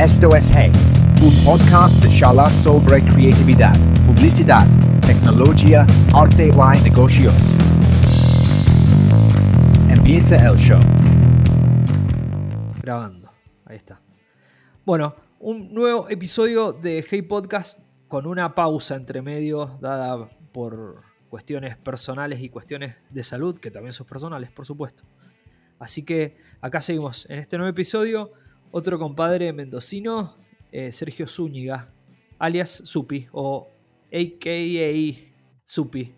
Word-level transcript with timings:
Esto 0.00 0.34
es 0.34 0.50
Hey, 0.50 0.72
un 1.22 1.44
podcast 1.44 2.02
de 2.02 2.08
charlas 2.08 2.54
sobre 2.54 3.04
creatividad, 3.04 3.74
publicidad, 4.06 4.66
tecnología, 5.02 5.86
arte 6.14 6.46
y 6.46 6.82
negocios. 6.82 7.58
Empieza 9.90 10.48
el 10.48 10.56
show. 10.56 10.80
Grabando, 12.80 13.30
ahí 13.66 13.76
está. 13.76 14.00
Bueno, 14.86 15.16
un 15.38 15.74
nuevo 15.74 16.08
episodio 16.08 16.72
de 16.72 17.04
Hey 17.06 17.20
Podcast 17.20 17.78
con 18.08 18.26
una 18.26 18.54
pausa 18.54 18.96
entre 18.96 19.20
medio 19.20 19.78
dada 19.82 20.30
por 20.50 21.02
cuestiones 21.28 21.76
personales 21.76 22.40
y 22.40 22.48
cuestiones 22.48 22.96
de 23.10 23.22
salud, 23.22 23.58
que 23.58 23.70
también 23.70 23.92
son 23.92 24.06
personales, 24.06 24.50
por 24.50 24.64
supuesto. 24.64 25.02
Así 25.78 26.06
que 26.06 26.38
acá 26.62 26.80
seguimos 26.80 27.26
en 27.28 27.38
este 27.38 27.58
nuevo 27.58 27.68
episodio 27.68 28.32
otro 28.70 28.98
compadre 28.98 29.52
mendocino, 29.52 30.36
eh, 30.72 30.92
Sergio 30.92 31.26
Zúñiga, 31.26 31.88
alias 32.38 32.70
Supi 32.70 33.28
o 33.32 33.68
AKA 34.12 35.20
Supi. 35.64 36.14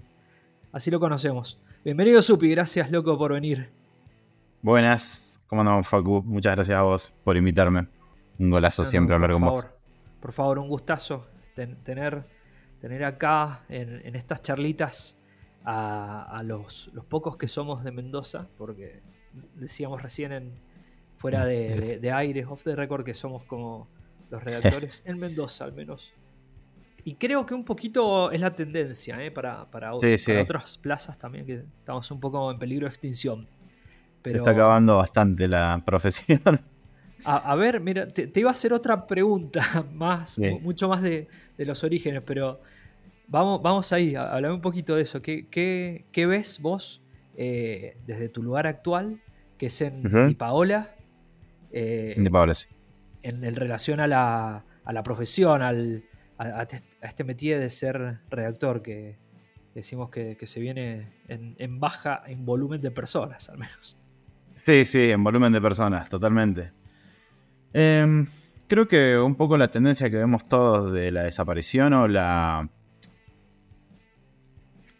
Así 0.72 0.90
lo 0.90 1.00
conocemos. 1.00 1.60
Bienvenido 1.84 2.22
Supi, 2.22 2.50
gracias 2.50 2.90
loco 2.90 3.16
por 3.18 3.32
venir. 3.32 3.70
Buenas, 4.62 5.40
¿cómo 5.46 5.62
andamos 5.62 5.88
Facu? 5.88 6.22
Muchas 6.24 6.54
gracias 6.54 6.78
a 6.78 6.82
vos 6.82 7.12
por 7.24 7.36
invitarme. 7.36 7.88
Un 8.38 8.50
golazo 8.50 8.82
No, 8.82 8.86
no, 8.86 8.90
siempre 8.90 9.14
hablar 9.14 9.30
por 9.30 9.40
con 9.40 9.48
favor, 9.48 9.64
vos. 9.64 9.72
Por 10.20 10.32
favor, 10.32 10.58
un 10.58 10.68
gustazo 10.68 11.26
ten- 11.54 11.76
tener, 11.82 12.24
tener 12.80 13.04
acá 13.04 13.64
en, 13.68 14.00
en 14.06 14.14
estas 14.14 14.42
charlitas 14.42 15.18
a, 15.64 16.22
a 16.38 16.42
los, 16.42 16.90
los 16.94 17.04
pocos 17.04 17.36
que 17.36 17.48
somos 17.48 17.82
de 17.84 17.90
Mendoza, 17.92 18.48
porque 18.56 19.02
decíamos 19.56 20.00
recién 20.02 20.32
en, 20.32 20.52
fuera 21.22 21.46
de, 21.46 21.74
de, 21.80 21.98
de 21.98 22.12
aire, 22.12 22.44
off 22.44 22.62
the 22.64 22.76
record, 22.76 23.04
que 23.04 23.14
somos 23.14 23.44
como 23.44 23.88
los 24.30 24.42
redactores 24.42 25.02
en 25.06 25.18
Mendoza 25.18 25.64
al 25.64 25.72
menos. 25.72 26.12
Y 27.04 27.14
creo 27.14 27.44
que 27.46 27.54
un 27.54 27.64
poquito 27.64 28.30
es 28.30 28.40
la 28.40 28.52
tendencia 28.54 29.22
¿eh? 29.24 29.30
para, 29.32 29.68
para, 29.70 29.92
Sí, 30.00 30.18
sí. 30.18 30.30
para 30.32 30.42
otras 30.42 30.78
plazas 30.78 31.18
también, 31.18 31.44
que 31.46 31.64
estamos 31.78 32.08
un 32.10 32.20
poco 32.20 32.50
en 32.52 32.58
peligro 32.58 32.86
de 32.86 32.90
extinción. 32.90 33.44
Se 33.44 33.48
Pero, 34.22 34.38
está 34.38 34.50
acabando 34.52 34.98
bastante 34.98 35.48
la 35.48 35.82
profesión. 35.86 36.40
a, 37.24 37.36
a 37.52 37.54
ver, 37.56 37.80
mira, 37.80 38.06
te, 38.06 38.28
te 38.28 38.38
iba 38.40 38.50
a 38.50 38.52
hacer 38.52 38.72
otra 38.72 39.06
pregunta, 39.06 39.84
más, 39.92 40.34
Sí. 40.34 40.58
mucho 40.60 40.88
más 40.88 41.02
de, 41.02 41.26
de 41.56 41.64
los 41.66 41.82
orígenes, 41.82 42.22
pero 42.24 42.60
vamos, 43.26 43.60
vamos 43.62 43.92
ahí, 43.92 44.14
hablame 44.14 44.54
un 44.54 44.60
poquito 44.60 44.94
de 44.94 45.02
eso. 45.02 45.20
¿Qué, 45.22 45.48
qué- 45.50 46.04
qué 46.12 46.26
ves 46.26 46.60
vos 46.60 47.02
eh, 47.36 47.96
desde 48.06 48.28
tu 48.28 48.44
lugar 48.44 48.68
actual, 48.68 49.20
que 49.58 49.66
es 49.66 49.80
en 49.80 50.36
Paola, 50.38 50.94
eh, 51.72 52.14
De 52.16 52.30
Paola, 52.30 52.54
sí. 52.54 52.68
en, 53.22 53.42
en 53.44 53.56
relación 53.56 54.00
a 54.00 54.06
la, 54.06 54.64
a 54.84 54.92
la 54.92 55.02
profesión, 55.02 55.62
al, 55.62 56.04
a, 56.38 56.60
a 56.60 56.66
te- 56.66 56.82
a 57.02 57.06
este 57.06 57.24
métier 57.24 57.58
de 57.60 57.70
ser 57.70 58.20
redactor, 58.30 58.82
que 58.82 59.16
decimos 59.74 60.10
que, 60.10 60.36
que 60.36 60.46
se 60.46 60.60
viene 60.60 61.12
en, 61.28 61.56
en 61.58 61.80
baja 61.80 62.22
en 62.26 62.44
volumen 62.44 62.80
de 62.80 62.90
personas, 62.90 63.48
al 63.48 63.58
menos? 63.58 63.96
Sí, 64.54 64.84
sí, 64.84 65.10
en 65.10 65.24
volumen 65.24 65.52
de 65.52 65.60
personas, 65.60 66.08
totalmente. 66.10 66.72
Em, 67.72 68.26
creo 68.68 68.86
que 68.86 69.18
un 69.18 69.34
poco 69.34 69.56
la 69.56 69.68
tendencia 69.68 70.10
que 70.10 70.18
vemos 70.18 70.46
todos 70.46 70.92
de 70.92 71.10
la 71.10 71.22
desaparición 71.22 71.94
o 71.94 72.06
la... 72.06 72.68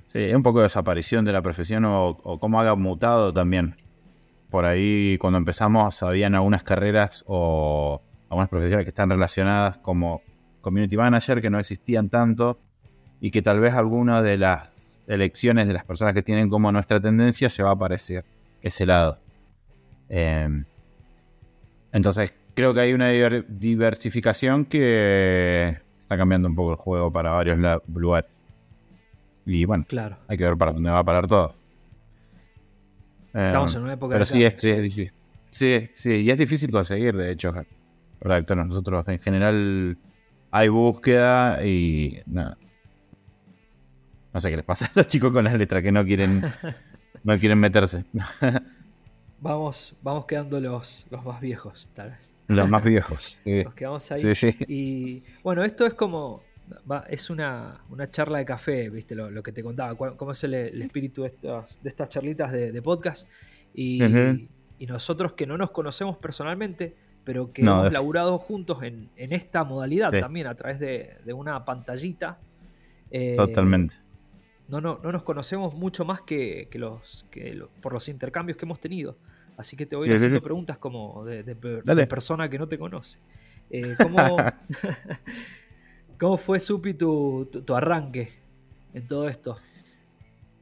Sí, 0.09 0.33
un 0.35 0.43
poco 0.43 0.59
de 0.61 0.65
desaparición 0.65 1.25
de 1.25 1.33
la 1.33 1.43
profesión 1.43 1.85
o, 1.85 2.09
o 2.09 2.39
cómo 2.39 2.61
haga 2.61 2.75
mutado 2.75 3.33
también. 3.33 3.77
Por 4.53 4.67
ahí 4.67 5.17
cuando 5.19 5.39
empezamos 5.39 6.03
habían 6.03 6.35
algunas 6.35 6.63
carreras 6.63 7.25
o 7.27 8.03
algunas 8.29 8.51
profesiones 8.51 8.85
que 8.85 8.91
están 8.91 9.09
relacionadas 9.09 9.79
como 9.79 10.21
community 10.61 10.95
manager 10.97 11.41
que 11.41 11.49
no 11.49 11.59
existían 11.59 12.11
tanto 12.11 12.61
y 13.19 13.31
que 13.31 13.41
tal 13.41 13.61
vez 13.61 13.73
alguna 13.73 14.21
de 14.21 14.37
las 14.37 15.01
elecciones 15.07 15.67
de 15.69 15.73
las 15.73 15.85
personas 15.87 16.13
que 16.13 16.23
tienen 16.23 16.51
como 16.51 16.71
nuestra 16.71 17.01
tendencia 17.01 17.49
se 17.49 17.63
va 17.63 17.71
a 17.71 17.73
aparecer 17.73 18.27
ese 18.61 18.85
lado. 18.85 19.19
Eh, 20.11 20.65
entonces, 21.93 22.35
creo 22.55 22.75
que 22.75 22.81
hay 22.81 22.93
una 22.93 23.11
diver- 23.11 23.47
diversificación 23.49 24.67
que 24.67 25.79
está 26.03 26.19
cambiando 26.19 26.47
un 26.49 26.55
poco 26.55 26.73
el 26.73 26.77
juego 26.77 27.11
para 27.11 27.31
varios 27.33 27.59
lugares. 27.87 28.31
Y 29.47 29.65
bueno, 29.65 29.85
Claro. 29.89 30.19
hay 30.29 30.37
que 30.37 30.45
ver 30.45 30.59
para 30.59 30.73
dónde 30.73 30.91
va 30.91 30.99
a 30.99 31.05
parar 31.05 31.27
todo. 31.27 31.55
Eh, 33.35 33.47
Estamos 33.47 33.75
en 33.75 33.83
una 33.83 33.93
época 33.95 34.15
Pero 34.15 34.25
de 34.25 34.31
sí, 34.31 34.45
es, 34.45 34.55
cambios. 34.55 34.77
es 34.77 34.83
difícil. 34.83 35.13
Sí, 35.51 35.91
sí, 35.95 36.11
y 36.23 36.31
es 36.31 36.39
difícil 36.39 36.71
conseguir, 36.71 37.17
de 37.17 37.31
hecho, 37.33 37.53
redactores. 38.21 38.67
Nosotros 38.67 39.07
en 39.09 39.19
general 39.19 39.99
hay 40.51 40.69
búsqueda 40.69 41.65
y 41.65 42.21
nada. 42.27 42.57
No 44.33 44.41
sé 44.41 44.51
qué 44.51 44.57
les 44.57 44.65
pasa 44.65 44.87
a 44.87 44.91
los 44.95 45.07
chicos 45.07 45.33
con 45.33 45.45
las 45.45 45.55
letras 45.55 45.83
que 45.83 45.93
no 45.93 46.05
quieren, 46.05 46.43
no 47.25 47.39
quieren 47.39 47.59
meterse. 47.59 48.05
Vamos, 49.41 49.97
vamos 50.03 50.25
quedando 50.27 50.61
los, 50.61 51.07
los 51.11 51.25
más 51.25 51.41
viejos, 51.41 51.89
tal 51.95 52.11
vez. 52.11 52.33
Los 52.49 52.69
más 52.71 52.83
viejos. 52.85 53.41
sí. 53.45 53.65
Nos 53.65 53.75
quedamos 53.75 54.11
ahí. 54.13 54.21
Sí, 54.21 54.35
sí. 54.35 54.57
Y 54.69 55.23
bueno, 55.43 55.65
esto 55.65 55.87
es 55.87 55.95
como. 55.95 56.43
Va- 56.91 57.05
es 57.09 57.31
una, 57.31 57.83
una 57.91 58.11
charla 58.11 58.39
de 58.39 58.45
café, 58.45 58.91
¿viste? 58.91 59.15
Lo, 59.15 59.31
lo 59.31 59.43
que 59.43 59.53
te 59.53 59.63
contaba. 59.63 59.95
cómo 59.97 60.33
es 60.33 60.45
el, 60.45 60.55
el 60.55 60.83
espíritu 60.83 61.23
de 61.23 61.29
estas, 61.29 61.83
de 61.83 61.89
estas 61.89 62.09
charlitas 62.09 62.53
de, 62.53 62.73
de 62.73 62.83
podcast. 62.83 63.29
Y, 63.75 64.03
y 64.79 64.87
nosotros 64.87 65.33
que 65.33 65.47
no 65.47 65.57
nos 65.57 65.71
conocemos 65.71 66.17
personalmente, 66.19 66.95
pero 67.25 67.53
que 67.53 67.63
No, 67.63 67.73
hemos 67.73 67.85
def- 67.85 67.93
laburado 67.93 68.39
juntos 68.39 68.83
en, 68.83 69.09
en 69.17 69.33
esta 69.33 69.65
modalidad 69.65 70.13
Sí. 70.13 70.21
también, 70.21 70.47
a 70.49 70.55
través 70.55 70.79
de, 70.79 71.17
de 71.25 71.33
una 71.33 71.65
pantallita. 71.65 72.39
eh, 73.11 73.35
Totalmente. 73.37 73.95
no, 74.69 74.81
no, 74.81 74.99
no 75.03 75.13
nos 75.13 75.23
conocemos 75.23 75.75
mucho 75.77 76.05
más 76.05 76.21
que, 76.23 76.69
que 76.71 76.79
los, 76.79 77.25
que 77.31 77.55
lo- 77.55 77.69
por 77.81 77.93
los 77.93 78.09
intercambios 78.09 78.57
que 78.59 78.65
hemos 78.65 78.81
tenido. 78.81 79.17
Así 79.57 79.77
que 79.77 79.87
te 79.87 79.95
voy 79.97 80.09
a 80.09 80.11
ir 80.13 80.17
haciendo 80.17 80.43
preguntas 80.43 80.79
como 80.79 81.25
de, 81.25 81.43
de 81.45 82.07
persona 82.07 82.49
que 82.49 82.59
no 82.59 82.67
te 82.67 82.79
conoce. 82.79 83.19
Eh, 83.71 83.95
¿cómo, 84.03 84.17
¿Cómo 86.23 86.37
fue, 86.37 86.61
Supi, 86.61 86.95
tu, 86.95 87.49
tu, 87.51 87.63
tu 87.63 87.75
arranque 87.75 88.33
en 88.95 89.05
todo 89.09 89.29
esto? 89.29 89.57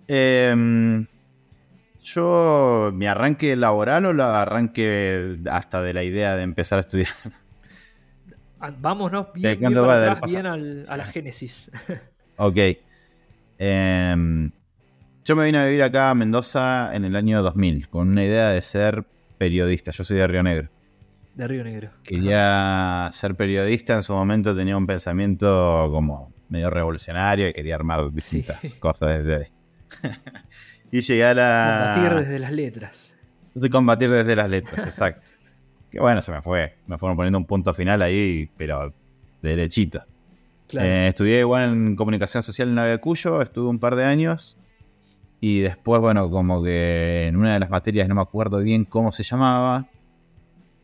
Em, 0.09 1.06
yo, 2.03 2.91
mi 2.94 3.04
arranque 3.04 3.54
laboral 3.56 4.06
o 4.06 4.15
la 4.15 4.41
arranque 4.41 5.37
hasta 5.50 5.82
de 5.82 5.93
la 5.93 6.03
idea 6.03 6.34
de 6.34 6.44
empezar 6.44 6.78
a 6.78 6.81
estudiar. 6.81 7.10
Ah, 8.59 8.72
Vámonos 8.75 9.34
bien, 9.34 9.60
bien 9.60 9.75
para 9.75 10.12
atrás, 10.12 10.22
bien 10.31 10.47
al- 10.47 10.87
a 10.88 10.97
la 10.97 11.04
génesis. 11.04 11.70
ok. 12.38 12.56
Em, 13.59 14.50
yo 15.26 15.37
me 15.37 15.44
vine 15.44 15.59
a 15.59 15.66
vivir 15.66 15.82
acá 15.82 16.09
a 16.09 16.15
Mendoza 16.15 16.97
en 16.97 17.04
el 17.04 17.16
año 17.16 17.43
2000 17.43 17.87
con 17.91 18.09
una 18.09 18.25
idea 18.25 18.49
de 18.49 18.62
ser 18.62 19.04
periodista. 19.37 19.91
Yo 19.91 20.04
soy 20.04 20.16
de 20.16 20.26
Río 20.26 20.43
Negro. 20.43 20.70
De 21.35 21.49
Río 21.49 21.65
Negro. 21.65 21.91
Quería 22.03 23.11
ser 23.13 23.35
periodista. 23.35 23.95
En 23.95 24.03
su 24.03 24.13
momento 24.13 24.55
tenía 24.55 24.77
un 24.77 24.87
pensamiento 24.87 25.89
como 25.93 26.33
medio 26.49 26.71
revolucionario 26.71 27.49
y 27.49 27.53
quería 27.53 27.75
armar 27.77 28.13
distintas 28.13 28.59
Sí. 28.63 28.73
cosas 28.79 29.23
desde 29.25 29.37
ahí. 29.37 29.53
y 30.93 31.01
llegué 31.01 31.25
a 31.25 31.35
la. 31.35 31.93
Combatir 31.95 32.19
desde 32.19 32.39
las 32.39 32.53
letras. 32.53 33.17
De 33.55 33.71
combatir 33.71 34.11
desde 34.11 34.37
las 34.37 34.51
letras, 34.51 34.79
exacto. 34.89 35.33
Que 35.91 36.01
bueno, 36.01 36.21
se 36.23 36.31
me 36.33 36.43
fue. 36.43 36.77
Me 36.87 36.99
fueron 36.99 37.17
poniendo 37.17 37.39
un 37.39 37.47
punto 37.47 37.75
final 37.75 38.03
ahí, 38.03 38.49
pero 38.57 38.95
derechito. 39.43 40.05
Claro. 40.69 40.87
Eh, 40.89 41.09
estudié 41.09 41.41
igual 41.41 41.73
en 41.73 41.97
comunicación 41.97 42.43
social 42.45 42.69
en 42.69 42.77
de 42.77 42.99
Cuyo, 42.99 43.43
estuve 43.43 43.69
un 43.69 43.81
par 43.81 43.97
de 43.97 44.05
años. 44.05 44.57
Y 45.41 45.61
después, 45.61 46.01
bueno, 46.01 46.31
como 46.31 46.62
que 46.62 47.27
en 47.27 47.37
una 47.37 47.55
de 47.55 47.61
las 47.61 47.71
materias, 47.71 48.09
no 48.09 48.15
me 48.15 48.21
acuerdo 48.21 48.59
bien 48.61 48.85
cómo 48.85 49.11
se 49.11 49.23
llamaba, 49.23 49.88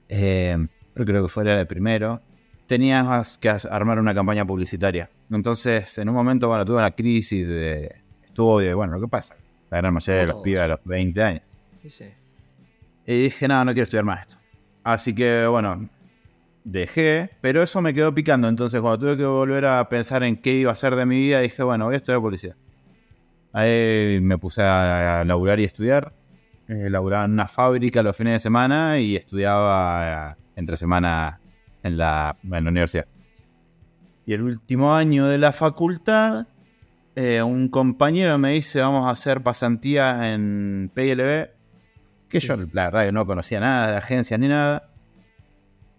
eh, 0.09 0.57
pero 0.95 1.07
creo 1.07 1.23
que 1.23 1.29
fuera 1.29 1.61
el 1.61 1.67
primero, 1.67 2.21
tenías 2.67 3.39
que 3.39 3.49
armar 3.49 3.99
una 3.99 4.15
campaña 4.15 4.45
publicitaria. 4.45 5.11
Entonces, 5.31 5.99
en 5.99 6.09
un 6.09 6.15
momento, 6.15 6.49
bueno, 6.49 6.65
tuve 6.65 6.79
una 6.79 6.91
crisis 6.91 7.47
de 7.47 7.97
estudio, 8.25 8.77
bueno, 8.77 8.95
lo 8.95 9.01
que 9.01 9.09
pasa, 9.09 9.37
la 9.71 9.79
gran 9.79 9.95
mayoría 9.95 10.23
de 10.23 10.27
los 10.27 10.43
pibes 10.43 10.61
a 10.61 10.69
los 10.69 10.81
20 10.85 11.23
años. 11.23 11.43
Sí, 11.83 11.91
sí. 11.91 12.05
Y 13.07 13.23
dije, 13.25 13.47
no, 13.49 13.65
no 13.65 13.73
quiero 13.73 13.85
estudiar 13.85 14.05
más 14.05 14.21
esto. 14.23 14.37
Así 14.83 15.15
que, 15.15 15.47
bueno, 15.47 15.89
dejé, 16.65 17.31
pero 17.41 17.63
eso 17.63 17.81
me 17.81 17.95
quedó 17.95 18.15
picando. 18.15 18.49
Entonces, 18.49 18.81
cuando 18.81 18.99
tuve 18.99 19.17
que 19.17 19.25
volver 19.25 19.65
a 19.65 19.89
pensar 19.89 20.23
en 20.23 20.37
qué 20.37 20.55
iba 20.55 20.71
a 20.71 20.73
hacer 20.73 20.97
de 20.97 21.07
mi 21.07 21.19
vida, 21.19 21.41
dije, 21.41 21.63
bueno, 21.63 21.85
voy 21.87 21.95
a 21.95 21.97
estudiar 21.99 22.21
publicidad. 22.21 22.57
Ahí 23.53 24.19
me 24.21 24.39
puse 24.39 24.63
a 24.63 25.25
laburar 25.25 25.61
y 25.61 25.65
estudiar. 25.65 26.13
Eh, 26.69 26.91
laburaba 26.91 27.25
en 27.25 27.33
una 27.33 27.47
fábrica 27.47 28.03
los 28.03 28.17
fines 28.17 28.35
de 28.35 28.41
semana 28.41 28.99
y 28.99 29.15
estudiaba 29.15 30.33
eh, 30.33 30.43
entre 30.57 30.77
semana 30.77 31.41
en 31.83 31.97
la, 31.97 32.37
en 32.43 32.65
la 32.65 32.71
universidad. 32.71 33.07
Y 34.27 34.33
el 34.33 34.43
último 34.43 34.95
año 34.95 35.27
de 35.27 35.39
la 35.39 35.53
facultad, 35.53 36.49
eh, 37.15 37.43
un 37.43 37.69
compañero 37.69 38.37
me 38.39 38.53
dice, 38.53 38.81
vamos 38.81 39.07
a 39.07 39.11
hacer 39.11 39.43
pasantía 39.43 40.33
en 40.33 40.91
PLB. 40.93 41.51
Que 42.29 42.41
Sí. 42.41 42.49
yo, 42.49 42.57
la 42.73 42.87
verdad, 42.87 43.07
que 43.07 43.13
no 43.13 43.25
conocía 43.25 43.61
nada 43.61 43.93
de 43.93 43.97
agencias 43.99 44.41
ni 44.41 44.49
nada. 44.49 44.91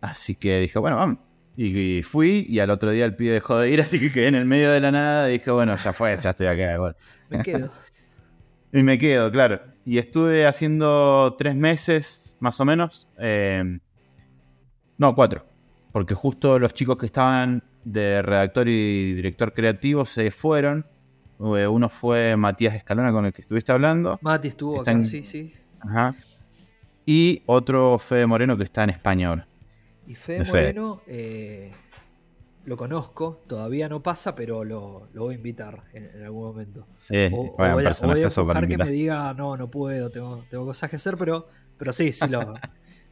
Así 0.02 0.36
que 0.36 0.60
dije, 0.60 0.78
bueno, 0.80 0.98
vamos. 0.98 1.20
Y, 1.56 2.04
fui 2.04 2.46
y 2.48 2.60
al 2.60 2.70
otro 2.70 2.92
día 2.92 3.06
el 3.06 3.16
pibe 3.16 3.32
dejó 3.32 3.58
de 3.58 3.72
ir, 3.72 3.82
así 3.82 4.00
que 4.00 4.12
quedé 4.12 4.28
en 4.28 4.36
el 4.36 4.46
medio 4.46 4.72
de 4.72 4.82
la 4.82 4.92
nada 4.92 5.30
y 5.30 5.40
dije, 5.40 5.50
bueno, 5.50 5.78
ya 5.78 5.94
fue, 5.94 6.16
ya 6.18 6.32
estoy 6.32 6.48
acá. 6.48 6.94
Me 7.30 7.42
quedo. 7.42 7.72
y 8.74 8.84
me 8.84 8.98
quedo, 8.98 9.32
claro. 9.32 9.62
Y 9.88 10.00
estuve 10.00 10.46
haciendo 10.46 11.34
tres 11.38 11.56
meses, 11.56 12.36
más 12.42 12.60
o 12.60 12.66
menos. 12.66 13.08
Eh, 13.20 13.80
no, 14.98 15.16
cuatro. 15.16 15.46
Porque 15.94 16.14
justo 16.14 16.60
los 16.60 16.74
chicos 16.74 16.98
que 16.98 17.06
estaban 17.06 17.64
de 17.86 18.22
redactor 18.22 18.68
y 18.68 19.14
director 19.14 19.54
creativo 19.54 20.04
se 20.04 20.30
fueron. 20.30 20.86
Eh, 21.40 21.68
uno 21.68 21.88
fue 21.88 22.36
Matías 22.36 22.76
Escalona, 22.76 23.14
con 23.14 23.28
el 23.28 23.32
que 23.32 23.42
estuviste 23.42 23.72
hablando. 23.72 24.20
Mati 24.22 24.50
estuvo 24.50 24.82
acá, 24.82 25.02
sí, 25.06 25.24
sí. 25.24 25.54
Ajá. 25.80 26.14
Y 27.06 27.44
otro 27.46 27.98
Fede 27.98 28.28
Moreno 28.28 28.58
que 28.58 28.66
está 28.66 28.84
en 28.84 28.90
España 28.90 29.30
ahora. 29.30 29.48
Y 30.06 30.16
Fede 30.16 30.44
Moreno 30.44 31.02
eh, 31.08 31.72
lo 32.68 32.76
conozco, 32.76 33.42
todavía 33.48 33.88
no 33.88 34.04
pasa, 34.04 34.36
pero 34.36 34.66
lo, 34.66 35.08
voy 35.16 35.36
a 35.36 35.38
invitar 35.38 35.84
en, 35.94 36.22
algún 36.22 36.48
momento. 36.48 36.86
Sí, 36.98 37.30
o, 37.32 37.56
voy, 37.58 37.86
a, 37.86 37.92
o 37.92 38.68
que 38.68 38.78
me 38.78 38.90
diga, 38.90 39.34
no, 39.34 39.56
no 39.56 39.72
puedo, 39.72 40.12
tengo, 40.12 40.44
tengo 40.50 40.66
cosas 40.66 40.90
que 40.90 40.98
hacer, 40.98 41.16
pero, 41.16 41.48
pero 41.78 41.94
sí, 41.94 42.12
sí, 42.12 42.28
lo, 42.28 42.56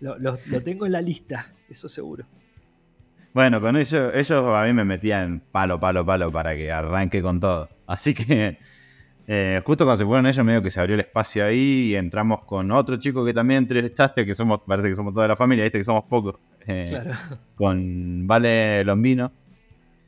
lo, 0.20 0.62
tengo 0.62 0.86
en 0.86 0.92
la 0.92 1.00
lista, 1.00 1.54
eso 1.70 1.88
seguro. 1.88 2.26
Bueno, 3.34 3.62
con 3.62 3.78
ellos, 3.78 4.14
ellos 4.14 4.44
a 4.46 4.66
mí 4.66 4.74
me 4.74 4.84
metían 4.84 5.42
palo, 5.54 5.80
palo, 5.80 6.06
palo 6.06 6.30
para 6.34 6.54
que 6.58 6.70
arranque 6.70 7.22
con 7.22 7.40
todo. 7.40 7.70
Así 7.88 8.14
que 8.14 8.60
eh, 9.28 9.62
justo 9.64 9.86
cuando 9.86 10.00
se 10.00 10.06
fueron 10.06 10.28
ellos, 10.28 10.44
medio 10.44 10.62
que 10.62 10.70
se 10.70 10.82
abrió 10.82 10.96
el 10.96 11.00
espacio 11.00 11.46
ahí 11.46 11.92
y 11.92 11.96
entramos 11.96 12.44
con 12.44 12.72
otro 12.72 12.98
chico 12.98 13.24
que 13.24 13.34
también 13.34 13.60
entrevistaste, 13.60 14.26
que 14.26 14.36
somos, 14.36 14.60
parece 14.68 14.90
que 14.90 14.96
somos 14.96 15.14
toda 15.14 15.30
la 15.30 15.38
familia, 15.38 15.64
viste 15.64 15.78
que 15.78 15.86
somos 15.86 16.04
pocos. 16.04 16.36
Eh, 16.68 16.88
claro. 16.90 17.12
Con 17.56 18.28
Vale 18.28 18.84
Lombino. 18.84 19.45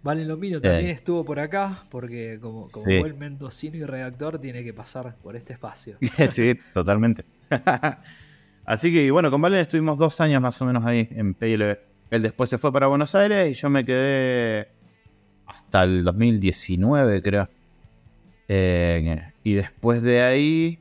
Vale 0.07 0.23
Lombino 0.23 0.61
también 0.61 0.87
eh. 0.87 0.91
estuvo 0.91 1.25
por 1.25 1.37
acá, 1.37 1.83
porque 1.89 2.39
como, 2.41 2.69
como 2.69 2.85
buen 2.85 3.19
mendocino 3.19 3.75
y 3.75 3.83
redactor 3.83 4.39
tiene 4.39 4.63
que 4.63 4.73
pasar 4.73 5.17
por 5.21 5.35
este 5.35 5.51
espacio. 5.51 5.97
sí, 6.31 6.57
totalmente. 6.73 7.25
Así 8.65 8.93
que 8.93 9.11
bueno, 9.11 9.29
con 9.29 9.41
Vale 9.41 9.59
estuvimos 9.59 9.97
dos 9.97 10.21
años 10.21 10.41
más 10.41 10.61
o 10.61 10.65
menos 10.65 10.85
ahí 10.85 11.09
en 11.11 11.33
PLB. 11.33 11.77
Él 12.09 12.21
después 12.21 12.49
se 12.49 12.57
fue 12.57 12.71
para 12.71 12.87
Buenos 12.87 13.15
Aires 13.15 13.49
y 13.49 13.53
yo 13.53 13.69
me 13.69 13.83
quedé 13.83 14.69
hasta 15.45 15.83
el 15.83 16.05
2019, 16.05 17.21
creo. 17.21 17.49
Eh, 18.47 19.21
y 19.43 19.55
después 19.55 20.01
de 20.01 20.21
ahí, 20.21 20.79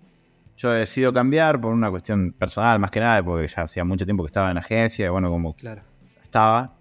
yo 0.56 0.72
he 0.72 0.78
decidido 0.78 1.12
cambiar 1.12 1.60
por 1.60 1.72
una 1.72 1.90
cuestión 1.90 2.30
personal, 2.30 2.78
más 2.78 2.92
que 2.92 3.00
nada, 3.00 3.24
porque 3.24 3.48
ya 3.48 3.62
hacía 3.62 3.84
mucho 3.84 4.04
tiempo 4.04 4.22
que 4.22 4.28
estaba 4.28 4.52
en 4.52 4.58
agencia, 4.58 5.06
y 5.06 5.08
bueno, 5.08 5.30
como 5.30 5.56
claro. 5.56 5.82
estaba. 6.22 6.76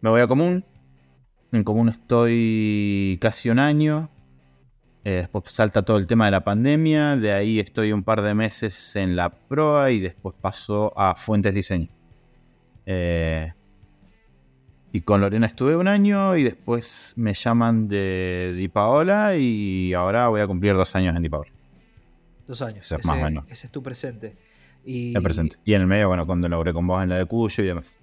Me 0.00 0.10
voy 0.10 0.22
a 0.22 0.26
Común. 0.26 0.64
En 1.50 1.64
Común 1.64 1.88
estoy 1.88 3.18
casi 3.20 3.48
un 3.48 3.58
año. 3.58 4.10
Eh, 5.04 5.12
después 5.12 5.44
salta 5.46 5.82
todo 5.82 5.96
el 5.96 6.06
tema 6.06 6.26
de 6.26 6.30
la 6.30 6.44
pandemia. 6.44 7.16
De 7.16 7.32
ahí 7.32 7.58
estoy 7.58 7.92
un 7.92 8.02
par 8.02 8.20
de 8.20 8.34
meses 8.34 8.96
en 8.96 9.16
la 9.16 9.30
proa 9.30 9.90
y 9.90 10.00
después 10.00 10.34
paso 10.38 10.92
a 10.96 11.14
Fuentes 11.14 11.54
Diseño. 11.54 11.88
Eh, 12.84 13.52
y 14.92 15.00
con 15.02 15.20
Lorena 15.20 15.46
estuve 15.46 15.76
un 15.76 15.88
año 15.88 16.36
y 16.36 16.42
después 16.42 17.14
me 17.16 17.32
llaman 17.32 17.88
de 17.88 18.54
Di 18.56 18.68
Paola 18.68 19.36
y 19.36 19.92
ahora 19.94 20.28
voy 20.28 20.40
a 20.40 20.46
cumplir 20.46 20.74
dos 20.74 20.94
años 20.96 21.16
en 21.16 21.22
Di 21.22 21.28
Paola. 21.30 21.50
Dos 22.46 22.60
años. 22.62 22.90
Ese, 22.90 23.06
más 23.06 23.44
ese 23.48 23.66
es 23.66 23.72
tu 23.72 23.82
presente. 23.82 24.36
Y, 24.84 25.14
el 25.14 25.22
presente. 25.22 25.56
Y 25.64 25.74
en 25.74 25.82
el 25.82 25.86
medio, 25.86 26.08
bueno, 26.08 26.26
cuando 26.26 26.48
logré 26.48 26.72
con 26.72 26.86
vos 26.86 27.02
en 27.02 27.10
la 27.10 27.18
de 27.18 27.24
Cuyo 27.26 27.62
y 27.62 27.66
demás. 27.66 28.00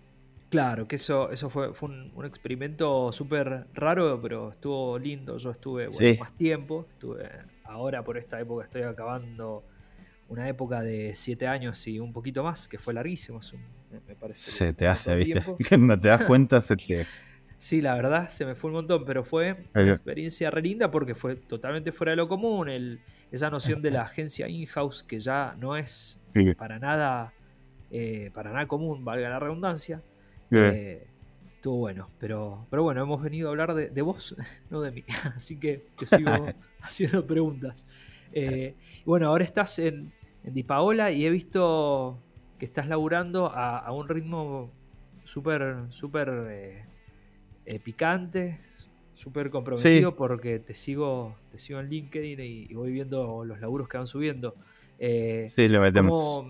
Claro, 0.56 0.88
que 0.88 0.96
eso, 0.96 1.31
eso 1.31 1.50
fue, 1.50 1.74
fue 1.74 1.90
un, 1.90 2.25
experimento 2.25 3.12
súper 3.12 3.68
raro, 3.74 4.22
pero 4.22 4.52
estuvo 4.52 4.98
lindo. 4.98 5.38
Yo 5.38 5.52
estuve 5.52 5.90
más 6.18 6.34
tiempo. 6.38 6.88
Estuve 6.94 7.30
ahora 7.66 8.06
por 8.06 8.18
esta 8.18 8.40
época 8.40 8.63
estoy 8.63 8.84
acabando 8.84 9.66
una 10.30 10.48
época 10.48 10.81
de 10.81 11.12
siete 11.13 11.46
años 11.46 11.86
y 11.88 12.00
un 12.00 12.13
poquito 12.13 12.42
más, 12.42 12.69
que 12.69 12.78
fue 12.78 12.94
larguísimo. 12.94 13.42
me 14.07 14.16
parece. 14.16 14.50
Se 14.50 14.74
te 14.74 14.88
hace, 14.88 15.13
¿viste? 15.18 15.44
no 15.78 16.00
te 16.00 16.07
das 16.07 16.24
cuenta, 16.24 16.62
se 16.62 16.78
te. 16.78 17.06
Sí, 17.58 17.81
la 17.81 17.96
verdad, 17.96 18.30
se 18.30 18.46
me 18.46 18.56
fue 18.56 18.69
un 18.69 18.75
montón, 18.75 19.04
pero 19.06 19.24
fue 19.24 19.66
una 19.74 19.92
experiencia 19.92 20.51
re 20.51 20.62
linda 20.62 20.92
porque 20.92 21.16
fue 21.16 21.36
totalmente 21.36 21.92
fuera 21.92 22.12
de 22.12 22.18
lo 22.18 22.30
común. 22.30 22.69
El, 22.69 23.01
esa 23.31 23.50
noción 23.50 23.81
de 23.81 23.92
la 23.92 24.04
agencia 24.04 24.48
in-house 24.48 25.04
que 25.04 25.19
ya 25.19 25.56
no 25.60 25.75
es 25.75 26.22
para 26.58 26.80
nada 26.80 27.34
eh, 27.92 28.31
para 28.34 28.51
nada 28.51 28.68
común, 28.68 29.06
valga 29.06 29.30
la 29.30 29.40
redundancia. 29.40 30.01
Eh, 30.52 31.08
estuvo 31.56 31.78
bueno, 31.78 32.10
pero, 32.20 32.68
pero 32.70 32.84
bueno, 32.84 33.02
hemos 33.02 33.22
venido 33.22 33.50
a 33.50 33.52
hablar 33.52 33.74
de, 33.74 34.02
vos, 34.02 34.36
no 34.70 34.82
de 34.82 34.92
mí. 34.92 35.04
Así 35.36 35.60
que 35.60 35.88
te 35.98 36.06
sigo 36.06 36.32
haciendo 36.82 37.26
preguntas. 37.26 37.88
Eh, 38.32 38.76
bueno, 39.06 39.28
ahora 39.28 39.44
estás 39.44 39.80
en, 39.80 40.12
en 40.44 40.54
Di 40.54 40.64
Paola 40.64 41.12
y 41.12 41.26
he 41.26 41.30
visto 41.30 42.20
que 42.58 42.66
estás 42.66 42.88
laburando 42.88 43.52
a, 43.54 43.92
un 43.92 44.08
ritmo 44.08 44.72
súper, 45.24 45.86
súper 45.90 46.30
eh, 46.50 46.86
eh, 47.66 47.80
picante, 47.80 48.60
súper 49.14 49.50
comprometido 49.50 50.16
porque 50.16 50.60
te 50.60 50.74
sigo, 50.74 51.36
te 51.52 51.60
sigo 51.60 51.80
en 51.80 51.90
LinkedIn 51.90 52.40
y, 52.40 52.74
voy 52.74 52.92
viendo 52.92 53.44
los 53.44 53.60
laburos 53.60 53.88
que 53.88 53.98
van 53.98 54.08
subiendo. 54.08 54.56
Eh, 55.00 55.48
sí, 55.54 55.68
lo 55.68 55.82
metemos. 55.82 56.46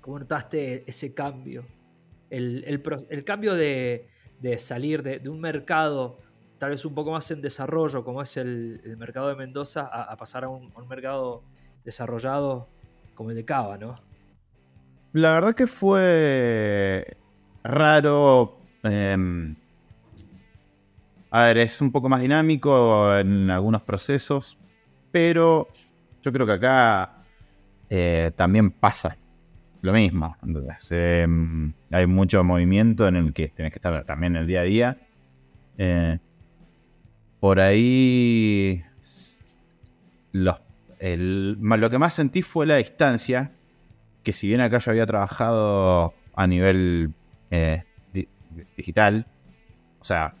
¿cómo, 0.00 0.18
notaste 0.18 0.84
ese 0.86 1.14
cambio? 1.14 1.64
El, 2.30 3.24
cambio 3.24 3.54
de, 3.54 4.08
salir 4.58 5.02
de, 5.02 5.28
un 5.28 5.40
mercado 5.40 6.18
tal 6.58 6.70
vez 6.70 6.84
un 6.84 6.94
poco 6.94 7.12
más 7.12 7.30
en 7.30 7.42
desarrollo, 7.42 8.04
como 8.04 8.22
es 8.22 8.36
el, 8.36 8.80
mercado 8.98 9.28
de 9.28 9.36
Mendoza, 9.36 9.82
a, 9.82 10.16
pasar 10.16 10.44
a 10.44 10.48
un, 10.48 10.72
mercado 10.88 11.42
desarrollado 11.84 12.68
como 13.14 13.30
el 13.30 13.36
de 13.36 13.44
Cava, 13.44 13.78
¿no? 13.78 13.94
La 15.12 15.32
verdad 15.32 15.54
que 15.54 15.66
fue 15.66 17.16
raro. 17.62 18.58
Em, 18.82 19.56
a 21.30 21.42
ver, 21.44 21.58
es 21.58 21.80
un 21.80 21.90
poco 21.90 22.08
más 22.08 22.20
dinámico 22.20 23.14
en 23.16 23.50
algunos 23.50 23.82
procesos, 23.82 24.58
pero 25.10 25.68
yo 26.22 26.32
creo 26.32 26.46
que 26.46 26.52
acá 26.52 27.24
eh, 27.88 28.32
también 28.36 28.70
pasa 28.70 29.16
lo 29.82 29.92
mismo. 29.92 30.36
Em, 30.90 31.72
hay 31.90 32.06
mucho 32.06 32.42
movimiento 32.44 33.06
en 33.06 33.16
el 33.16 33.32
que 33.32 33.48
tenés 33.48 33.72
que 33.72 33.78
estar 33.78 34.04
también 34.04 34.36
el 34.36 34.46
día 34.46 34.60
a 34.60 34.64
día. 34.64 34.98
Eh, 35.78 36.18
por 37.40 37.60
ahí 37.60 38.82
los, 40.32 40.60
lo 41.00 41.90
que 41.90 41.98
más 41.98 42.14
sentí 42.14 42.42
fue 42.42 42.66
la 42.66 42.76
distancia, 42.76 43.52
que 44.22 44.32
si 44.32 44.48
bien 44.48 44.60
acá 44.60 44.78
yo 44.78 44.90
había 44.90 45.06
trabajado 45.06 46.14
a 46.34 46.46
nivel 46.46 47.14
eh, 47.50 47.84
digital, 48.76 49.26
o 50.00 50.04
sea, 50.04 50.34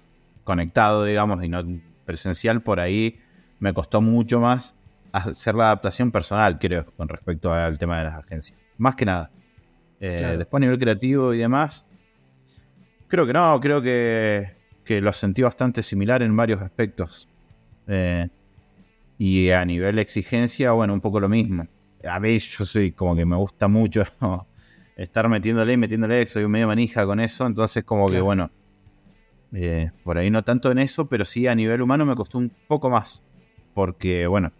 conectado, 0.44 1.04
digamos, 1.04 1.42
y 1.44 1.48
no 1.48 1.62
presencial, 2.04 2.62
por 2.62 2.80
ahí 2.80 3.20
me 3.58 3.72
costó 3.72 4.00
mucho 4.00 4.40
más 4.40 4.74
hacer 5.12 5.54
la 5.54 5.66
adaptación 5.66 6.10
personal, 6.10 6.58
creo, 6.58 6.86
con 6.96 7.08
respecto 7.08 7.52
al 7.52 7.78
tema 7.78 7.98
de 7.98 8.04
las 8.04 8.14
agencias. 8.14 8.65
Más 8.78 8.94
que 8.94 9.04
nada. 9.04 9.30
Eh, 10.00 10.34
después 10.38 10.60
a 10.60 10.64
nivel 10.64 10.78
creativo 10.78 11.32
y 11.32 11.38
demás, 11.38 11.86
creo 13.08 13.26
que 13.26 13.32
no, 13.32 13.58
creo 13.60 13.80
que 13.80 14.56
que 14.86 15.02
lo 15.02 15.12
sentí 15.12 15.42
bastante 15.42 15.82
similar 15.82 16.22
en 16.22 16.34
varios 16.34 16.62
aspectos. 16.62 17.28
Eh, 17.88 18.28
y 19.18 19.50
a 19.50 19.64
nivel 19.64 19.98
exigencia, 19.98 20.72
bueno, 20.72 20.94
un 20.94 21.00
poco 21.00 21.20
lo 21.20 21.28
mismo. 21.28 21.66
A 22.08 22.20
mí 22.20 22.38
yo 22.38 22.64
soy 22.64 22.92
como 22.92 23.16
que 23.16 23.26
me 23.26 23.36
gusta 23.36 23.68
mucho 23.68 24.04
estar 24.96 25.28
metiéndole 25.28 25.74
y 25.74 25.76
metiéndole, 25.76 26.26
soy 26.26 26.46
medio 26.46 26.68
manija 26.68 27.04
con 27.04 27.20
eso, 27.20 27.46
entonces 27.46 27.84
como 27.84 28.10
que 28.10 28.20
bueno, 28.20 28.50
eh, 29.52 29.90
por 30.04 30.16
ahí 30.16 30.30
no 30.30 30.44
tanto 30.44 30.70
en 30.70 30.78
eso, 30.78 31.08
pero 31.08 31.24
sí 31.24 31.46
a 31.48 31.54
nivel 31.54 31.82
humano 31.82 32.06
me 32.06 32.14
costó 32.14 32.38
un 32.38 32.52
poco 32.68 32.88
más, 32.88 33.24
porque 33.74 34.26
bueno, 34.26 34.52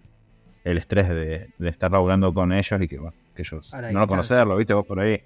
el 0.64 0.78
estrés 0.78 1.08
de, 1.08 1.50
estar 1.60 1.92
laburando 1.92 2.34
con 2.34 2.52
ellos 2.52 2.80
y 2.80 2.88
que, 2.88 2.98
bueno, 2.98 3.16
que 3.36 3.42
ellos 3.42 3.72
no 3.92 4.00
lo 4.00 4.08
conocerlo, 4.08 4.56
viste 4.56 4.74
vos 4.74 4.84
por 4.84 4.98
ahí 4.98 5.22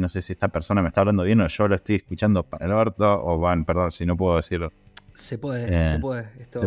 no 0.00 0.08
sé 0.08 0.22
si 0.22 0.32
esta 0.32 0.48
persona 0.48 0.82
me 0.82 0.88
está 0.88 1.00
hablando 1.00 1.24
bien 1.24 1.40
o 1.40 1.48
yo 1.48 1.68
lo 1.68 1.74
estoy 1.74 1.96
escuchando 1.96 2.42
para 2.42 2.66
el 2.66 2.72
orto, 2.72 3.24
o 3.24 3.38
van, 3.38 3.64
perdón, 3.64 3.92
si 3.92 4.06
no 4.06 4.16
puedo 4.16 4.36
decirlo. 4.36 4.72
Se 5.14 5.38
puede, 5.38 5.66
eh, 5.68 5.90
se 5.90 5.98
puede. 5.98 6.28
Esto, 6.40 6.60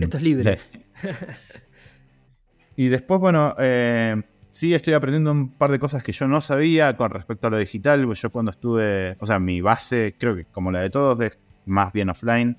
esto 0.00 0.16
es 0.16 0.22
libre. 0.22 0.58
y 2.76 2.88
después, 2.88 3.20
bueno, 3.20 3.54
eh, 3.58 4.22
sí 4.46 4.72
estoy 4.72 4.94
aprendiendo 4.94 5.32
un 5.32 5.50
par 5.50 5.70
de 5.70 5.78
cosas 5.78 6.02
que 6.02 6.12
yo 6.12 6.26
no 6.26 6.40
sabía 6.40 6.96
con 6.96 7.10
respecto 7.10 7.46
a 7.46 7.50
lo 7.50 7.58
digital. 7.58 8.10
Yo 8.14 8.30
cuando 8.30 8.52
estuve, 8.52 9.16
o 9.20 9.26
sea, 9.26 9.38
mi 9.38 9.60
base, 9.60 10.14
creo 10.18 10.34
que 10.34 10.46
como 10.46 10.72
la 10.72 10.80
de 10.80 10.90
todos, 10.90 11.20
es 11.20 11.38
más 11.66 11.92
bien 11.92 12.08
offline. 12.08 12.56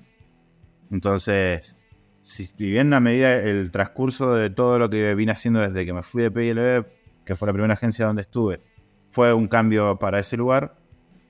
Entonces, 0.92 1.76
si 2.20 2.48
bien 2.56 2.92
a 2.94 3.00
medida 3.00 3.34
el 3.34 3.72
transcurso 3.72 4.34
de 4.34 4.50
todo 4.50 4.78
lo 4.78 4.88
que 4.90 5.14
vine 5.16 5.32
haciendo 5.32 5.60
desde 5.60 5.84
que 5.84 5.92
me 5.92 6.04
fui 6.04 6.22
de 6.22 6.30
PLB, 6.30 6.86
que 7.26 7.36
fue 7.36 7.46
la 7.46 7.52
primera 7.52 7.74
agencia 7.74 8.06
donde 8.06 8.22
estuve, 8.22 8.62
fue 9.10 9.34
un 9.34 9.48
cambio 9.48 9.98
para 9.98 10.18
ese 10.18 10.38
lugar. 10.38 10.76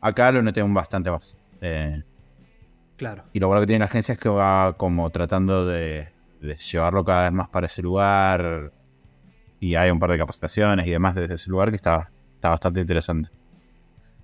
Acá 0.00 0.30
lo 0.30 0.42
noté 0.42 0.62
un 0.62 0.72
bastante 0.74 1.10
más. 1.10 1.36
Eh, 1.60 2.02
Claro. 2.96 3.24
y 3.34 3.40
lo 3.40 3.48
bueno 3.48 3.60
que 3.60 3.66
tiene 3.66 3.80
la 3.80 3.84
agencia 3.86 4.12
es 4.12 4.18
que 4.18 4.28
va 4.30 4.74
como 4.78 5.10
tratando 5.10 5.66
de, 5.66 6.08
de 6.40 6.54
llevarlo 6.56 7.04
cada 7.04 7.24
vez 7.24 7.32
más 7.32 7.48
para 7.48 7.66
ese 7.66 7.82
lugar. 7.82 8.72
Y 9.60 9.74
hay 9.74 9.90
un 9.90 9.98
par 9.98 10.10
de 10.12 10.18
capacitaciones 10.18 10.86
y 10.86 10.90
demás 10.92 11.14
desde 11.14 11.34
ese 11.34 11.50
lugar 11.50 11.70
que 11.70 11.76
está, 11.76 12.10
está 12.34 12.48
bastante 12.50 12.80
interesante. 12.80 13.30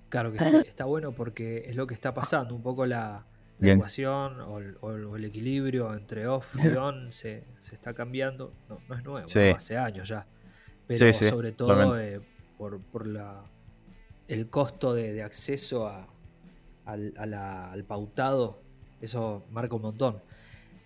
Claro 0.09 0.31
que 0.31 0.37
está, 0.43 0.61
está 0.61 0.85
bueno 0.85 1.11
porque 1.11 1.65
es 1.67 1.75
lo 1.75 1.85
que 1.85 1.93
está 1.93 2.13
pasando, 2.15 2.55
un 2.55 2.63
poco 2.63 2.85
la, 2.87 3.25
la 3.59 3.73
ecuación 3.73 4.39
o 4.41 4.57
el, 4.59 4.77
o 4.81 4.91
el- 4.91 5.05
o 5.05 5.15
el 5.17 5.25
equilibrio 5.25 5.93
entre 5.93 6.27
off 6.27 6.55
y 6.63 6.67
on 6.75 7.11
se, 7.11 7.43
se 7.59 7.75
está 7.75 7.93
cambiando. 7.93 8.53
No, 8.69 8.79
no 8.87 8.95
es 8.95 9.03
nuevo, 9.03 9.27
hace 9.55 9.77
años 9.77 10.07
ya. 10.09 10.25
Pero 10.87 11.05
Sí, 11.13 11.13
sí, 11.13 11.29
sobre 11.29 11.51
todo 11.51 11.97
eh, 11.99 12.19
por, 12.57 12.79
por 12.79 13.07
la, 13.07 13.43
el 14.27 14.49
costo 14.49 14.93
de, 14.93 15.13
de 15.13 15.23
acceso 15.23 15.87
a- 15.87 16.07
al, 16.85 17.13
a 17.17 17.25
la- 17.25 17.71
al 17.71 17.83
pautado, 17.85 18.61
eso 19.01 19.43
marca 19.51 19.75
un 19.75 19.81
montón. 19.83 20.21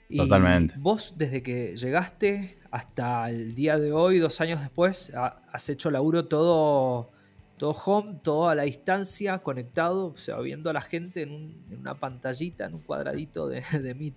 Y 0.10 0.18
Totalmente. 0.18 0.76
vos, 0.78 1.16
desde 1.18 1.44
que 1.44 1.76
llegaste 1.76 2.58
hasta 2.72 3.30
el 3.30 3.56
día 3.56 3.78
de 3.78 3.92
hoy, 3.92 4.20
dos 4.20 4.40
años 4.42 4.60
después, 4.62 5.12
ha- 5.16 5.42
has 5.52 5.68
hecho 5.70 5.90
laburo 5.92 6.26
todo, 6.26 7.10
todo 7.58 7.72
home, 7.72 8.20
todo 8.24 8.50
a 8.50 8.56
la 8.56 8.64
distancia, 8.64 9.40
conectado, 9.40 10.08
o 10.14 10.18
sea, 10.18 10.38
viendo 10.40 10.70
a 10.70 10.74
la 10.74 10.82
gente 10.82 11.24
en, 11.24 11.32
un- 11.32 11.66
en 11.72 11.80
una 11.80 11.96
pantallita, 12.00 12.66
en 12.66 12.76
un 12.76 12.82
cuadradito 12.82 13.48
de, 13.50 13.64
de 13.82 13.96
Meet. 13.96 14.16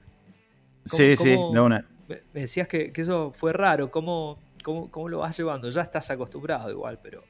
¿Cómo- 0.90 0.98
Sí, 0.98 1.16
sí, 1.16 1.30
de 1.30 1.60
una. 1.60 1.86
Me 2.08 2.22
me 2.34 2.40
decías 2.42 2.66
que, 2.68 2.92
que 2.92 3.00
eso 3.02 3.32
fue 3.32 3.52
raro, 3.52 3.90
¿Cómo, 3.90 4.38
cómo, 4.62 4.90
cómo 4.90 5.08
lo 5.08 5.18
vas 5.18 5.36
llevando? 5.36 5.68
Ya 5.70 5.82
estás 5.82 6.10
acostumbrado 6.10 6.70
igual, 6.70 6.98
pero... 7.02 7.22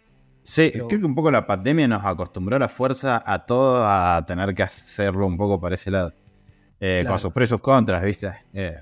Sí, 0.43 0.71
Pero- 0.73 0.89
creo 0.89 1.01
que 1.01 1.07
un 1.07 1.15
poco 1.15 1.31
la 1.31 1.47
pandemia 1.47 1.87
nos 1.87 2.05
acostumbró 2.05 2.57
a 2.57 2.59
la 2.59 2.69
fuerza 2.69 3.23
a 3.25 3.45
todo 3.45 3.85
a 3.87 4.25
tener 4.27 4.55
que 4.55 4.63
hacerlo 4.63 5.27
un 5.27 5.37
poco 5.37 5.61
para 5.61 5.75
ese 5.75 5.91
lado. 5.91 6.13
Eh, 6.81 7.01
Claro. 7.03 7.09
Con 7.11 7.19
sus 7.19 7.33
pros 7.33 7.47
y 7.47 7.49
sus 7.51 7.61
contras, 7.61 8.03
¿viste? 8.03 8.33
Eh, 8.55 8.81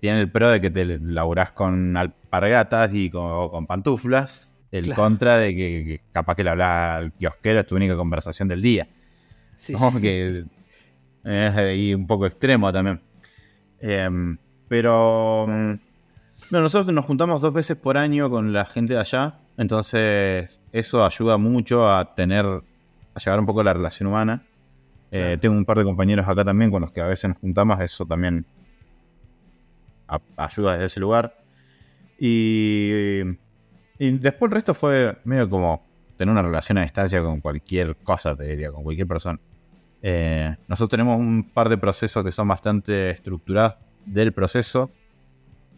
tiene 0.00 0.20
el 0.20 0.30
pro 0.30 0.50
de 0.50 0.60
que 0.60 0.68
te 0.70 0.84
laburás 1.00 1.52
con 1.52 1.96
alpargatas 1.96 2.92
y 2.92 3.08
con, 3.08 3.66
pantuflas. 3.66 4.56
El 4.72 4.86
Claro. 4.86 5.02
contra 5.02 5.38
de 5.38 5.54
que, 5.54 5.84
que 5.86 6.00
capaz 6.12 6.34
que 6.34 6.44
le 6.44 6.50
hablas 6.50 6.96
al 6.98 7.12
kiosquero 7.12 7.60
es 7.60 7.66
tu 7.66 7.76
única 7.76 7.96
conversación 7.96 8.48
del 8.48 8.60
día. 8.60 8.88
Sí, 9.54 9.74
que 10.00 10.44
ahí 11.24 11.94
un 11.94 12.06
poco 12.06 12.26
extremo 12.26 12.72
también. 12.72 13.00
Em, 13.80 14.36
pero 14.68 15.46
mm, 15.48 15.72
no, 16.50 16.60
nosotros 16.60 16.92
nos 16.94 17.04
juntamos 17.04 17.40
dos 17.40 17.52
veces 17.52 17.76
por 17.76 17.96
año 17.96 18.30
con 18.30 18.52
la 18.52 18.64
gente 18.64 18.94
de 18.94 19.00
allá. 19.00 19.38
Entonces, 19.56 20.60
eso 20.72 21.04
ayuda 21.04 21.36
mucho 21.36 21.90
a 21.90 22.14
tener, 22.14 22.46
a 22.46 23.20
llevar 23.20 23.40
un 23.40 23.46
poco 23.46 23.62
la 23.62 23.72
relación 23.72 24.08
humana. 24.08 24.44
Eh, 25.10 25.38
tengo 25.40 25.56
un 25.56 25.64
par 25.64 25.78
de 25.78 25.84
compañeros 25.84 26.28
acá 26.28 26.44
también 26.44 26.70
con 26.70 26.80
los 26.82 26.90
que 26.90 27.00
a 27.00 27.06
veces 27.06 27.28
nos 27.30 27.38
juntamos. 27.38 27.80
Eso 27.80 28.06
también 28.06 28.46
a- 30.06 30.20
ayuda 30.36 30.72
desde 30.74 30.86
ese 30.86 31.00
lugar. 31.00 31.34
Y, 32.18 33.20
y 33.98 34.10
después 34.18 34.48
el 34.50 34.54
resto 34.54 34.74
fue 34.74 35.18
medio 35.24 35.48
como 35.48 35.84
tener 36.16 36.32
una 36.32 36.42
relación 36.42 36.78
a 36.78 36.82
distancia 36.82 37.22
con 37.22 37.40
cualquier 37.40 37.96
cosa, 37.96 38.34
te 38.36 38.44
diría, 38.44 38.72
con 38.72 38.82
cualquier 38.82 39.06
persona. 39.06 39.38
Eh, 40.02 40.54
nosotros 40.68 40.90
tenemos 40.90 41.18
un 41.18 41.50
par 41.52 41.68
de 41.68 41.78
procesos 41.78 42.24
que 42.24 42.32
son 42.32 42.48
bastante 42.48 43.10
estructurados 43.10 43.74
del 44.06 44.32
proceso, 44.32 44.90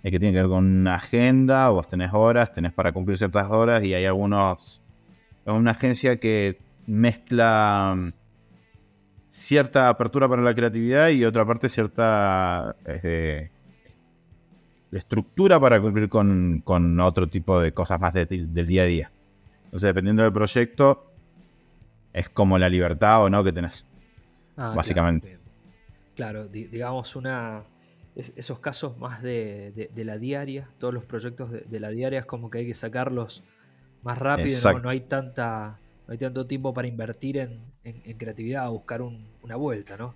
eh, 0.02 0.10
que 0.10 0.18
tienen 0.18 0.34
que 0.34 0.40
ver 0.42 0.48
con 0.50 0.64
una 0.64 0.94
agenda, 0.96 1.68
vos 1.70 1.88
tenés 1.88 2.10
horas, 2.12 2.52
tenés 2.52 2.72
para 2.72 2.92
cumplir 2.92 3.18
ciertas 3.18 3.50
horas 3.50 3.82
y 3.84 3.94
hay 3.94 4.04
algunos... 4.04 4.80
Es 5.46 5.52
una 5.52 5.70
agencia 5.72 6.18
que 6.18 6.58
mezcla 6.86 7.94
mm, 7.96 8.12
cierta 9.30 9.88
apertura 9.88 10.28
para 10.28 10.42
la 10.42 10.54
creatividad 10.54 11.08
y 11.08 11.24
otra 11.24 11.44
parte 11.46 11.68
cierta 11.68 12.76
eh, 12.84 13.50
estructura 14.92 15.60
para 15.60 15.80
cumplir 15.80 16.08
con, 16.08 16.62
con 16.64 16.98
otro 17.00 17.28
tipo 17.28 17.60
de 17.60 17.72
cosas 17.72 18.00
más 18.00 18.12
de- 18.12 18.26
del 18.26 18.66
día 18.66 18.82
a 18.82 18.86
día. 18.86 19.10
Entonces, 19.66 19.86
dependiendo 19.88 20.22
del 20.24 20.32
proyecto, 20.32 21.06
es 22.12 22.28
como 22.28 22.58
la 22.58 22.68
libertad 22.68 23.22
o 23.24 23.30
no 23.30 23.44
que 23.44 23.52
tenés. 23.52 23.86
Ah, 24.56 24.72
básicamente. 24.74 25.28
Claro, 25.28 25.40
Claro, 26.16 26.48
di- 26.48 26.66
digamos 26.66 27.14
una... 27.16 27.62
es- 28.16 28.32
esos 28.36 28.58
casos 28.60 28.98
más 28.98 29.22
de, 29.22 29.72
de- 29.74 29.88
de 29.94 30.04
la 30.04 30.18
diaria, 30.18 30.68
todos 30.78 30.92
los 30.94 31.04
proyectos 31.04 31.50
de, 31.50 31.60
de 31.60 31.80
la 31.80 31.90
diaria 31.90 32.18
es 32.20 32.26
como 32.26 32.50
que 32.50 32.58
hay 32.58 32.66
que 32.66 32.74
sacarlos 32.74 33.42
más 34.02 34.18
rápido, 34.18 34.56
¿no? 34.72 34.80
No, 34.84 34.88
hay 34.90 35.00
tanta 35.00 35.78
no 36.06 36.12
hay 36.12 36.18
tanto 36.18 36.46
tiempo 36.46 36.74
para 36.74 36.88
invertir 36.88 37.36
en, 37.38 37.60
en- 37.84 38.02
en 38.04 38.18
creatividad, 38.18 38.64
a 38.64 38.68
buscar 38.70 39.00
un- 39.02 39.28
una 39.42 39.54
vuelta, 39.56 39.96
¿no? 39.96 40.14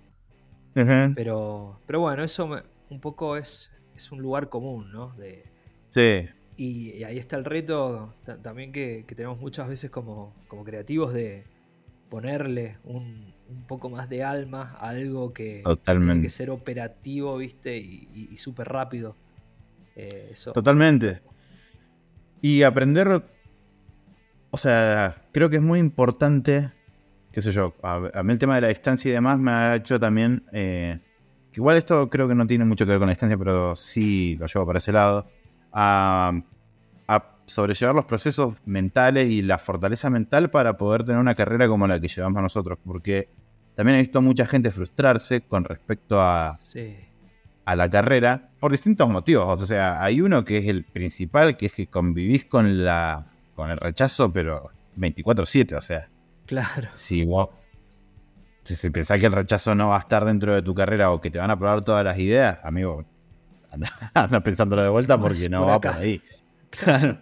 Pero, 1.15 1.79
pero 1.87 2.01
bueno, 2.01 2.23
eso 2.23 2.47
me- 2.47 2.63
un 2.89 2.99
poco 2.99 3.37
es, 3.37 3.71
es 3.95 4.11
un 4.11 4.21
lugar 4.21 4.49
común, 4.49 4.91
¿no? 4.91 5.13
De, 5.15 5.43
Sí, 5.89 6.27
y, 6.57 6.91
y 6.91 7.03
ahí 7.05 7.17
está 7.17 7.37
el 7.37 7.45
reto 7.45 8.13
ta- 8.25 8.37
también 8.41 8.73
que, 8.73 9.05
que 9.07 9.15
tenemos 9.15 9.39
muchas 9.39 9.69
veces 9.69 9.89
como, 9.89 10.33
como 10.49 10.65
creativos 10.65 11.13
de 11.13 11.45
ponerle 12.09 12.77
un, 12.83 13.33
un 13.49 13.63
poco 13.67 13.89
más 13.89 14.09
de 14.09 14.23
alma 14.23 14.75
a 14.79 14.89
algo 14.89 15.33
que, 15.33 15.43
que 15.43 15.51
tiene 15.61 15.63
Totalmente. 15.63 16.21
que 16.27 16.29
ser 16.29 16.49
operativo, 16.49 17.37
¿viste? 17.37 17.77
Y, 17.77 18.07
y- 18.13 18.29
y 18.31 18.37
súper 18.37 18.67
rápido. 18.67 19.15
Eh, 19.95 20.29
eso. 20.31 20.51
Totalmente. 20.51 21.21
Y 22.41 22.63
aprender, 22.63 23.23
o 24.51 24.57
sea, 24.57 25.15
creo 25.31 25.49
que 25.49 25.57
es 25.57 25.61
muy 25.61 25.79
importante, 25.79 26.71
qué 27.31 27.41
sé 27.41 27.51
yo, 27.51 27.73
a, 27.81 28.09
a 28.13 28.23
mí 28.23 28.31
el 28.33 28.39
tema 28.39 28.55
de 28.55 28.61
la 28.61 28.67
distancia 28.67 29.09
y 29.09 29.13
demás 29.13 29.39
me 29.39 29.51
ha 29.51 29.75
hecho 29.75 29.99
también, 29.99 30.43
eh, 30.51 30.99
igual 31.53 31.77
esto 31.77 32.09
creo 32.09 32.27
que 32.27 32.35
no 32.35 32.45
tiene 32.45 32.65
mucho 32.65 32.85
que 32.85 32.91
ver 32.91 32.99
con 32.99 33.07
la 33.07 33.13
distancia, 33.13 33.37
pero 33.37 33.75
sí 33.75 34.35
lo 34.39 34.45
llevo 34.47 34.65
para 34.65 34.79
ese 34.79 34.91
lado, 34.91 35.27
a 35.71 36.31
sobrellevar 37.45 37.95
los 37.95 38.05
procesos 38.05 38.55
mentales 38.65 39.29
y 39.29 39.41
la 39.41 39.57
fortaleza 39.57 40.09
mental 40.09 40.49
para 40.49 40.77
poder 40.77 41.03
tener 41.03 41.19
una 41.19 41.35
carrera 41.35 41.67
como 41.67 41.87
la 41.87 41.99
que 41.99 42.07
llevamos 42.07 42.41
nosotros, 42.41 42.77
porque 42.85 43.29
también 43.75 43.97
he 43.97 44.01
visto 44.01 44.21
mucha 44.21 44.45
gente 44.45 44.71
frustrarse 44.71 45.41
con 45.41 45.63
respecto 45.63 46.21
a, 46.21 46.57
Sí. 46.63 46.95
a 47.65 47.75
la 47.75 47.89
carrera 47.89 48.49
por 48.59 48.71
distintos 48.71 49.07
motivos. 49.09 49.61
O 49.61 49.65
sea, 49.65 50.01
hay 50.03 50.21
uno 50.21 50.43
que 50.45 50.57
es 50.59 50.67
el 50.67 50.83
principal, 50.85 51.55
que 51.57 51.67
es 51.67 51.73
que 51.73 51.87
convivís 51.87 52.45
con 52.45 52.83
la 52.85 53.27
con 53.55 53.69
el 53.71 53.77
rechazo, 53.77 54.31
pero 54.33 54.69
24/7. 54.97 55.75
O 55.75 55.81
sea, 55.81 56.09
Claro. 56.45 56.89
si 56.93 57.23
vos 57.25 57.49
si, 58.63 58.89
pensás 58.89 59.19
que 59.19 59.27
el 59.27 59.31
rechazo 59.31 59.75
no 59.75 59.89
va 59.89 59.97
a 59.97 59.99
estar 59.99 60.25
dentro 60.25 60.55
de 60.55 60.61
tu 60.63 60.73
carrera 60.73 61.11
o 61.11 61.21
que 61.21 61.29
te 61.29 61.37
van 61.37 61.51
a 61.51 61.57
probar 61.59 61.83
todas 61.83 62.03
las 62.03 62.17
ideas, 62.17 62.57
amigo, 62.63 63.05
anda, 63.71 63.91
anda 64.15 64.39
pensándolo 64.41 64.81
de 64.81 64.89
vuelta 64.89 65.19
porque 65.19 65.47
no 65.49 65.59
por 65.61 65.69
va 65.69 65.79
por 65.81 65.91
ahí. 65.93 66.21
Claro. 66.79 67.19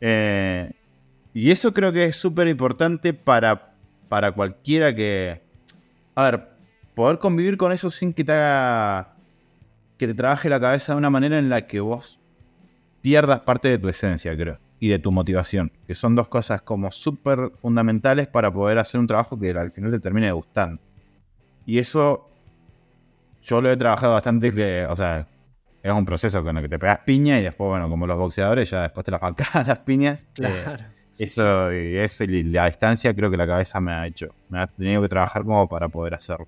Eh, 0.00 0.72
y 1.34 1.50
eso 1.50 1.72
creo 1.74 1.92
que 1.92 2.04
es 2.04 2.16
súper 2.16 2.48
importante 2.48 3.12
para, 3.14 3.74
para 4.08 4.32
cualquiera 4.32 4.94
que. 4.94 5.42
A 6.14 6.24
ver, 6.24 6.48
poder 6.94 7.18
convivir 7.18 7.56
con 7.56 7.72
eso 7.72 7.90
sin 7.90 8.12
que 8.12 8.24
te 8.24 8.32
haga. 8.32 9.14
que 9.98 10.06
te 10.06 10.14
trabaje 10.14 10.48
la 10.48 10.60
cabeza 10.60 10.92
de 10.92 10.98
una 10.98 11.10
manera 11.10 11.38
en 11.38 11.48
la 11.48 11.66
que 11.66 11.80
vos 11.80 12.18
pierdas 13.02 13.40
parte 13.40 13.68
de 13.68 13.78
tu 13.78 13.88
esencia, 13.88 14.36
creo. 14.36 14.58
Y 14.80 14.88
de 14.88 14.98
tu 14.98 15.12
motivación. 15.12 15.70
Que 15.86 15.94
son 15.94 16.14
dos 16.16 16.28
cosas 16.28 16.62
como 16.62 16.90
súper 16.90 17.50
fundamentales 17.54 18.26
para 18.26 18.52
poder 18.52 18.78
hacer 18.78 18.98
un 18.98 19.06
trabajo 19.06 19.38
que 19.38 19.50
al 19.50 19.70
final 19.70 19.90
te 19.90 20.00
termine 20.00 20.32
gustando. 20.32 20.80
Y 21.66 21.78
eso. 21.78 22.26
Yo 23.42 23.60
lo 23.60 23.70
he 23.70 23.76
trabajado 23.76 24.14
bastante 24.14 24.52
que. 24.52 24.86
O 24.88 24.96
sea, 24.96 25.28
es 25.82 25.92
un 25.92 26.04
proceso 26.04 26.42
con 26.42 26.56
el 26.56 26.62
que 26.62 26.68
te 26.68 26.78
pegas 26.78 27.00
piña 27.04 27.38
y 27.38 27.42
después, 27.42 27.68
bueno, 27.68 27.88
como 27.88 28.06
los 28.06 28.18
boxeadores, 28.18 28.70
ya 28.70 28.82
después 28.82 29.04
te 29.04 29.10
las 29.10 29.20
bancas 29.20 29.48
las 29.66 29.78
piñas. 29.80 30.24
Eh, 30.24 30.26
Claro. 30.34 30.84
Sí, 31.12 31.24
eso 31.24 31.72
y 31.72 31.96
eso 31.96 32.24
y 32.24 32.44
la 32.44 32.66
distancia 32.66 33.14
creo 33.14 33.30
que 33.30 33.36
la 33.36 33.46
cabeza 33.46 33.80
me 33.80 33.92
ha 33.92 34.06
hecho. 34.06 34.34
Me 34.48 34.60
ha 34.60 34.66
tenido 34.66 35.02
que 35.02 35.08
trabajar 35.08 35.42
como 35.44 35.68
para 35.68 35.88
poder 35.88 36.14
hacerlo. 36.14 36.46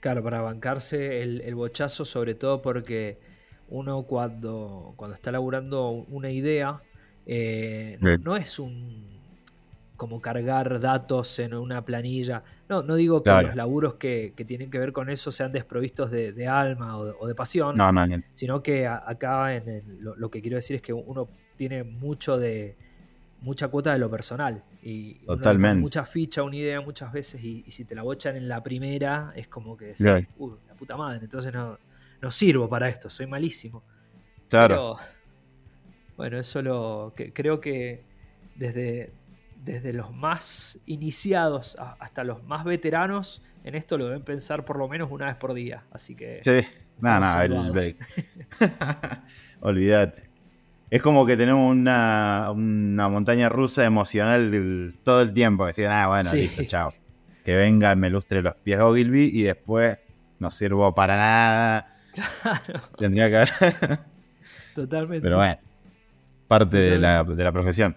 Claro, 0.00 0.22
para 0.22 0.40
bancarse 0.40 1.22
el, 1.22 1.42
el 1.42 1.54
bochazo, 1.54 2.04
sobre 2.06 2.34
todo 2.34 2.62
porque 2.62 3.18
uno 3.68 4.02
cuando, 4.04 4.94
cuando 4.96 5.14
está 5.14 5.30
laburando 5.30 5.90
una 5.90 6.30
idea, 6.30 6.80
eh, 7.26 7.98
no 8.22 8.36
es 8.36 8.58
un 8.58 9.09
como 10.00 10.22
cargar 10.22 10.80
datos 10.80 11.38
en 11.40 11.52
una 11.52 11.84
planilla. 11.84 12.42
No, 12.70 12.82
no 12.82 12.94
digo 12.94 13.18
que 13.22 13.24
Claro. 13.24 13.48
los 13.48 13.56
laburos 13.56 13.94
que, 13.96 14.32
que 14.34 14.46
tienen 14.46 14.70
que 14.70 14.78
ver 14.78 14.94
con 14.94 15.10
eso 15.10 15.30
sean 15.30 15.52
desprovistos 15.52 16.10
de, 16.10 16.32
de 16.32 16.46
alma 16.46 16.96
o 16.96 17.04
de, 17.04 17.12
o 17.20 17.26
de 17.28 17.34
pasión, 17.34 17.76
No, 17.76 17.92
no, 17.92 18.06
ni- 18.06 18.16
sino 18.32 18.62
que 18.62 18.86
a- 18.86 19.02
acá 19.06 19.54
en 19.54 19.68
el- 19.68 19.98
lo, 20.00 20.16
lo 20.16 20.30
que 20.30 20.40
quiero 20.40 20.56
decir 20.56 20.76
es 20.76 20.80
que 20.80 20.94
uno 20.94 21.28
tiene 21.58 21.84
mucho 21.84 22.38
de 22.38 22.76
mucha 23.42 23.68
cuota 23.68 23.92
de 23.92 23.98
lo 23.98 24.08
personal 24.10 24.64
y 24.82 25.18
uno 25.26 25.36
Totalmente. 25.36 25.80
mucha 25.82 26.06
ficha, 26.06 26.42
una 26.42 26.56
idea 26.56 26.80
muchas 26.80 27.12
veces 27.12 27.44
y, 27.44 27.62
y 27.66 27.70
si 27.70 27.84
te 27.84 27.94
la 27.94 28.02
bochan 28.02 28.36
en 28.36 28.48
la 28.48 28.62
primera 28.62 29.34
es 29.36 29.48
como 29.48 29.76
que 29.76 29.84
decís, 29.88 30.06
Claro. 30.06 30.26
"Uy, 30.38 30.52
la 30.66 30.74
puta 30.76 30.96
madre, 30.96 31.20
entonces 31.22 31.52
no, 31.52 31.78
no 32.22 32.30
sirvo 32.30 32.70
para 32.70 32.88
esto, 32.88 33.10
soy 33.10 33.26
malísimo. 33.26 33.82
claro. 34.48 34.96
Pero, 34.96 34.96
bueno, 36.16 36.38
eso 36.38 36.62
lo 36.62 37.12
que 37.14 37.34
creo 37.34 37.60
que 37.60 38.02
desde, 38.56 39.10
desde 39.64 39.92
los 39.92 40.12
más 40.12 40.80
iniciados 40.86 41.76
hasta 41.98 42.24
los 42.24 42.42
más 42.44 42.64
veteranos, 42.64 43.42
en 43.64 43.74
esto 43.74 43.98
lo 43.98 44.06
deben 44.06 44.22
pensar 44.22 44.64
por 44.64 44.78
lo 44.78 44.88
menos 44.88 45.10
una 45.10 45.26
vez 45.26 45.36
por 45.36 45.54
día. 45.54 45.84
Así 45.92 46.14
que. 46.14 46.40
Sí, 46.42 46.66
nada, 47.00 47.20
nada, 47.48 49.24
olvídate. 49.60 50.30
Es 50.90 51.02
como 51.02 51.24
que 51.24 51.36
tenemos 51.36 51.70
una, 51.70 52.50
montaña 52.54 53.48
rusa 53.48 53.84
emocional 53.84 54.92
todo 55.04 55.22
el 55.22 55.32
tiempo. 55.32 55.66
Decir, 55.66 55.86
ah, 55.86 56.08
bueno, 56.08 56.32
listo, 56.32 56.64
chao. 56.64 56.94
Que 57.44 57.54
venga, 57.54 57.94
me 57.94 58.10
lustre 58.10 58.42
los 58.42 58.54
pies 58.56 58.80
Ogilvy 58.80 59.30
y 59.32 59.42
después 59.42 59.98
no 60.40 60.50
sirvo 60.50 60.92
para 60.94 61.16
nada. 61.16 61.96
Claro. 62.12 62.80
Tendría 62.98 63.30
que 63.30 63.36
haber. 63.36 64.00
Totalmente. 64.74 65.22
Pero 65.22 65.36
bueno, 65.36 65.58
parte 66.48 66.76
de 66.76 66.98
la, 66.98 67.22
de 67.22 67.44
la 67.44 67.52
profesión. 67.52 67.96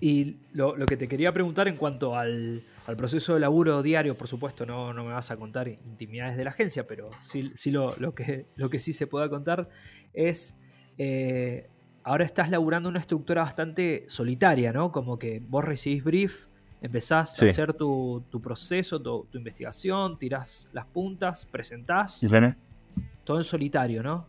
Y 0.00 0.36
lo, 0.52 0.74
que 0.86 0.96
te 0.96 1.08
quería 1.08 1.32
preguntar 1.32 1.66
en 1.66 1.76
cuanto 1.76 2.14
al, 2.14 2.62
proceso 2.96 3.34
de 3.34 3.40
laburo 3.40 3.82
diario, 3.82 4.16
por 4.16 4.28
supuesto, 4.28 4.64
no, 4.64 4.92
no, 4.92 5.04
me 5.04 5.12
vas 5.12 5.30
a 5.32 5.36
contar 5.36 5.68
intimidades 5.68 6.36
de 6.36 6.44
la 6.44 6.50
agencia, 6.50 6.86
pero 6.86 7.10
sí, 7.20 7.50
sí 7.54 7.72
lo, 7.72 7.92
que, 8.14 8.46
lo 8.54 8.70
que 8.70 8.78
sí 8.78 8.92
se 8.92 9.08
pueda 9.08 9.28
contar 9.28 9.68
es, 10.14 10.56
eh, 10.98 11.68
ahora 12.04 12.24
estás 12.24 12.48
laburando 12.48 12.88
una 12.88 13.00
estructura 13.00 13.42
bastante 13.42 14.04
solitaria, 14.06 14.72
¿no? 14.72 14.92
Como 14.92 15.18
que 15.18 15.42
vos 15.44 15.64
recibís 15.64 16.04
brief, 16.04 16.46
empezás 16.80 17.42
a 17.42 17.46
hacer 17.46 17.74
tu, 17.74 18.24
proceso, 18.40 19.02
tu, 19.02 19.26
investigación, 19.34 20.16
tirás 20.16 20.68
las 20.72 20.86
puntas, 20.86 21.44
presentás. 21.44 22.22
Todo 23.24 23.38
en 23.38 23.44
solitario, 23.44 24.04
¿no? 24.04 24.26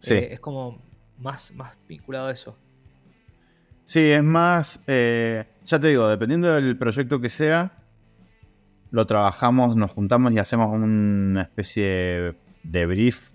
Sí. 0.00 0.14
Eh, 0.14 0.34
es 0.34 0.40
como 0.40 0.82
más, 1.18 1.52
más 1.52 1.78
vinculado 1.86 2.26
a 2.26 2.32
eso. 2.32 2.56
Sí, 3.88 4.00
es 4.00 4.22
más, 4.22 4.82
eh, 4.86 5.46
ya 5.64 5.80
te 5.80 5.88
digo, 5.88 6.06
dependiendo 6.08 6.52
del 6.52 6.76
proyecto 6.76 7.22
que 7.22 7.30
sea, 7.30 7.72
lo 8.90 9.06
trabajamos, 9.06 9.76
nos 9.76 9.90
juntamos 9.92 10.30
y 10.34 10.38
hacemos 10.38 10.76
una 10.76 11.40
especie 11.40 12.36
de 12.64 12.86
brief 12.86 13.30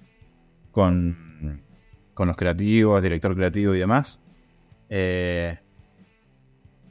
con, 0.69 1.63
con 2.13 2.27
los 2.27 2.38
creativos, 2.38 3.01
director 3.01 3.36
creativo 3.36 3.74
y 3.74 3.79
demás. 3.79 4.22
Eh, 4.91 5.57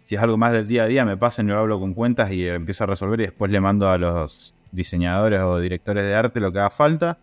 si 0.02 0.16
es 0.16 0.20
algo 0.20 0.36
más 0.36 0.50
del 0.50 0.66
día 0.66 0.82
a 0.82 0.86
día, 0.88 1.04
me 1.04 1.16
pasan, 1.16 1.46
yo 1.46 1.56
hablo 1.56 1.78
con 1.78 1.94
cuentas 1.94 2.32
y 2.32 2.48
empiezo 2.48 2.82
a 2.82 2.88
resolver 2.88 3.20
y 3.20 3.26
después 3.26 3.52
le 3.52 3.60
mando 3.60 3.88
a 3.88 3.96
los 3.96 4.56
diseñadores 4.72 5.40
o 5.40 5.60
directores 5.60 6.02
de 6.02 6.16
arte 6.16 6.40
lo 6.40 6.52
que 6.52 6.58
haga 6.58 6.70
falta. 6.70 7.20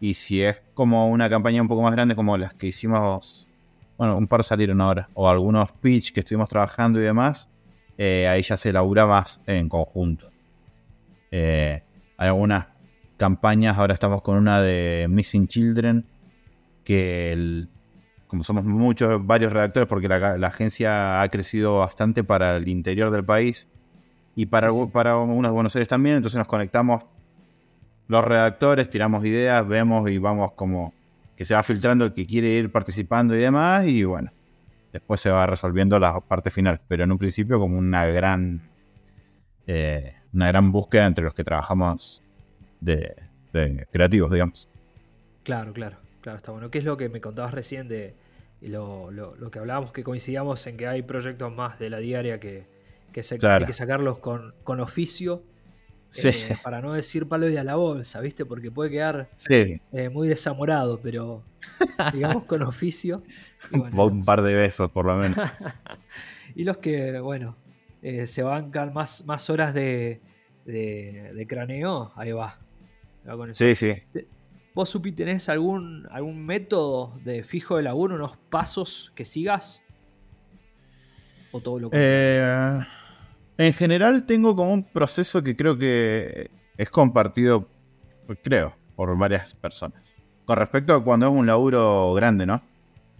Y 0.00 0.14
si 0.14 0.42
es 0.42 0.62
como 0.72 1.10
una 1.10 1.28
campaña 1.28 1.60
un 1.60 1.68
poco 1.68 1.82
más 1.82 1.92
grande 1.92 2.16
como 2.16 2.38
las 2.38 2.54
que 2.54 2.68
hicimos 2.68 3.46
bueno, 4.02 4.18
un 4.18 4.26
par 4.26 4.42
salieron 4.42 4.80
ahora, 4.80 5.08
o 5.14 5.28
algunos 5.28 5.70
pitch 5.70 6.12
que 6.12 6.18
estuvimos 6.18 6.48
trabajando 6.48 6.98
y 6.98 7.04
demás, 7.04 7.48
eh, 7.96 8.26
ahí 8.26 8.42
ya 8.42 8.56
se 8.56 8.72
labura 8.72 9.06
más 9.06 9.40
en 9.46 9.68
conjunto. 9.68 10.28
Eh, 11.30 11.84
hay 12.16 12.28
algunas 12.28 12.66
campañas, 13.16 13.78
ahora 13.78 13.94
estamos 13.94 14.20
con 14.20 14.38
una 14.38 14.60
de 14.60 15.06
Missing 15.08 15.46
Children, 15.46 16.04
que 16.82 17.68
como 18.26 18.42
somos 18.42 18.64
muchos, 18.64 19.24
varios 19.24 19.52
redactores, 19.52 19.88
porque 19.88 20.08
la, 20.08 20.48
agencia 20.48 21.22
ha 21.22 21.28
crecido 21.28 21.78
bastante 21.78 22.24
para 22.24 22.56
el 22.56 22.66
interior 22.66 23.12
del 23.12 23.24
país 23.24 23.68
y 24.34 24.46
para, 24.46 24.72
para 24.92 25.16
unos 25.18 25.48
de 25.48 25.54
Buenos 25.54 25.76
Aires 25.76 25.88
también, 25.88 26.16
entonces 26.16 26.38
nos 26.38 26.48
conectamos 26.48 27.04
los 28.08 28.24
redactores, 28.24 28.90
tiramos 28.90 29.24
ideas, 29.24 29.64
vemos 29.64 30.10
y 30.10 30.18
vamos 30.18 30.54
como 30.54 30.92
que 31.42 31.46
se 31.46 31.54
va 31.54 31.64
filtrando 31.64 32.04
el 32.04 32.12
que 32.12 32.24
quiere 32.24 32.50
ir 32.50 32.70
participando 32.70 33.34
y 33.34 33.40
demás, 33.40 33.84
y 33.88 34.04
bueno, 34.04 34.30
después 34.92 35.20
se 35.20 35.28
va 35.28 35.44
resolviendo 35.44 35.98
la 35.98 36.20
parte 36.20 36.52
final, 36.52 36.80
pero 36.86 37.02
en 37.02 37.10
un 37.10 37.18
principio 37.18 37.58
como 37.58 37.76
una 37.76 38.06
gran, 38.06 38.70
eh, 39.66 40.14
una 40.32 40.46
gran 40.46 40.70
búsqueda 40.70 41.04
entre 41.04 41.24
los 41.24 41.34
que 41.34 41.42
trabajamos 41.42 42.22
de, 42.80 43.16
creativos, 43.90 44.30
digamos. 44.30 44.68
Claro, 45.42 45.72
claro, 45.72 45.96
claro, 46.20 46.36
está 46.36 46.52
bueno. 46.52 46.70
¿Qué 46.70 46.78
es 46.78 46.84
lo 46.84 46.96
que 46.96 47.08
me 47.08 47.20
contabas 47.20 47.54
recién 47.54 47.88
de 47.88 48.14
lo, 48.60 49.10
que 49.50 49.58
hablábamos, 49.58 49.90
que 49.90 50.04
coincidíamos 50.04 50.64
en 50.68 50.76
que 50.76 50.86
hay 50.86 51.02
proyectos 51.02 51.52
más 51.52 51.76
de 51.80 51.90
la 51.90 51.98
diaria 51.98 52.38
que, 52.38 52.68
que, 53.10 53.24
se, 53.24 53.44
hay 53.44 53.64
que 53.64 53.72
sacarlos 53.72 54.18
con, 54.18 54.54
con 54.62 54.78
oficio 54.78 55.42
eh, 56.16 56.56
para 56.62 56.80
no 56.80 56.92
decir 56.92 57.26
palo 57.26 57.48
y 57.48 57.56
a 57.56 57.64
la 57.64 57.76
bolsa, 57.76 58.20
¿viste? 58.20 58.44
Porque 58.44 58.70
puede 58.70 58.90
quedar 58.90 59.30
eh, 59.48 60.08
muy 60.10 60.28
desamorado, 60.28 61.00
pero 61.00 61.42
digamos 62.12 62.44
con 62.44 62.62
oficio. 62.62 63.22
un 63.70 64.24
par 64.24 64.42
de 64.42 64.54
besos, 64.54 64.90
por 64.90 65.06
lo 65.06 65.16
menos. 65.16 65.38
y 66.54 66.64
los 66.64 66.78
que, 66.78 67.18
bueno, 67.20 67.56
eh, 68.02 68.26
se 68.26 68.42
bancan 68.42 68.92
más, 68.92 69.24
más 69.26 69.48
horas 69.48 69.72
de, 69.74 70.20
craneo, 71.48 72.12
ahí 72.16 72.32
va. 72.32 72.58
Sí, 73.54 73.74
sí. 73.74 73.94
¿Vos, 74.74 74.88
Supi, 74.88 75.12
tenés 75.12 75.48
algún, 75.48 76.08
algún 76.10 76.44
método 76.44 77.18
de 77.24 77.42
fijo 77.42 77.76
de 77.76 77.84
laburo, 77.84 78.16
unos 78.16 78.36
pasos 78.36 79.12
que 79.14 79.24
sigas? 79.24 79.84
¿O 81.52 81.60
todo 81.60 81.78
lo 81.78 81.90
que 81.90 81.96
en 83.58 83.72
general 83.72 84.24
tengo 84.24 84.56
como 84.56 84.72
un 84.72 84.84
proceso 84.84 85.42
que 85.42 85.56
creo 85.56 85.78
que 85.78 86.50
es 86.76 86.90
compartido, 86.90 87.68
creo, 88.42 88.74
por 88.96 89.16
varias 89.16 89.54
personas. 89.54 90.20
Con 90.44 90.56
respecto 90.56 90.94
a 90.94 91.04
cuando 91.04 91.26
es 91.26 91.32
un 91.32 91.46
laburo 91.46 92.12
grande, 92.14 92.46
¿no? 92.46 92.62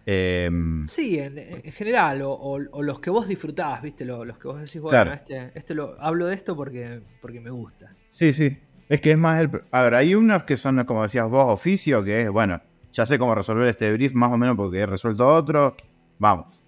Em, 0.04 0.86
sí, 0.88 1.18
en, 1.18 1.62
general, 1.72 2.22
o, 2.24 2.58
los 2.58 2.98
que 2.98 3.10
vos 3.10 3.28
disfrutás, 3.28 3.82
¿viste? 3.82 4.04
Los, 4.04 4.38
que 4.38 4.48
vos 4.48 4.58
decís, 4.58 4.80
bueno, 4.80 5.12
este, 5.12 5.52
este 5.54 5.74
lo, 5.74 5.96
hablo 6.00 6.26
de 6.26 6.34
esto 6.34 6.56
porque, 6.56 7.00
porque 7.20 7.40
me 7.40 7.50
gusta. 7.50 7.94
Sí, 8.08 8.32
sí. 8.32 8.58
Es 8.88 9.00
que 9.00 9.12
es 9.12 9.18
más 9.18 9.40
el. 9.40 9.50
A 9.70 9.82
ver, 9.82 9.94
hay 9.94 10.14
unos 10.14 10.42
que 10.42 10.56
son, 10.56 10.84
como 10.84 11.02
decías 11.02 11.28
vos, 11.28 11.46
oficio, 11.52 12.02
que 12.02 12.22
es, 12.22 12.30
bueno, 12.30 12.60
ya 12.90 13.06
sé 13.06 13.18
cómo 13.18 13.34
resolver 13.34 13.68
este 13.68 13.92
brief 13.92 14.12
más 14.14 14.32
o 14.32 14.36
menos 14.36 14.56
porque 14.56 14.80
he 14.80 14.86
resuelto 14.86 15.26
otro, 15.26 15.74
vamos. 16.18 16.64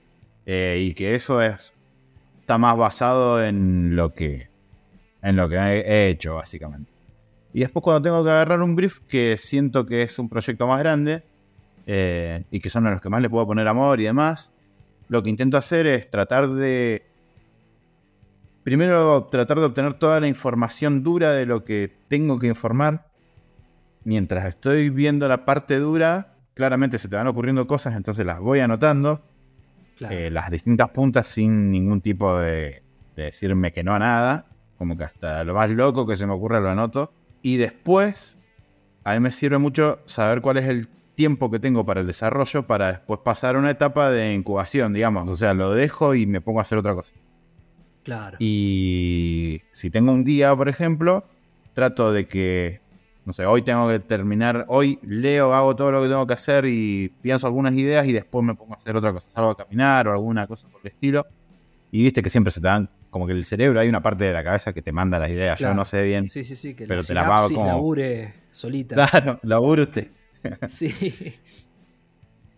Eh, 0.46 0.78
y 0.80 0.94
que 0.94 1.14
eso 1.14 1.42
es 1.42 1.73
está 2.44 2.58
más 2.58 2.76
basado 2.76 3.42
en 3.42 3.96
lo 3.96 4.12
que, 4.12 4.50
en 5.22 5.34
lo 5.34 5.48
que 5.48 5.56
he 5.56 6.10
hecho, 6.10 6.34
básicamente. 6.34 6.92
Y 7.54 7.60
después 7.60 7.82
cuando 7.82 8.02
tengo 8.02 8.22
que 8.22 8.30
agarrar 8.30 8.60
un 8.60 8.76
brief 8.76 8.98
que 9.08 9.36
siento 9.38 9.86
que 9.86 10.02
es 10.02 10.18
un 10.18 10.28
proyecto 10.28 10.66
más 10.66 10.78
grande 10.78 11.22
eh, 11.86 12.44
y 12.50 12.60
que 12.60 12.68
son 12.68 12.84
los 12.84 13.00
que 13.00 13.08
más 13.08 13.22
le 13.22 13.30
puedo 13.30 13.46
poner 13.46 13.66
amor 13.66 13.98
y 13.98 14.04
demás, 14.04 14.52
lo 15.08 15.22
que 15.22 15.30
intento 15.30 15.56
hacer 15.56 15.86
es 15.86 16.10
tratar 16.10 16.50
de... 16.50 17.06
Primero 18.62 19.24
tratar 19.24 19.58
de 19.58 19.64
obtener 19.64 19.94
toda 19.94 20.20
la 20.20 20.28
información 20.28 21.02
dura 21.02 21.32
de 21.32 21.46
lo 21.46 21.64
que 21.64 21.96
tengo 22.08 22.38
que 22.38 22.48
informar. 22.48 23.08
Mientras 24.04 24.44
estoy 24.44 24.90
viendo 24.90 25.26
la 25.28 25.46
parte 25.46 25.78
dura, 25.78 26.34
claramente 26.52 26.98
se 26.98 27.08
te 27.08 27.16
van 27.16 27.26
ocurriendo 27.26 27.66
cosas, 27.66 27.96
entonces 27.96 28.26
las 28.26 28.40
voy 28.40 28.60
anotando 28.60 29.22
eh, 30.00 30.30
las 30.30 30.50
distintas 30.50 30.90
puntas 30.90 31.26
sin 31.26 31.70
ningún 31.70 32.00
tipo 32.00 32.38
de, 32.38 32.82
decirme 33.16 33.72
que 33.72 33.84
no 33.84 33.94
a 33.94 33.98
nada. 33.98 34.46
Como 34.78 34.96
que 34.96 35.04
hasta 35.04 35.44
lo 35.44 35.54
más 35.54 35.70
loco 35.70 36.06
que 36.06 36.16
se 36.16 36.26
me 36.26 36.32
ocurra 36.32 36.60
lo 36.60 36.70
anoto. 36.70 37.12
Y 37.42 37.56
después, 37.56 38.38
a 39.04 39.14
mí 39.14 39.20
me 39.20 39.30
sirve 39.30 39.58
mucho 39.58 40.00
saber 40.06 40.40
cuál 40.40 40.56
es 40.56 40.66
el 40.66 40.88
tiempo 41.14 41.50
que 41.50 41.60
tengo 41.60 41.86
para 41.86 42.00
el 42.00 42.06
desarrollo 42.06 42.66
para 42.66 42.88
después 42.88 43.20
pasar 43.20 43.54
a 43.54 43.58
una 43.58 43.70
etapa 43.70 44.10
de 44.10 44.34
incubación, 44.34 44.92
digamos. 44.92 45.28
O 45.28 45.36
sea, 45.36 45.54
lo 45.54 45.72
dejo 45.72 46.14
y 46.14 46.26
me 46.26 46.40
pongo 46.40 46.58
a 46.58 46.62
hacer 46.62 46.78
otra 46.78 46.94
cosa. 46.94 47.14
Claro. 48.02 48.36
Y 48.40 49.62
si 49.70 49.90
tengo 49.90 50.12
un 50.12 50.24
día, 50.24 50.54
por 50.54 50.68
ejemplo, 50.68 51.24
trato 51.72 52.12
de 52.12 52.26
que 52.26 52.80
no 53.24 53.32
sé, 53.32 53.46
hoy 53.46 53.62
tengo 53.62 53.88
que 53.88 54.00
terminar, 54.00 54.66
hoy 54.68 54.98
leo, 55.02 55.54
hago 55.54 55.74
todo 55.74 55.90
lo 55.90 56.02
que 56.02 56.08
tengo 56.08 56.26
que 56.26 56.34
hacer 56.34 56.66
y 56.66 57.10
pienso 57.22 57.46
algunas 57.46 57.72
ideas 57.74 58.06
y 58.06 58.12
después 58.12 58.44
me 58.44 58.54
pongo 58.54 58.74
a 58.74 58.76
hacer 58.76 58.94
otra 58.96 59.12
cosa, 59.12 59.28
salgo 59.30 59.50
a 59.50 59.56
caminar 59.56 60.08
o 60.08 60.12
alguna 60.12 60.46
cosa 60.46 60.68
por 60.68 60.80
el 60.82 60.88
estilo. 60.88 61.26
Y 61.90 62.02
viste 62.02 62.22
que 62.22 62.28
siempre 62.28 62.50
se 62.50 62.60
te 62.60 62.66
dan, 62.66 62.90
como 63.08 63.26
que 63.26 63.32
el 63.32 63.44
cerebro 63.44 63.80
hay 63.80 63.88
una 63.88 64.02
parte 64.02 64.24
de 64.24 64.32
la 64.32 64.44
cabeza 64.44 64.72
que 64.72 64.82
te 64.82 64.92
manda 64.92 65.18
las 65.18 65.30
ideas, 65.30 65.58
yo 65.58 65.72
no 65.72 65.84
sé 65.84 66.04
bien. 66.04 66.28
Sí, 66.28 66.44
sí, 66.44 66.54
sí, 66.54 66.74
que 66.74 66.86
pero 66.86 67.00
la 67.00 67.06
te 67.06 67.14
la 67.14 67.28
pago 67.28 67.48
como... 67.48 67.66
labure 67.66 68.34
solita. 68.50 68.94
Claro, 68.94 69.40
labure 69.44 69.82
usted. 69.82 70.08
sí. 70.68 70.92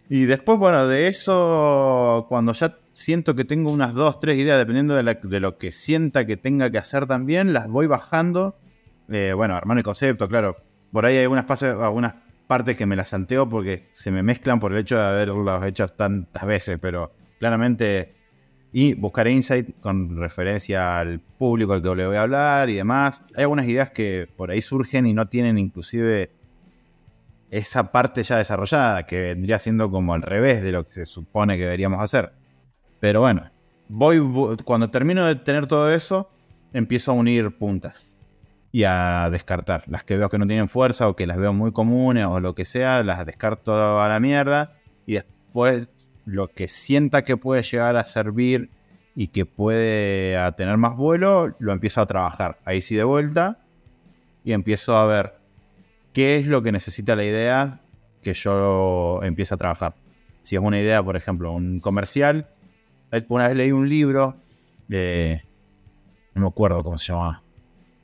Y 0.08 0.24
después, 0.24 0.58
bueno, 0.58 0.88
de 0.88 1.08
eso, 1.08 2.26
cuando 2.28 2.52
ya 2.54 2.78
siento 2.92 3.36
que 3.36 3.44
tengo 3.44 3.70
unas 3.70 3.92
dos, 3.94 4.18
tres 4.18 4.38
ideas, 4.38 4.58
dependiendo 4.58 4.94
de, 4.94 5.18
de 5.22 5.40
lo 5.40 5.58
que 5.58 5.72
sienta 5.72 6.26
que 6.26 6.36
tenga 6.36 6.70
que 6.70 6.78
hacer 6.78 7.06
también, 7.06 7.52
las 7.52 7.68
voy 7.68 7.86
bajando 7.86 8.56
eh, 9.08 9.32
bueno, 9.34 9.54
armar 9.54 9.78
el 9.78 9.84
concepto, 9.84 10.28
claro. 10.28 10.56
Por 10.92 11.04
ahí 11.06 11.16
hay 11.16 11.24
algunas, 11.24 11.44
partes 12.46 12.76
que 12.76 12.86
me 12.86 12.96
las 12.96 13.08
salteo 13.08 13.48
porque 13.48 13.88
se 13.90 14.10
me 14.10 14.22
mezclan 14.22 14.60
por 14.60 14.72
el 14.72 14.78
hecho 14.78 14.96
de 14.96 15.04
haberlos 15.04 15.64
hecho 15.64 15.88
tantas 15.88 16.46
veces, 16.46 16.78
pero 16.80 17.12
claramente. 17.38 18.14
Y 18.72 18.94
buscar 18.94 19.26
insight 19.26 19.80
con 19.80 20.16
referencia 20.18 20.98
al 20.98 21.18
público 21.20 21.72
al 21.72 21.82
que 21.82 21.94
le 21.94 22.06
voy 22.06 22.16
a 22.16 22.22
hablar 22.22 22.68
y 22.68 22.74
demás. 22.74 23.24
Hay 23.34 23.44
algunas 23.44 23.66
ideas 23.66 23.90
que 23.90 24.28
por 24.36 24.50
ahí 24.50 24.60
surgen 24.60 25.06
y 25.06 25.14
no 25.14 25.28
tienen 25.28 25.56
inclusive 25.56 26.30
esa 27.50 27.90
parte 27.90 28.22
ya 28.22 28.36
desarrollada, 28.36 29.06
que 29.06 29.22
vendría 29.22 29.58
siendo 29.58 29.90
como 29.90 30.12
al 30.12 30.20
revés 30.20 30.62
de 30.62 30.72
lo 30.72 30.84
que 30.84 30.92
se 30.92 31.06
supone 31.06 31.56
que 31.56 31.62
deberíamos 31.64 32.02
hacer. 32.02 32.32
Pero 33.00 33.20
bueno, 33.20 33.50
voy, 33.88 34.18
vo- 34.18 34.62
cuando 34.62 34.90
termino 34.90 35.24
de 35.24 35.36
tener 35.36 35.66
todo 35.66 35.90
eso, 35.90 36.30
empiezo 36.72 37.12
a 37.12 37.14
unir 37.14 37.56
puntas 37.56 38.15
y 38.72 38.84
a 38.84 39.28
descartar. 39.30 39.84
Las 39.86 40.04
que 40.04 40.16
veo 40.16 40.28
que 40.28 40.38
no 40.38 40.46
tienen 40.46 40.68
fuerza 40.68 41.08
o 41.08 41.16
que 41.16 41.26
las 41.26 41.38
veo 41.38 41.52
muy 41.52 41.72
comunes 41.72 42.26
o 42.26 42.40
lo 42.40 42.54
que 42.54 42.64
sea, 42.64 43.02
las 43.02 43.24
descarto 43.24 44.00
a 44.00 44.08
la 44.08 44.20
mierda 44.20 44.74
y 45.06 45.14
después 45.14 45.88
lo 46.24 46.48
que 46.48 46.68
sienta 46.68 47.22
que 47.22 47.36
puede 47.36 47.62
llegar 47.62 47.96
a 47.96 48.04
servir 48.04 48.70
y 49.14 49.28
que 49.28 49.46
puede 49.46 50.36
a 50.36 50.52
tener 50.52 50.76
más 50.76 50.96
vuelo, 50.96 51.54
lo 51.58 51.72
empiezo 51.72 52.00
a 52.00 52.06
trabajar. 52.06 52.58
Ahí 52.64 52.82
sí 52.82 52.94
de 52.96 53.04
vuelta 53.04 53.58
y 54.44 54.52
empiezo 54.52 54.96
a 54.96 55.06
ver 55.06 55.34
qué 56.12 56.36
es 56.36 56.46
lo 56.46 56.62
que 56.62 56.72
necesita 56.72 57.16
la 57.16 57.24
idea 57.24 57.80
que 58.22 58.34
yo 58.34 59.20
empiece 59.22 59.54
a 59.54 59.56
trabajar. 59.56 59.94
Si 60.42 60.56
es 60.56 60.62
una 60.62 60.80
idea, 60.80 61.02
por 61.02 61.16
ejemplo, 61.16 61.52
un 61.52 61.80
comercial, 61.80 62.48
una 63.28 63.48
vez 63.48 63.56
leí 63.56 63.72
un 63.72 63.88
libro, 63.88 64.36
eh, 64.90 65.42
no 66.34 66.42
me 66.42 66.48
acuerdo 66.48 66.82
cómo 66.82 66.98
se 66.98 67.12
llamaba, 67.12 67.42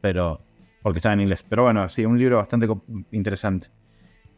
pero 0.01 0.41
porque 0.83 0.99
estaba 0.99 1.13
en 1.15 1.21
inglés. 1.23 1.45
Pero 1.49 1.63
bueno, 1.65 1.89
sí, 1.89 2.05
un 2.05 2.19
libro 2.19 2.37
bastante 2.39 2.69
interesante. 3.13 3.69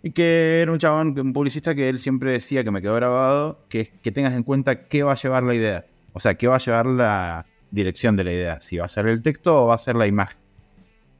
Y 0.02 0.10
que 0.10 0.60
era 0.60 0.70
un 0.70 0.78
chabón, 0.78 1.18
un 1.18 1.32
publicista 1.32 1.74
que 1.74 1.88
él 1.88 1.98
siempre 1.98 2.32
decía 2.32 2.62
que 2.62 2.70
me 2.70 2.82
quedó 2.82 2.94
grabado, 2.94 3.64
que 3.68 3.80
es 3.80 3.90
que 4.02 4.12
tengas 4.12 4.34
en 4.34 4.42
cuenta 4.42 4.86
qué 4.86 5.02
va 5.02 5.12
a 5.12 5.16
llevar 5.16 5.42
la 5.44 5.54
idea. 5.54 5.86
O 6.12 6.20
sea, 6.20 6.34
qué 6.34 6.46
va 6.46 6.56
a 6.56 6.58
llevar 6.58 6.86
la 6.86 7.46
dirección 7.70 8.14
de 8.16 8.24
la 8.24 8.32
idea. 8.32 8.60
Si 8.60 8.76
va 8.76 8.84
a 8.84 8.88
ser 8.88 9.06
el 9.08 9.22
texto 9.22 9.64
o 9.64 9.66
va 9.68 9.74
a 9.76 9.78
ser 9.78 9.96
la 9.96 10.06
imagen. 10.06 10.38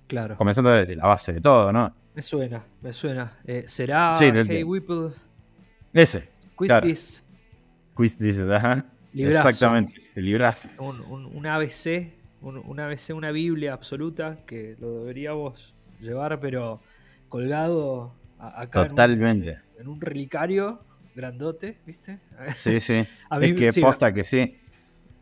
Claro. 0.07 0.37
Comenzando 0.37 0.71
desde 0.71 0.97
la 0.97 1.07
base 1.07 1.33
de 1.33 1.41
todo, 1.41 1.73
¿no? 1.73 1.95
Me 2.15 2.21
suena, 2.23 2.63
me 2.83 2.93
suena. 2.93 3.39
Eh, 3.47 3.65
¿Será 3.67 4.13
Sí, 4.13 4.27
el- 4.27 4.47
Hey 4.49 4.63
Whipple 4.63 5.09
Ese. 5.95 6.29
Quiz 6.55 6.69
Claro. 6.69 6.87
This? 6.87 7.27
Quiz 7.95 8.19
dice, 8.19 8.43
ajá. 8.55 8.85
Librazo. 9.13 9.49
Exactamente, 9.49 9.95
el 10.17 10.25
librazo. 10.27 10.69
Un, 10.79 11.01
un- 11.01 11.25
un 11.27 11.47
ABC, 11.47 12.13
un, 12.45 12.59
un 12.59 12.81
ABC, 12.81 13.13
una 13.13 13.31
Biblia 13.31 13.73
absoluta 13.73 14.39
que 14.47 14.77
lo 14.79 15.01
deberíamos 15.01 15.75
llevar, 16.01 16.39
pero 16.41 16.81
colgado 17.29 18.13
a- 18.39 18.63
acá 18.63 18.81
en 18.81 18.85
un- 18.85 18.89
Totalmente. 18.91 19.59
En, 19.79 19.89
un, 19.89 20.01
relicario 20.01 20.81
grandote, 21.15 21.79
¿viste? 21.87 22.21
Sí, 22.57 22.81
sí. 22.81 23.07
A 23.31 23.39
mí 23.39 23.47
es 23.47 23.53
que 23.55 23.73
sí, 23.73 23.81
posta 23.81 24.13
que 24.13 24.25
sí. 24.25 24.59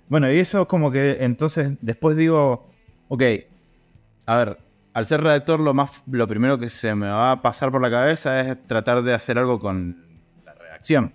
Bueno, 0.09 0.31
y 0.31 0.39
eso 0.39 0.67
como 0.67 0.91
que 0.91 1.19
entonces 1.21 1.73
después 1.81 2.17
digo, 2.17 2.69
ok, 3.09 3.23
a 4.27 4.37
ver, 4.37 4.59
al 4.93 5.07
ser 5.07 5.23
redactor 5.23 5.61
lo 5.61 5.73
más 5.75 6.03
lo 6.07 6.27
primero 6.29 6.59
que 6.59 6.69
se 6.69 6.95
me 6.95 7.07
va 7.07 7.33
a 7.33 7.43
pasar 7.43 7.71
por 7.71 7.81
la 7.81 7.91
cabeza 7.91 8.41
es 8.41 8.67
tratar 8.67 9.03
de 9.03 9.15
hacer 9.15 9.39
algo 9.39 9.59
con 9.59 10.21
la 10.45 10.55
redacción. 10.55 11.15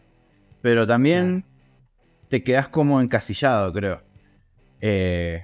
Pero 0.61 0.87
también 0.87 1.45
te 2.29 2.43
quedas 2.43 2.69
como 2.69 2.99
encasillado, 3.01 3.71
creo. 3.71 4.01
Eh, 4.81 5.43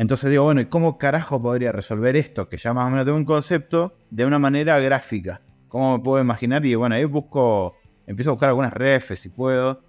entonces 0.00 0.30
digo, 0.30 0.44
bueno, 0.44 0.60
¿y 0.62 0.66
cómo 0.66 0.96
carajo 0.98 1.40
podría 1.42 1.72
resolver 1.72 2.16
esto? 2.16 2.48
Que 2.48 2.56
ya 2.56 2.72
más 2.72 2.86
o 2.86 2.90
menos 2.90 3.04
tengo 3.04 3.18
un 3.18 3.24
concepto 3.24 3.96
de 4.10 4.24
una 4.24 4.38
manera 4.38 4.78
gráfica. 4.80 5.42
¿Cómo 5.68 5.98
me 5.98 6.02
puedo 6.02 6.22
imaginar? 6.22 6.64
Y 6.64 6.74
bueno, 6.74 6.94
ahí 6.94 7.04
busco, 7.04 7.76
empiezo 8.06 8.30
a 8.30 8.32
buscar 8.32 8.48
algunas 8.48 8.72
refs 8.72 9.18
si 9.18 9.28
puedo, 9.28 9.82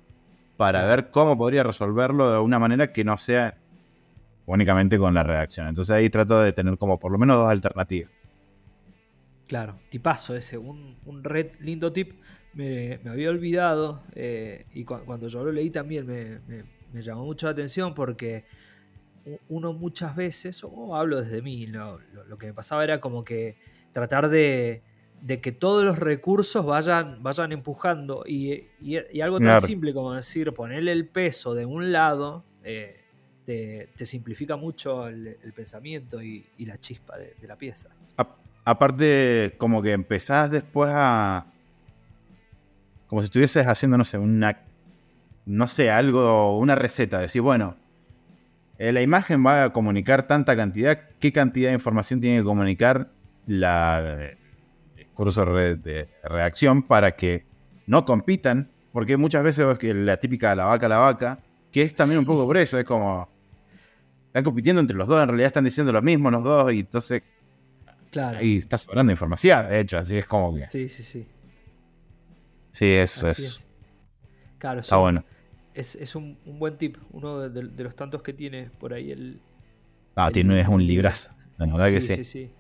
para 0.58 0.86
ver 0.86 1.10
cómo 1.12 1.38
podría 1.38 1.64
resolverlo 1.64 2.32
de 2.32 2.40
una 2.40 2.60
manera 2.60 2.92
que 2.92 3.04
no 3.04 3.18
sea 3.18 3.58
únicamente 4.46 4.98
con 4.98 5.14
la 5.14 5.24
redacción. 5.24 5.68
Entonces 5.68 5.96
ahí 5.96 6.10
trato 6.10 6.42
de 6.42 6.52
tener 6.54 6.78
como 6.78 7.00
por 7.00 7.12
lo 7.12 7.18
menos 7.18 7.38
dos 7.38 7.50
alternativas. 7.50 8.12
Claro, 9.48 9.80
tipazo 9.90 10.36
ese, 10.36 10.58
un, 10.58 10.98
un 11.06 11.24
red 11.24 11.52
lindo 11.60 11.92
tip. 11.92 12.14
Me, 12.54 13.00
me 13.04 13.10
había 13.12 13.30
olvidado 13.30 14.04
eh, 14.14 14.66
y 14.74 14.84
cu- 14.84 15.04
cuando 15.06 15.28
yo 15.30 15.44
lo 15.44 15.52
leí 15.52 15.70
también 15.70 16.06
me, 16.06 16.40
me- 16.48 16.64
me 16.92 17.02
llamó 17.02 17.24
mucho 17.24 17.48
la 17.48 17.54
atención 17.54 17.94
porque 17.94 18.46
uno 19.50 19.74
muchas 19.74 20.16
veces, 20.16 20.64
o 20.64 20.96
hablo 20.96 21.22
desde 21.22 21.42
mí, 21.42 21.68
lo, 21.68 22.00
lo- 22.14 22.26
lo 22.26 22.38
que 22.38 22.48
me 22.48 22.54
pasaba 22.54 22.84
era 22.84 23.00
como 23.00 23.24
que 23.24 23.56
tratar 23.92 24.30
de, 24.30 24.82
de 25.22 25.42
que 25.42 25.52
todos 25.52 25.84
los 25.84 26.00
recursos 26.00 26.66
vayan, 26.66 27.22
vayan 27.22 27.52
empujando 27.52 28.24
y, 28.26 28.54
y- 28.82 28.98
y 29.12 29.22
algo 29.22 29.38
tan 29.38 29.46
Claro. 29.48 29.62
simple 29.68 29.94
como 29.94 30.14
decir 30.14 30.52
ponerle 30.54 30.92
el 30.92 31.08
peso 31.08 31.54
de 31.54 31.66
un 31.66 31.92
lado 31.92 32.44
eh, 32.64 32.98
te, 33.46 33.90
te 33.96 34.06
simplifica 34.06 34.56
mucho 34.56 35.08
el, 35.08 35.38
el 35.44 35.54
pensamiento 35.54 36.22
y, 36.22 36.46
y 36.58 36.66
la 36.66 36.80
chispa 36.80 37.18
de- 37.18 37.36
de 37.40 37.48
la 37.48 37.56
pieza. 37.56 37.90
A- 38.18 38.36
aparte, 38.66 39.54
como 39.58 39.82
que 39.82 39.92
empezás 39.94 40.50
después 40.52 40.90
a. 40.94 41.46
Como 43.08 43.22
si 43.22 43.26
estuvieses 43.26 43.68
haciendo, 43.68 43.98
no 43.98 44.04
sé, 44.06 44.18
una. 44.18 44.60
No 45.46 45.68
sé, 45.68 45.90
algo, 45.92 46.58
una 46.58 46.76
receta. 46.76 47.20
Decir, 47.20 47.42
bueno, 47.42 47.76
eh, 48.88 48.92
la 48.92 49.02
imagen 49.02 49.46
va 49.46 49.66
a 49.66 49.70
comunicar 49.74 50.24
tanta 50.28 50.56
cantidad. 50.56 51.00
¿Qué 51.20 51.32
cantidad 51.32 51.70
de 51.70 51.76
información 51.76 52.20
tiene 52.20 52.40
que 52.40 52.44
comunicar 52.44 53.12
la, 53.48 54.00
el 54.00 54.38
discurso 54.96 55.46
re- 55.46 55.76
de 55.76 56.10
reacción 56.24 56.82
para 56.84 57.12
que 57.16 57.46
no 57.86 58.06
compitan? 58.06 58.72
Porque 58.92 59.18
muchas 59.18 59.44
veces 59.44 59.78
que 59.78 59.94
la 59.94 60.18
típica 60.18 60.56
la 60.56 60.66
vaca, 60.66 60.88
la 60.90 60.98
vaca, 60.98 61.40
que 61.72 61.84
es 61.84 61.96
también 61.96 62.20
un 62.20 62.26
poco 62.26 62.46
por 62.46 62.58
eso, 62.58 62.78
es 62.78 62.86
como. 62.86 63.30
Están 64.28 64.44
compitiendo 64.44 64.80
entre 64.82 64.96
los 64.98 65.08
dos, 65.08 65.22
en 65.22 65.28
realidad 65.28 65.48
están 65.48 65.66
diciendo 65.66 65.92
lo 65.92 66.02
mismo 66.02 66.32
los 66.32 66.44
dos, 66.44 66.72
y 66.74 66.80
entonces 66.80 67.22
Claro. 68.12 68.40
Ahí 68.40 68.58
está 68.58 68.78
sobrando 68.78 69.12
información, 69.14 69.70
de 69.70 69.80
hecho, 69.80 69.98
así 69.98 70.18
es 70.18 70.26
como 70.26 70.54
que. 70.56 70.70
Sí, 70.70 70.90
sí, 70.90 71.02
sí. 71.04 71.28
Sí, 72.74 72.86
eso 72.86 73.28
es. 73.30 73.40
es. 73.40 73.64
Claro, 74.58 74.82
Está 74.82 74.96
sí. 74.96 75.00
bueno. 75.02 75.24
Es, 75.74 75.96
es 75.96 76.16
un, 76.16 76.38
un 76.46 76.60
buen 76.60 76.78
tip, 76.78 76.98
uno 77.12 77.40
de, 77.40 77.50
de- 77.50 77.70
de 77.70 77.84
los 77.84 77.96
tantos 77.96 78.22
que 78.24 78.34
tiene 78.34 78.70
por 78.80 78.94
ahí 78.94 79.12
el... 79.12 79.40
Ah, 80.16 80.28
el- 80.28 80.34
tiene 80.34 80.60
es 80.60 80.68
un 80.68 80.86
librazo. 80.86 81.32
La 81.58 81.66
verdad 81.66 81.92
que 81.92 82.02
sí. 82.02 82.16
sí, 82.16 82.26
sí. 82.26 82.52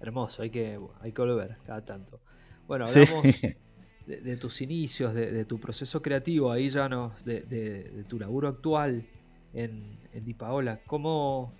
Hermoso, 0.00 0.42
hay 0.42 0.50
que, 0.50 0.78
hay 1.00 1.12
que 1.12 1.22
volver 1.22 1.58
cada 1.66 1.84
tanto. 1.84 2.20
Bueno, 2.66 2.86
Sí. 2.86 3.00
hablamos 3.00 3.24
de, 4.06 4.20
de 4.20 4.36
tus 4.36 4.60
inicios, 4.60 5.14
de, 5.14 5.44
tu 5.44 5.58
proceso 5.60 6.02
creativo, 6.02 6.50
ahí 6.50 6.68
ya 6.68 6.88
nos, 6.88 7.24
de, 7.24 8.04
tu 8.08 8.18
laburo 8.18 8.48
actual 8.48 9.04
en, 9.54 9.98
en 10.12 10.24
Di 10.24 10.34
Paola. 10.34 10.80
¿Cómo, 10.86 11.52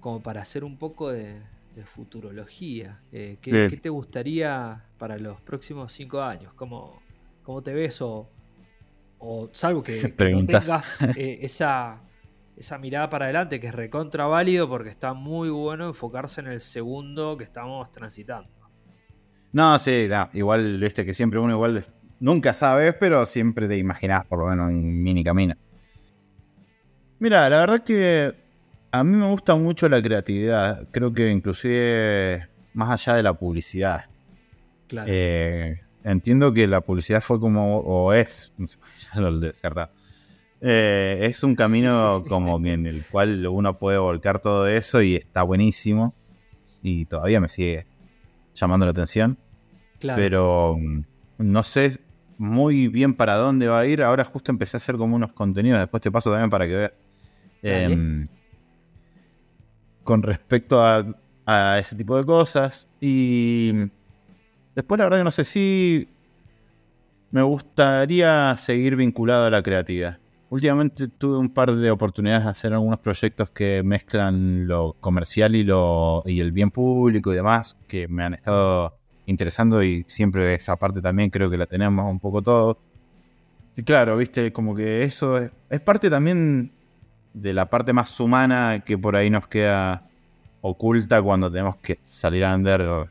como 0.00 0.22
para 0.22 0.42
hacer 0.42 0.64
un 0.64 0.78
poco 0.78 1.10
de, 1.10 1.42
de 1.74 1.84
futurología, 1.84 3.00
eh, 3.12 3.38
¿qué, 3.42 3.50
Bien. 3.52 3.70
qué 3.70 3.76
te 3.76 3.88
gustaría 3.90 4.84
para 4.98 5.18
los 5.18 5.40
próximos 5.42 5.92
cinco 5.92 6.22
años? 6.22 6.52
¿Cómo, 6.54 7.02
cómo 7.42 7.62
te 7.62 7.72
ves 7.74 8.00
o, 8.02 8.28
o 9.18 9.50
salvo 9.52 9.82
que, 9.82 10.14
que 10.14 10.30
no 10.30 10.46
tengas 10.46 11.02
eh, 11.16 11.40
esa, 11.42 12.00
esa 12.56 12.78
mirada 12.78 13.10
para 13.10 13.26
adelante 13.26 13.60
que 13.60 13.68
es 13.68 13.74
recontra 13.74 14.26
válido 14.26 14.68
porque 14.68 14.88
está 14.88 15.14
muy 15.14 15.50
bueno 15.50 15.88
enfocarse 15.88 16.40
en 16.40 16.48
el 16.48 16.60
segundo 16.60 17.36
que 17.36 17.44
estamos 17.44 17.90
transitando. 17.90 18.48
No, 19.52 19.78
sí, 19.78 20.06
no, 20.08 20.28
igual, 20.34 20.78
viste 20.78 21.04
que 21.04 21.14
siempre 21.14 21.38
uno 21.38 21.54
igual 21.54 21.84
nunca 22.20 22.52
sabes, 22.52 22.94
pero 22.94 23.24
siempre 23.26 23.66
te 23.66 23.76
imaginás 23.78 24.24
por 24.26 24.40
lo 24.40 24.46
menos 24.46 24.68
un 24.68 25.02
mini 25.02 25.24
camino. 25.24 25.54
Mira, 27.18 27.48
la 27.48 27.58
verdad 27.58 27.82
que 27.82 28.34
a 28.92 29.04
mí 29.04 29.16
me 29.16 29.28
gusta 29.28 29.56
mucho 29.56 29.88
la 29.88 30.02
creatividad. 30.02 30.88
Creo 30.90 31.12
que 31.12 31.30
inclusive 31.30 32.48
más 32.74 32.90
allá 32.90 33.16
de 33.16 33.22
la 33.22 33.34
publicidad. 33.34 34.04
Claro. 34.86 35.10
Eh, 35.10 35.80
entiendo 36.04 36.52
que 36.52 36.66
la 36.66 36.80
publicidad 36.80 37.22
fue 37.22 37.40
como, 37.40 37.78
o 37.78 38.12
es, 38.12 38.52
no 38.56 38.66
sé, 38.66 38.78
ya 39.14 39.20
lo 39.20 39.38
descartaba. 39.38 39.92
Eh, 40.60 41.20
es 41.22 41.44
un 41.44 41.54
camino 41.54 42.24
como 42.28 42.60
que 42.60 42.72
en 42.72 42.86
el 42.86 43.04
cual 43.06 43.46
uno 43.46 43.78
puede 43.78 43.98
volcar 43.98 44.40
todo 44.40 44.66
eso 44.66 45.02
y 45.02 45.14
está 45.14 45.42
buenísimo. 45.42 46.14
Y 46.82 47.04
todavía 47.06 47.40
me 47.40 47.48
sigue 47.48 47.86
llamando 48.54 48.86
la 48.86 48.92
atención. 48.92 49.38
claro. 49.98 50.20
Pero 50.20 50.76
mm, 50.78 51.00
no 51.38 51.62
sé 51.62 51.98
muy 52.38 52.88
bien 52.88 53.14
para 53.14 53.34
dónde 53.34 53.68
va 53.68 53.80
a 53.80 53.86
ir. 53.86 54.02
Ahora 54.02 54.24
justo 54.24 54.50
empecé 54.50 54.76
a 54.76 54.78
hacer 54.78 54.96
como 54.96 55.16
unos 55.16 55.32
contenidos. 55.32 55.80
Después 55.80 56.00
te 56.00 56.10
paso 56.10 56.30
también 56.30 56.50
para 56.50 56.66
que 56.66 56.74
veas. 56.74 56.92
Em, 57.62 58.28
con 60.04 60.22
respecto 60.22 60.80
a, 60.80 61.04
a 61.46 61.78
ese 61.78 61.94
tipo 61.96 62.16
de 62.16 62.24
cosas. 62.24 62.88
Y 63.00 63.90
después 64.78 64.96
la 64.96 65.06
verdad 65.06 65.18
que 65.18 65.24
no 65.24 65.32
sé 65.32 65.44
si 65.44 66.08
me 67.32 67.42
gustaría 67.42 68.56
seguir 68.58 68.94
vinculado 68.94 69.46
a 69.46 69.50
la 69.50 69.60
creatividad. 69.60 70.20
Últimamente 70.50 71.08
tuve 71.08 71.36
un 71.36 71.48
par 71.48 71.74
de 71.74 71.90
oportunidades 71.90 72.44
de 72.44 72.50
hacer 72.50 72.72
algunos 72.72 73.00
proyectos 73.00 73.50
que 73.50 73.82
mezclan 73.84 74.68
lo 74.68 74.92
comercial 75.00 75.56
y, 75.56 75.64
lo, 75.64 76.22
y 76.26 76.38
el 76.38 76.52
bien 76.52 76.70
público 76.70 77.32
y 77.32 77.34
demás, 77.34 77.76
que 77.88 78.06
me 78.06 78.22
han 78.22 78.34
estado 78.34 78.96
interesando 79.26 79.82
y 79.82 80.04
siempre 80.06 80.54
esa 80.54 80.76
parte 80.76 81.02
también 81.02 81.30
creo 81.30 81.50
que 81.50 81.56
la 81.56 81.66
tenemos 81.66 82.08
un 82.08 82.20
poco 82.20 82.40
todos. 82.40 82.76
Sí, 83.72 83.82
claro, 83.82 84.16
viste, 84.16 84.52
como 84.52 84.76
que 84.76 85.02
eso 85.02 85.38
es, 85.38 85.50
es 85.68 85.80
parte 85.80 86.08
también 86.08 86.70
de 87.34 87.52
la 87.52 87.68
parte 87.68 87.92
más 87.92 88.18
humana 88.20 88.84
que 88.86 88.96
por 88.96 89.16
ahí 89.16 89.28
nos 89.28 89.48
queda 89.48 90.08
oculta 90.60 91.20
cuando 91.20 91.50
tenemos 91.50 91.76
que 91.78 91.98
salir 92.04 92.44
a 92.44 92.52
vender 92.52 93.10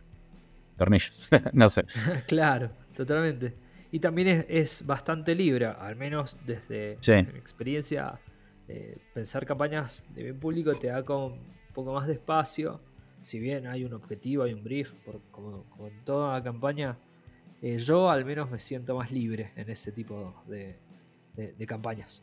tornillos. 0.78 1.30
no 1.54 1.70
sé. 1.70 1.86
claro, 2.28 2.70
totalmente. 2.96 3.54
Y 3.92 4.00
también 4.00 4.28
es, 4.28 4.46
es 4.50 4.86
bastante 4.86 5.34
libre, 5.34 5.66
al 5.66 5.96
menos 5.96 6.38
desde 6.46 6.98
Sí. 7.00 7.14
mi 7.14 7.40
experiencia 7.40 8.20
eh, 8.70 8.98
pensar 9.14 9.46
campañas 9.46 10.06
de 10.14 10.24
bien 10.24 10.40
público 10.40 10.74
te 10.74 10.88
da 10.88 11.04
como 11.04 11.28
un 11.28 11.40
poco 11.74 11.94
más 11.94 12.06
de 12.08 12.14
espacio. 12.14 12.82
Si 13.22 13.40
bien 13.40 13.66
hay 13.68 13.84
un 13.86 13.94
objetivo, 13.94 14.44
hay 14.44 14.54
un 14.54 14.64
brief, 14.64 14.92
como, 15.32 15.66
en 15.80 16.04
toda 16.04 16.42
campaña, 16.44 16.98
eh, 17.62 17.78
yo 17.78 18.10
al 18.10 18.26
menos 18.26 18.52
me 18.52 18.60
siento 18.60 18.96
más 18.96 19.12
libre 19.12 19.52
en 19.56 19.70
ese 19.70 19.92
tipo 19.92 20.44
de, 20.48 20.78
campañas. 21.66 22.22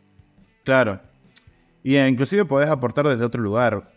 Claro. 0.64 1.00
Y 1.82 1.98
inclusive 1.98 2.44
podés 2.44 2.68
aportar 2.68 3.06
desde 3.08 3.24
otro 3.24 3.42
lugar. 3.42 3.92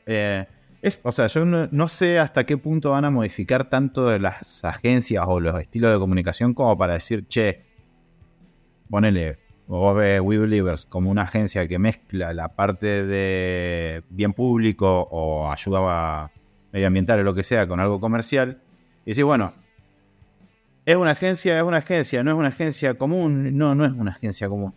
O 1.03 1.11
sea, 1.11 1.27
yo 1.27 1.45
no, 1.45 1.87
sé 1.87 2.19
hasta 2.19 2.45
qué 2.45 2.57
punto 2.57 2.91
van 2.91 3.05
a 3.05 3.09
modificar 3.09 3.69
tanto 3.69 4.17
las 4.19 4.63
agencias 4.63 5.25
o 5.27 5.39
los 5.39 5.59
estilos 5.59 5.91
de 5.91 5.99
comunicación 5.99 6.53
como 6.53 6.77
para 6.77 6.93
decir, 6.93 7.27
che, 7.27 7.63
ponele, 8.89 9.39
vos 9.67 9.95
ves 9.95 10.21
We 10.21 10.37
Believers 10.37 10.85
como 10.85 11.09
una 11.09 11.23
agencia 11.23 11.67
que 11.67 11.79
mezcla 11.79 12.33
la 12.33 12.49
parte 12.49 13.05
de 13.05 14.03
bien 14.09 14.33
público 14.33 15.07
o 15.11 15.51
ayuda 15.51 16.31
medioambiental 16.71 17.19
o 17.19 17.23
lo 17.23 17.33
que 17.33 17.43
sea 17.43 17.67
con 17.67 17.79
algo 17.79 17.99
comercial, 17.99 18.61
y 19.05 19.11
decís, 19.11 19.23
bueno, 19.23 19.53
es 20.85 20.95
una 20.95 21.11
agencia, 21.11 21.57
es 21.57 21.63
una 21.63 21.77
agencia, 21.77 22.23
no 22.23 22.31
es 22.31 22.37
una 22.37 22.47
agencia 22.49 22.93
común, 22.93 23.57
no, 23.57 23.75
no 23.75 23.85
es 23.85 23.91
una 23.91 24.11
agencia 24.11 24.47
común, 24.47 24.73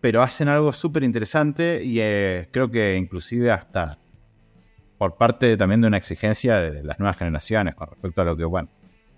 pero 0.00 0.22
hacen 0.22 0.48
algo 0.48 0.72
súper 0.72 1.02
interesante 1.04 1.82
y 1.82 2.00
eh, 2.00 2.48
creo 2.52 2.70
que 2.70 2.96
inclusive 2.96 3.50
hasta 3.50 3.98
por 4.98 5.16
parte 5.16 5.56
también 5.56 5.80
de 5.80 5.88
una 5.88 5.96
exigencia 5.96 6.56
de 6.56 6.82
las 6.82 6.98
nuevas 6.98 7.16
generaciones 7.16 7.74
con 7.74 7.88
respecto 7.88 8.20
a 8.20 8.24
lo 8.24 8.36
que, 8.36 8.44
bueno, 8.44 8.68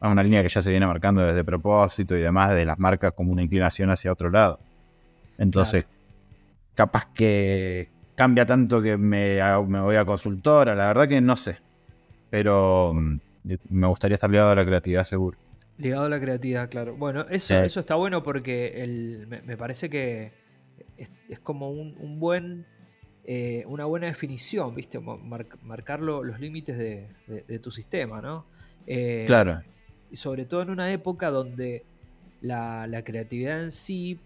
es 0.03 0.09
una 0.09 0.23
línea 0.23 0.43
que 0.43 0.49
ya 0.49 0.63
se 0.63 0.71
viene 0.71 0.87
marcando 0.87 1.23
desde 1.23 1.43
propósito 1.45 2.17
y 2.17 2.21
demás 2.21 2.55
de 2.55 2.65
las 2.65 2.79
marcas 2.79 3.13
como 3.13 3.33
una 3.33 3.43
inclinación 3.43 3.91
hacia 3.91 4.13
otro 4.13 4.31
lado. 4.31 4.61
Entonces, 5.39 5.87
capaz 6.75 7.07
que 7.15 7.91
cambia 8.15 8.45
tanto 8.45 8.83
que 8.83 8.99
me, 8.99 9.39
me, 9.67 9.81
voy 9.81 9.97
a 9.97 10.05
consultora, 10.05 10.75
la 10.75 10.89
verdad 10.89 11.09
que 11.09 11.21
no 11.21 11.37
sé. 11.37 11.59
Pero 12.29 12.93
mm, 12.95 13.17
me 13.71 13.87
gustaría 13.87 14.15
estar 14.15 14.31
ligado 14.31 14.51
a 14.51 14.55
la 14.55 14.65
creatividad, 14.65 15.05
seguro. 15.05 15.39
Ligado 15.79 16.05
a 16.05 16.09
la 16.11 16.21
creatividad, 16.21 16.69
claro. 16.69 16.95
Bueno, 16.97 17.25
eso, 17.31 17.55
eso 17.59 17.81
está 17.81 17.95
bueno 17.95 18.23
porque 18.23 18.83
el, 18.83 19.27
me, 19.27 19.57
parece 19.57 19.89
que 19.89 20.33
es, 20.99 21.41
como 21.41 21.71
un, 21.71 22.21
buen 22.21 22.67
eh, 23.25 23.65
una 23.67 23.85
buena 23.85 24.07
definición, 24.07 24.75
¿viste? 24.75 24.99
marcar 24.99 26.01
los 26.01 26.41
límites 26.41 26.77
de, 26.79 27.59
tu 27.59 27.71
sistema, 27.71 28.21
¿no? 28.21 28.47
Eh, 28.87 29.25
claro. 29.27 29.63
Y 30.11 30.17
sobre 30.17 30.45
todo 30.45 30.63
en 30.63 30.71
una 30.71 30.91
época 30.93 31.31
donde 31.31 31.85
la, 32.41 32.87
la 32.87 33.05
creatividad 33.05 33.63
en 33.63 33.71
sí 33.71 34.21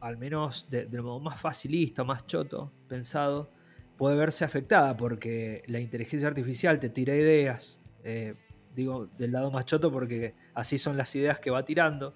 al 0.00 0.16
menos 0.16 0.66
de, 0.70 0.86
del 0.86 1.02
modo 1.02 1.20
más 1.20 1.40
facilista, 1.40 2.04
más 2.04 2.26
choto, 2.26 2.72
pensado, 2.88 3.50
puede 3.96 4.16
verse 4.16 4.44
afectada 4.44 4.96
porque 4.96 5.62
la 5.66 5.78
inteligencia 5.78 6.28
artificial 6.28 6.80
te 6.80 6.88
tira 6.88 7.14
ideas. 7.14 7.78
Eh, 8.02 8.34
digo 8.74 9.08
del 9.18 9.32
lado 9.32 9.50
más 9.50 9.66
choto 9.66 9.92
porque 9.92 10.34
así 10.54 10.78
son 10.78 10.96
las 10.96 11.14
ideas 11.14 11.38
que 11.38 11.50
va 11.50 11.64
tirando. 11.64 12.14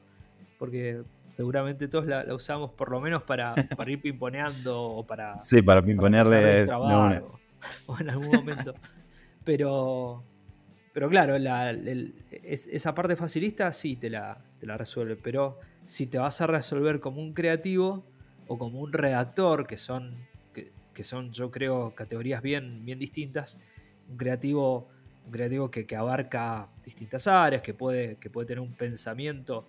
Porque 0.58 1.02
seguramente 1.28 1.88
todos 1.88 2.06
la, 2.06 2.32
usamos 2.34 2.70
por 2.72 2.90
lo 2.90 3.00
menos 3.00 3.22
para, 3.22 3.54
para, 3.76 3.90
ir 3.90 4.00
pimponeando 4.00 4.80
o 4.82 5.06
para. 5.06 5.36
Sí, 5.42 5.62
para 5.62 5.82
pimponearle. 5.82 6.64
o 7.86 7.98
en 7.98 8.10
algún 8.10 8.30
momento. 8.30 8.74
Pero. 9.44 10.22
Pero 10.92 11.08
claro, 11.08 11.34
esa 12.30 12.94
parte 12.94 13.16
facilista 13.16 13.72
sí 13.72 13.96
te 13.96 14.08
la, 14.08 14.38
te 14.60 14.66
la 14.66 14.78
resuelve. 14.78 15.16
Pero 15.16 15.58
si 15.84 16.06
te 16.06 16.18
vas 16.18 16.40
a 16.40 16.46
resolver 16.46 17.00
como 17.00 17.20
un 17.20 17.34
creativo 17.34 18.04
o 18.46 18.56
como 18.58 18.78
un 18.80 18.92
redactor, 18.92 19.66
que 19.66 19.76
son, 19.76 20.14
que, 20.52 21.02
son 21.02 21.32
yo 21.32 21.50
creo, 21.50 21.96
categorías 21.96 22.42
bien, 22.42 22.84
bien 22.84 23.00
distintas. 23.00 23.58
Un 24.08 24.16
creativo, 24.16 24.88
un 25.26 25.32
creativo 25.32 25.68
que, 25.68 25.96
abarca 25.96 26.68
distintas 26.84 27.26
áreas, 27.26 27.60
que 27.62 27.74
puede, 27.74 28.14
que 28.16 28.30
puede 28.30 28.46
tener 28.46 28.60
un 28.60 28.74
pensamiento 28.74 29.66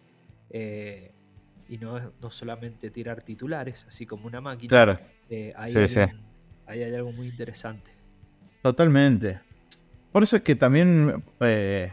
eh, 0.51 1.11
y 1.67 1.77
no, 1.77 1.99
no 2.21 2.31
solamente 2.31 2.89
tirar 2.91 3.21
titulares, 3.21 3.85
así 3.87 4.05
como 4.05 4.27
una 4.27 4.41
máquina. 4.41 4.69
Claro. 4.69 4.99
Eh, 5.29 5.53
ahí, 5.55 5.73
hay 5.75 6.83
hay 6.83 6.95
algo 6.95 7.11
muy 7.11 7.27
interesante. 7.27 7.91
Totalmente. 8.61 9.39
Por 10.11 10.23
eso 10.23 10.35
es 10.37 10.41
que 10.41 10.55
también... 10.55 11.23
Eh, 11.41 11.91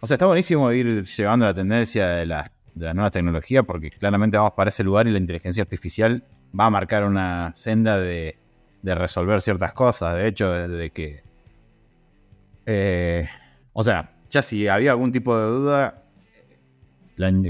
o 0.00 0.06
sea, 0.06 0.16
está 0.16 0.26
buenísimo 0.26 0.70
ir 0.72 1.04
llevando 1.04 1.44
la 1.46 1.54
tendencia 1.54 2.08
de 2.08 2.26
las 2.26 2.50
de 2.74 2.86
la 2.86 2.94
nueva 2.94 3.10
tecnología, 3.10 3.62
porque 3.62 3.90
claramente 3.90 4.36
vamos 4.36 4.52
para 4.52 4.70
ese 4.70 4.84
lugar 4.84 5.06
y 5.06 5.10
la 5.10 5.18
inteligencia 5.18 5.62
artificial 5.62 6.24
va 6.58 6.66
a 6.66 6.70
marcar 6.70 7.04
una 7.04 7.52
senda 7.56 7.98
de, 7.98 8.38
resolver 8.82 9.40
ciertas 9.40 9.72
cosas. 9.72 10.16
De 10.16 10.26
hecho, 10.26 10.50
desde 10.50 10.90
que... 10.90 11.22
Eh, 12.66 13.28
o 13.72 13.84
sea, 13.84 14.12
ya 14.28 14.42
si 14.42 14.68
había 14.68 14.92
algún 14.92 15.12
tipo 15.12 15.36
de 15.38 15.46
duda, 15.46 16.01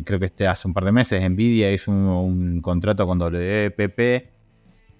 creo 0.05 0.19
que 0.19 0.27
este 0.27 0.47
hace 0.47 0.69
un 0.69 0.75
par 0.75 0.85
de 0.85 0.93
meses 0.93 1.29
Nvidia 1.29 1.73
hizo 1.73 1.91
un, 1.91 2.61
contrato 2.61 3.07
con 3.07 3.19
WPP 3.19 4.31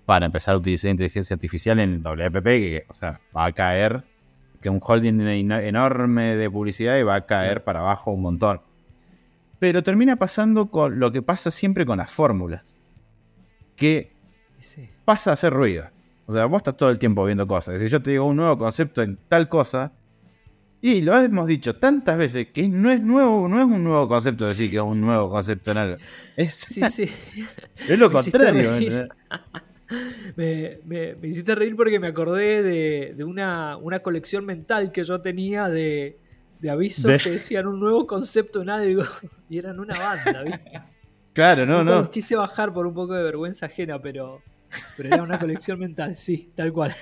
para 0.05 0.27
empezar 0.27 0.55
a 0.55 0.59
utilizar 0.59 0.91
inteligencia 0.91 1.35
artificial 1.35 1.79
en 1.81 2.03
WPP, 2.03 2.45
que 2.45 2.87
o 2.89 2.95
sea, 2.95 3.21
va 3.37 3.47
a 3.47 3.53
caer, 3.53 4.05
que 4.61 4.69
es 4.69 4.75
un 4.75 4.81
holding 4.83 5.21
enorme 5.21 6.37
de 6.37 6.51
publicidad 6.51 6.99
y 6.99 7.03
va 7.03 7.15
a 7.17 7.27
caer 7.27 7.65
para 7.65 7.81
abajo 7.81 8.11
un 8.11 8.23
montón. 8.23 8.61
Pero 9.59 9.83
termina 9.83 10.17
pasando 10.17 10.71
con 10.71 10.99
lo 10.99 11.13
que 11.13 11.23
pasa 11.23 11.51
siempre 11.51 11.87
con 11.87 11.99
las 11.99 12.11
fórmulas. 12.11 12.77
Que 13.77 14.13
pasa 15.05 15.31
a 15.31 15.35
hacer 15.35 15.53
ruido. 15.53 15.89
O 16.27 16.33
sea, 16.33 16.47
vos 16.47 16.59
estás 16.59 16.77
todo 16.77 16.91
el 16.91 16.99
tiempo 16.99 17.25
viendo 17.25 17.47
cosas. 17.47 17.81
Si 17.81 17.89
yo 17.89 18.03
te 18.03 18.11
digo 18.11 18.25
un 18.25 18.37
nuevo 18.37 18.59
concepto 18.59 19.03
en 19.03 19.19
tal 19.29 19.49
cosa, 19.49 19.93
y 20.85 21.01
lo 21.01 21.17
hemos 21.17 21.47
dicho 21.47 21.77
tantas 21.77 22.19
veces 22.19 22.49
que 22.49 22.69
no 22.69 22.91
es 22.91 23.01
nuevo, 23.01 23.49
no 23.49 23.61
es 23.61 23.65
un 23.65 23.85
nuevo 23.85 24.09
concepto 24.09 24.49
decir 24.49 24.69
que 24.69 24.79
es 24.79 24.83
un 24.83 25.01
nuevo 25.01 25.31
concepto 25.31 25.71
en 25.71 25.77
algo. 25.79 25.97
Es, 26.37 26.57
sí, 26.57 26.83
sí. 26.83 27.09
es 27.89 27.99
lo 27.99 28.11
contrario. 28.11 29.09
Me, 30.37 30.79
me, 30.87 31.19
hiciste 31.23 31.55
reír 31.55 31.77
porque 31.77 32.01
me 32.01 32.07
acordé 32.07 32.63
de, 32.63 33.25
una, 33.25 33.77
una, 33.77 33.99
colección 33.99 34.47
mental 34.47 34.91
que 34.91 35.05
yo 35.05 35.21
tenía 35.21 35.69
de, 35.69 36.19
de 36.61 36.71
avisos 36.71 37.23
que 37.23 37.33
decían 37.33 37.67
un 37.67 37.79
nuevo 37.79 38.07
concepto 38.07 38.63
en 38.63 38.71
algo 38.71 39.03
y 39.51 39.59
eran 39.59 39.79
una 39.79 39.99
banda, 39.99 40.45
¿viste? 40.45 40.81
Claro, 41.35 41.67
no, 41.67 41.85
no. 41.85 42.11
Quise 42.11 42.37
bajar 42.37 42.73
por 42.73 42.87
un 42.87 42.95
poco 42.95 43.13
de 43.13 43.23
vergüenza 43.23 43.67
ajena, 43.67 44.01
pero, 44.01 44.41
pero 44.97 45.11
era 45.11 45.23
una 45.23 45.39
colección 45.39 45.79
mental, 45.79 46.17
sí, 46.17 46.51
tal 46.55 46.73
cual. 46.73 46.97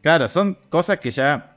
claro, 0.00 0.28
son 0.28 0.56
cosas 0.68 1.00
que 1.00 1.10
ya. 1.10 1.55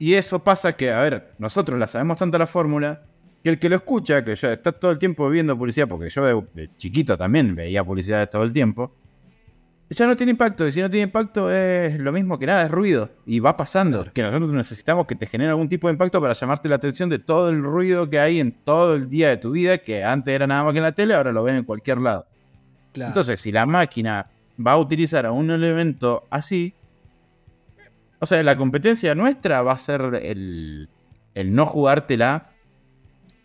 Y 0.00 0.14
eso 0.14 0.42
pasa 0.42 0.72
que, 0.72 0.90
a 0.90 1.02
ver, 1.02 1.34
nosotros 1.38 1.78
la 1.78 1.86
sabemos 1.86 2.16
tanto 2.16 2.38
la 2.38 2.46
fórmula 2.46 3.02
que 3.44 3.50
el 3.50 3.58
que 3.58 3.68
lo 3.68 3.76
escucha, 3.76 4.24
que 4.24 4.34
ya 4.34 4.50
está 4.54 4.72
todo 4.72 4.92
el 4.92 4.98
tiempo 4.98 5.28
viendo 5.28 5.56
publicidad, 5.58 5.86
porque 5.88 6.08
yo 6.08 6.46
de 6.54 6.70
chiquito 6.78 7.18
también 7.18 7.54
veía 7.54 7.84
publicidad 7.84 8.30
todo 8.30 8.42
el 8.42 8.52
tiempo, 8.54 8.96
ya 9.90 10.06
no 10.06 10.16
tiene 10.16 10.32
impacto. 10.32 10.66
Y 10.66 10.72
si 10.72 10.80
no 10.80 10.88
tiene 10.88 11.04
impacto 11.04 11.50
es 11.50 11.98
lo 11.98 12.12
mismo 12.12 12.38
que 12.38 12.46
nada, 12.46 12.62
es 12.62 12.70
ruido. 12.70 13.10
Y 13.26 13.40
va 13.40 13.58
pasando. 13.58 14.10
Que 14.10 14.22
nosotros 14.22 14.50
necesitamos 14.50 15.06
que 15.06 15.16
te 15.16 15.26
genere 15.26 15.50
algún 15.50 15.68
tipo 15.68 15.88
de 15.88 15.92
impacto 15.92 16.18
para 16.18 16.32
llamarte 16.32 16.70
la 16.70 16.76
atención 16.76 17.10
de 17.10 17.18
todo 17.18 17.50
el 17.50 17.62
ruido 17.62 18.08
que 18.08 18.18
hay 18.20 18.40
en 18.40 18.52
todo 18.52 18.94
el 18.94 19.10
día 19.10 19.28
de 19.28 19.36
tu 19.36 19.50
vida, 19.50 19.76
que 19.76 20.02
antes 20.02 20.34
era 20.34 20.46
nada 20.46 20.64
más 20.64 20.72
que 20.72 20.78
en 20.78 20.84
la 20.84 20.92
tele, 20.92 21.14
ahora 21.14 21.30
lo 21.30 21.42
ven 21.42 21.56
en 21.56 21.64
cualquier 21.64 21.98
lado. 21.98 22.26
Entonces, 22.94 23.38
si 23.38 23.52
la 23.52 23.66
máquina 23.66 24.30
va 24.66 24.72
a 24.72 24.78
utilizar 24.78 25.26
a 25.26 25.32
un 25.32 25.50
elemento 25.50 26.26
así, 26.30 26.74
o 28.20 28.26
sea, 28.26 28.42
la 28.42 28.56
competencia 28.56 29.14
nuestra 29.14 29.62
va 29.62 29.72
a 29.72 29.78
ser 29.78 30.20
el, 30.22 30.88
no 31.34 31.66
jugártela 31.66 32.52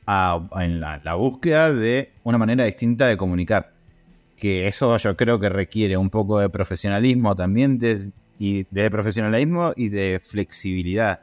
en 0.07 0.79
la 0.79 1.15
búsqueda 1.15 1.73
de 1.73 2.11
una 2.23 2.37
manera 2.37 2.65
distinta 2.65 3.07
de 3.07 3.17
comunicar. 3.17 3.73
Que 4.37 4.67
eso 4.67 4.95
yo 4.97 5.15
creo 5.15 5.39
que 5.39 5.49
requiere 5.49 5.97
un 5.97 6.09
poco 6.09 6.39
de 6.39 6.49
profesionalismo 6.49 7.35
también, 7.35 7.79
de, 7.79 8.11
y 8.37 8.65
de 8.69 8.91
profesionalismo 8.91 9.73
y 9.75 9.89
de 9.89 10.21
flexibilidad, 10.23 11.21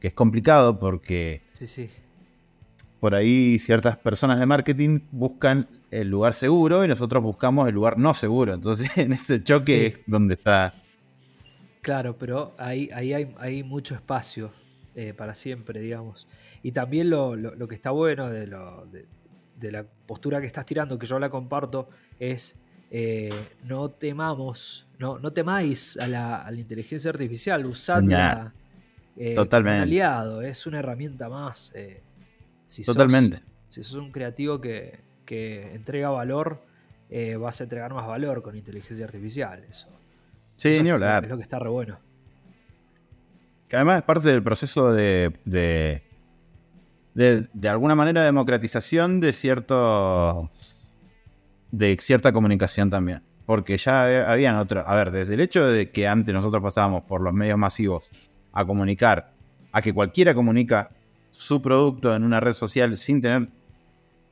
que 0.00 0.08
es 0.08 0.14
complicado 0.14 0.78
porque 0.78 1.42
sí, 1.52 1.66
sí. 1.66 1.90
por 3.00 3.14
ahí 3.14 3.58
ciertas 3.58 3.96
personas 3.96 4.38
de 4.38 4.46
marketing 4.46 5.00
buscan 5.10 5.68
el 5.90 6.08
lugar 6.08 6.32
seguro 6.34 6.84
y 6.84 6.88
nosotros 6.88 7.22
buscamos 7.22 7.68
el 7.68 7.74
lugar 7.74 7.98
no 7.98 8.14
seguro, 8.14 8.54
entonces 8.54 8.90
en 8.96 9.12
ese 9.12 9.42
choque 9.42 9.86
es 9.86 9.98
donde 10.06 10.34
está... 10.34 10.74
Claro, 11.86 12.18
pero 12.18 12.52
ahí, 12.58 12.88
ahí 12.92 13.12
hay, 13.12 13.62
mucho 13.62 13.94
espacio 13.94 14.50
eh, 14.96 15.14
para 15.14 15.36
siempre, 15.36 15.78
digamos. 15.78 16.26
Y 16.64 16.72
también 16.72 17.10
lo, 17.10 17.36
lo, 17.36 17.68
que 17.68 17.76
está 17.76 17.92
bueno 17.92 18.28
de, 18.28 18.48
lo, 18.48 18.88
de 19.56 19.70
la 19.70 19.84
postura 19.84 20.40
que 20.40 20.48
estás 20.48 20.66
tirando, 20.66 20.98
que 20.98 21.06
yo 21.06 21.20
la 21.20 21.30
comparto, 21.30 21.88
es 22.18 22.58
eh, 22.90 23.30
no 23.64 23.90
temamos, 23.90 24.86
no, 24.98 25.18
no 25.18 25.32
temáis 25.32 25.96
a 25.98 26.06
la, 26.06 26.48
inteligencia 26.56 27.10
artificial, 27.10 27.66
usadla 27.66 28.52
eh, 29.16 29.34
Totalmente. 29.34 29.82
aliado, 29.82 30.42
es 30.42 30.66
una 30.66 30.78
herramienta 30.78 31.28
más. 31.28 31.72
Eh, 31.74 32.02
si 32.64 32.84
Totalmente. 32.84 33.40
si 33.68 33.82
sos 33.82 33.94
un 33.94 34.12
creativo 34.12 34.60
que, 34.60 35.04
entrega 35.28 36.10
valor 36.10 36.62
vas 37.38 37.60
a 37.60 37.64
entregar 37.64 37.92
más 37.92 38.06
valor 38.06 38.42
con 38.42 38.56
inteligencia 38.56 39.04
artificial. 39.04 39.64
Eso. 39.68 39.88
Sí, 40.56 40.68
Eso 40.70 40.82
ni 40.82 40.88
es, 40.88 40.94
hablar. 40.94 41.24
es 41.24 41.30
lo 41.30 41.36
que 41.36 41.42
está 41.42 41.58
re 41.58 41.68
bueno. 41.68 41.98
Que 43.68 43.76
además 43.76 43.98
es 43.98 44.02
parte 44.04 44.28
del 44.28 44.42
proceso 44.42 44.92
de, 44.92 45.32
de, 45.44 46.02
de, 47.14 47.48
de 47.52 47.68
alguna 47.68 47.94
manera, 47.94 48.24
democratización 48.24 49.20
de 49.20 49.32
cierto. 49.32 50.50
de 51.72 51.96
cierta 52.00 52.32
comunicación 52.32 52.90
también. 52.90 53.22
Porque 53.44 53.76
ya 53.78 54.04
había- 54.04 54.30
habían 54.32 54.56
otros. 54.56 54.84
A 54.86 54.94
ver, 54.94 55.10
desde 55.10 55.34
el 55.34 55.40
hecho 55.40 55.64
de 55.66 55.90
que 55.90 56.08
antes 56.08 56.34
nosotros 56.34 56.62
pasábamos 56.62 57.02
por 57.02 57.20
los 57.20 57.32
medios 57.34 57.58
masivos 57.58 58.10
a 58.52 58.64
comunicar, 58.64 59.32
a 59.72 59.82
que 59.82 59.92
cualquiera 59.92 60.34
comunica 60.34 60.90
su 61.30 61.60
producto 61.60 62.14
en 62.14 62.24
una 62.24 62.40
red 62.40 62.54
social 62.54 62.96
sin 62.96 63.20
tener 63.20 63.48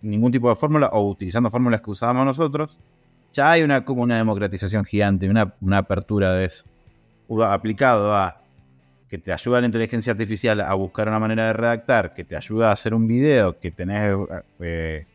ningún 0.00 0.32
tipo 0.32 0.48
de 0.48 0.56
fórmula 0.56 0.88
o 0.92 1.08
utilizando 1.08 1.50
fórmulas 1.50 1.80
que 1.80 1.90
usábamos 1.90 2.24
nosotros, 2.24 2.78
ya 3.35 3.51
hay 3.51 3.62
una, 3.62 3.85
como 3.85 4.03
una 4.03 4.16
democratización 4.16 4.85
gigante, 4.87 5.29
una, 5.29 5.55
una 5.61 5.79
apertura 5.79 6.33
de 6.33 6.47
eso. 6.47 6.64
Aplicado 7.47 8.14
a 8.16 8.40
que 9.09 9.18
te 9.18 9.33
ayuda 9.33 9.61
la 9.61 9.66
inteligencia 9.66 10.12
artificial 10.12 10.61
a 10.61 10.73
buscar 10.75 11.09
una 11.09 11.18
manera 11.18 11.47
de 11.49 11.53
redactar, 11.53 12.14
que 12.14 12.25
te 12.25 12.37
ayuda 12.37 12.70
a 12.70 12.73
hacer 12.73 12.94
un 12.94 13.07
video, 13.07 13.59
que 13.59 13.70
tenés 13.70 14.16
eh, 14.61 15.07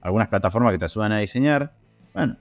algunas 0.00 0.28
plataformas 0.28 0.72
que 0.72 0.78
te 0.78 0.84
ayudan 0.84 1.12
a 1.12 1.18
diseñar. 1.18 1.72
Bueno, 2.14 2.36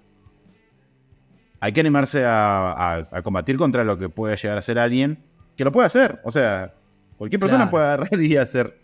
hay 1.59 1.71
que 1.71 1.79
animarse 1.79 2.23
a, 2.25 2.71
a- 2.71 3.03
a 3.11 3.21
combatir 3.21 3.57
contra 3.57 3.83
lo 3.83 3.97
que 3.97 4.09
puede 4.09 4.35
llegar 4.37 4.57
a 4.57 4.61
ser 4.61 4.77
alguien 4.79 5.23
que 5.55 5.63
lo 5.63 5.71
puede 5.71 5.87
hacer. 5.87 6.19
O 6.23 6.31
sea, 6.31 6.73
cualquier 7.17 7.39
persona 7.39 7.63
Claro. 7.63 7.71
puede 7.71 7.85
agarrar 7.85 8.21
y 8.21 8.37
hacer. 8.37 8.79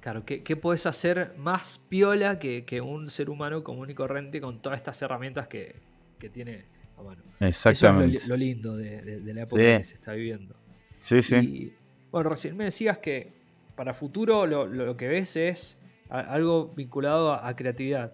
Claro, 0.00 0.24
¿qué, 0.24 0.42
qué 0.44 0.56
puedes 0.56 0.86
hacer 0.86 1.34
más 1.38 1.78
piola 1.88 2.38
que, 2.38 2.64
que 2.64 2.80
un 2.80 3.08
ser 3.10 3.28
humano 3.30 3.64
común 3.64 3.90
y 3.90 3.94
corriente 3.94 4.40
con 4.40 4.62
todas 4.62 4.78
estas 4.78 5.00
herramientas 5.02 5.48
que, 5.48 5.74
que 6.18 6.28
tiene 6.28 6.64
a 6.96 7.02
mano? 7.02 7.22
Eso 7.40 7.68
Exactamente. 7.70 8.16
es 8.16 8.28
lo, 8.28 8.34
lo 8.36 8.38
lindo 8.38 8.76
de, 8.76 9.02
de- 9.02 9.20
de 9.20 9.34
la 9.34 9.42
época 9.42 9.60
Sí. 9.62 9.78
que 9.78 9.84
se 9.84 9.94
está 9.96 10.12
viviendo. 10.12 10.54
Sí, 11.00 11.22
sí. 11.22 11.34
Y 11.36 11.72
bueno, 12.12 12.30
recién 12.30 12.56
me 12.56 12.64
decías 12.64 12.98
que 12.98 13.32
para 13.74 13.92
futuro 13.92 14.46
lo, 14.46 14.66
lo- 14.66 14.86
lo 14.86 14.96
que 14.96 15.08
ves 15.08 15.36
es 15.36 15.76
a- 16.10 16.20
algo 16.20 16.68
vinculado 16.76 17.32
a, 17.32 17.48
a 17.48 17.56
creatividad. 17.56 18.12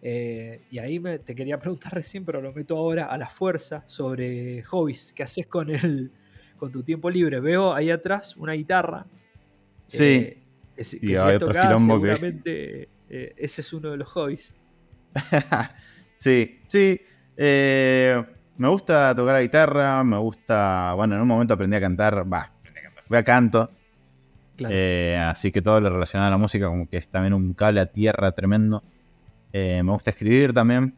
Eh, 0.00 0.62
y 0.70 0.78
ahí 0.78 0.98
me, 0.98 1.18
te 1.18 1.34
quería 1.34 1.58
preguntar 1.58 1.92
recién, 1.92 2.24
pero 2.24 2.40
lo 2.40 2.52
meto 2.52 2.76
ahora 2.76 3.06
a 3.06 3.18
la 3.18 3.28
fuerza 3.28 3.82
sobre 3.86 4.62
hobbies. 4.62 5.12
¿Qué 5.12 5.24
haces 5.24 5.46
con 5.46 5.68
el, 5.70 6.10
con 6.56 6.72
tu 6.72 6.82
tiempo 6.82 7.10
libre? 7.10 7.38
Veo 7.40 7.74
ahí 7.74 7.90
atrás 7.90 8.34
una 8.36 8.52
guitarra. 8.54 9.04
Sí. 9.88 10.04
eh, 10.04 10.38
que 10.98 11.06
Y 11.06 11.08
si 11.10 11.16
hay 11.16 11.30
es 11.30 11.36
otro 11.36 11.48
tocada, 11.48 11.66
quilombo 11.74 12.00
que- 12.00 12.06
seguramente 12.08 12.88
eh, 13.10 13.34
ese 13.36 13.60
es 13.62 13.72
uno 13.72 13.90
de 13.90 13.96
los 13.96 14.08
hobbies. 14.08 14.52
sí, 16.14 16.60
sí. 16.68 17.00
Eh, 17.36 18.22
me 18.56 18.68
gusta 18.68 19.14
tocar 19.14 19.34
la 19.34 19.42
guitarra, 19.42 20.02
me 20.04 20.18
gusta. 20.18 20.92
Bueno, 20.96 21.14
en 21.14 21.22
un 21.22 21.28
momento 21.28 21.54
aprendí 21.54 21.76
a 21.76 21.80
cantar. 21.80 22.30
Va. 22.32 22.52
Fui 23.06 23.16
a 23.16 23.22
canto. 23.24 23.70
Claro. 24.56 24.74
eh, 24.76 25.16
así 25.16 25.52
que 25.52 25.62
todo 25.62 25.80
lo 25.80 25.88
relacionado 25.88 26.26
a 26.28 26.30
la 26.32 26.36
música, 26.38 26.66
como 26.66 26.88
que 26.88 26.96
es 26.96 27.06
también 27.08 27.32
un 27.32 27.54
cable 27.54 27.80
a 27.80 27.86
tierra 27.86 28.32
tremendo. 28.32 28.82
Eh, 29.52 29.82
me 29.84 29.92
gusta 29.92 30.10
escribir 30.10 30.52
también. 30.52 30.94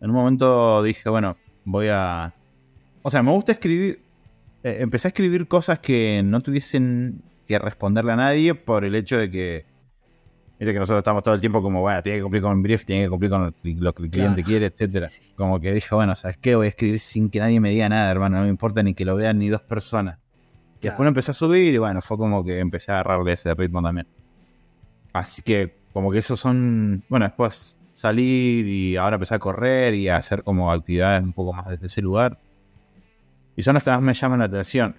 En 0.00 0.10
un 0.10 0.16
momento 0.16 0.82
dije, 0.82 1.08
bueno, 1.10 1.36
voy 1.64 1.88
a. 1.90 2.32
O 3.02 3.10
sea, 3.10 3.22
me 3.22 3.32
gusta 3.32 3.52
escribir. 3.52 4.00
eh, 4.62 4.76
empecé 4.80 5.08
a 5.08 5.10
escribir 5.10 5.48
cosas 5.48 5.78
que 5.80 6.22
no 6.24 6.40
tuviesen 6.42 7.22
que 7.46 7.58
responderle 7.58 8.12
a 8.12 8.16
nadie 8.16 8.54
por 8.54 8.84
el 8.84 8.94
hecho 8.94 9.18
de 9.18 9.30
que. 9.30 9.66
Viste 10.58 10.74
que 10.74 10.78
nosotros 10.78 10.98
estamos 10.98 11.22
todo 11.22 11.34
el 11.34 11.40
tiempo 11.40 11.62
como, 11.62 11.80
bueno, 11.80 12.02
tiene 12.02 12.18
que 12.18 12.22
cumplir 12.22 12.42
con 12.42 12.54
el 12.56 12.62
brief, 12.62 12.84
tiene 12.84 13.04
que 13.04 13.08
cumplir 13.08 13.30
con 13.30 13.54
lo 13.64 13.94
que 13.94 14.02
el 14.02 14.10
cliente 14.10 14.34
Claro. 14.42 14.46
quiere, 14.46 14.66
etcétera. 14.66 15.06
Sí, 15.06 15.22
sí. 15.24 15.32
Como 15.34 15.58
que 15.58 15.72
dije, 15.72 15.94
bueno, 15.94 16.14
¿sabes 16.14 16.36
qué? 16.36 16.54
Voy 16.54 16.66
a 16.66 16.68
escribir 16.68 17.00
sin 17.00 17.30
que 17.30 17.40
nadie 17.40 17.60
me 17.60 17.70
diga 17.70 17.88
nada, 17.88 18.10
hermano. 18.10 18.36
No 18.36 18.42
me 18.42 18.50
importa 18.50 18.82
ni 18.82 18.92
que 18.92 19.06
lo 19.06 19.16
vean 19.16 19.38
ni 19.38 19.48
dos 19.48 19.62
personas. 19.62 20.18
Y 20.80 20.82
después 20.82 20.96
Claro. 20.96 21.08
empecé 21.08 21.30
a 21.30 21.34
subir 21.34 21.72
y 21.74 21.78
bueno, 21.78 22.02
fue 22.02 22.18
como 22.18 22.44
que 22.44 22.58
empecé 22.58 22.92
a 22.92 23.00
agarrarle 23.00 23.32
ese 23.32 23.54
ritmo 23.54 23.80
también. 23.82 24.06
Así 25.14 25.40
que 25.40 25.74
como 25.94 26.10
que 26.10 26.18
esos 26.18 26.38
son... 26.38 27.02
Bueno, 27.08 27.24
después 27.26 27.80
salir 27.92 28.66
y 28.66 28.96
ahora 28.96 29.16
empecé 29.16 29.34
a 29.34 29.38
correr 29.38 29.94
y 29.94 30.08
a 30.08 30.16
hacer 30.18 30.42
como 30.42 30.70
actividades 30.70 31.22
un 31.22 31.32
poco 31.32 31.54
más 31.54 31.68
desde 31.70 31.86
ese 31.86 32.02
lugar. 32.02 32.38
Y 33.56 33.62
son 33.62 33.74
las 33.74 33.82
que 33.82 33.90
más 33.90 34.02
me 34.02 34.12
llaman 34.14 34.38
la 34.40 34.44
atención. 34.44 34.94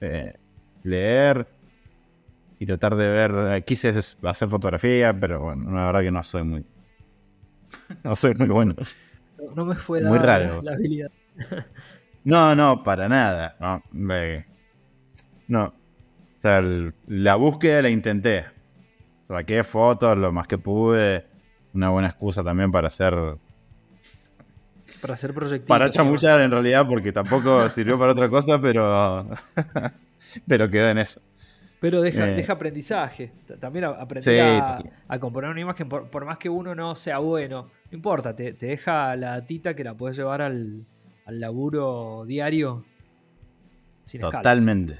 Eh, 0.00 0.34
leer 0.82 1.46
y 2.58 2.66
tratar 2.66 2.96
de 2.96 3.08
ver... 3.08 3.34
eh, 3.56 3.62
Quise 3.64 3.88
hacer 3.90 4.48
fotografía, 4.48 5.18
pero 5.18 5.42
bueno, 5.42 5.70
la 5.70 5.86
verdad 5.86 6.00
que 6.02 6.10
no 6.10 6.22
soy 6.22 6.42
muy... 6.44 6.64
no 8.04 8.14
soy 8.16 8.34
muy 8.34 8.48
bueno. 8.48 8.74
No, 9.54 9.64
me 9.64 9.74
fue 9.76 10.02
Muy 10.02 10.18
raro. 10.18 10.60
la, 10.62 10.72
habilidad. 10.72 11.10
No, 12.24 12.54
no, 12.54 12.82
para 12.82 13.08
nada. 13.08 13.56
No, 13.60 13.82
me- 13.92 14.46
no. 15.46 15.64
O 15.66 16.40
sea, 16.40 16.58
el- 16.58 16.94
la 17.06 17.36
búsqueda 17.36 17.82
la 17.82 17.90
intenté. 17.90 18.44
Saqué 19.28 19.62
fotos 19.64 20.16
lo 20.18 20.32
más 20.32 20.46
que 20.46 20.58
pude. 20.58 21.26
Una 21.74 21.90
buena 21.90 22.08
excusa 22.08 22.42
también 22.42 22.72
para 22.72 22.88
hacer. 22.88 23.14
Para 25.00 25.14
hacer 25.14 25.32
proyectos. 25.32 25.68
Para 25.68 25.90
chamullar 25.90 26.40
en 26.40 26.50
realidad, 26.50 26.86
porque 26.88 27.12
tampoco 27.12 27.68
sirvió 27.68 27.98
para 27.98 28.12
otra 28.12 28.28
cosa, 28.28 28.60
pero. 28.60 29.28
pero 30.48 30.68
quedó 30.68 30.88
en 30.90 30.98
eso. 30.98 31.20
Pero 31.80 32.00
deja, 32.02 32.28
Eh. 32.28 32.34
deja 32.34 32.54
aprendizaje. 32.54 33.32
También 33.60 33.84
aprender 33.84 34.22
Sí, 34.22 34.38
a, 34.40 34.78
a 35.06 35.18
componer 35.20 35.50
una 35.50 35.60
imagen, 35.60 35.88
por, 35.88 36.10
por 36.10 36.24
más 36.24 36.38
que 36.38 36.48
uno 36.48 36.74
no 36.74 36.96
sea 36.96 37.18
bueno, 37.18 37.70
no 37.90 37.96
importa, 37.96 38.34
te, 38.34 38.52
te 38.54 38.66
deja 38.66 39.14
la 39.16 39.30
datita 39.30 39.74
que 39.74 39.84
la 39.84 39.94
puedes 39.94 40.16
llevar 40.16 40.42
al, 40.42 40.84
al 41.24 41.40
laburo 41.40 42.24
diario 42.26 42.84
sin 44.02 44.20
escalas. 44.20 44.42
Totalmente. 44.42 44.96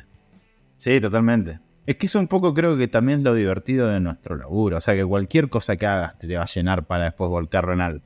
Sí, 0.76 1.00
totalmente. 1.00 1.58
Es 1.86 1.96
que 1.96 2.06
eso 2.06 2.20
un 2.20 2.28
poco 2.28 2.54
creo 2.54 2.76
que 2.76 2.86
también 2.86 3.20
es 3.20 3.24
lo 3.24 3.34
divertido 3.34 3.88
de 3.88 3.98
nuestro 3.98 4.36
laburo. 4.36 4.76
O 4.76 4.80
sea, 4.80 4.94
que 4.94 5.04
cualquier 5.04 5.48
cosa 5.48 5.76
que 5.76 5.86
hagas 5.86 6.16
te 6.18 6.36
va 6.36 6.42
a 6.44 6.46
llenar 6.46 6.84
para 6.84 7.04
después 7.04 7.28
volcarlo 7.30 7.72
en 7.72 7.80
algo. 7.80 8.04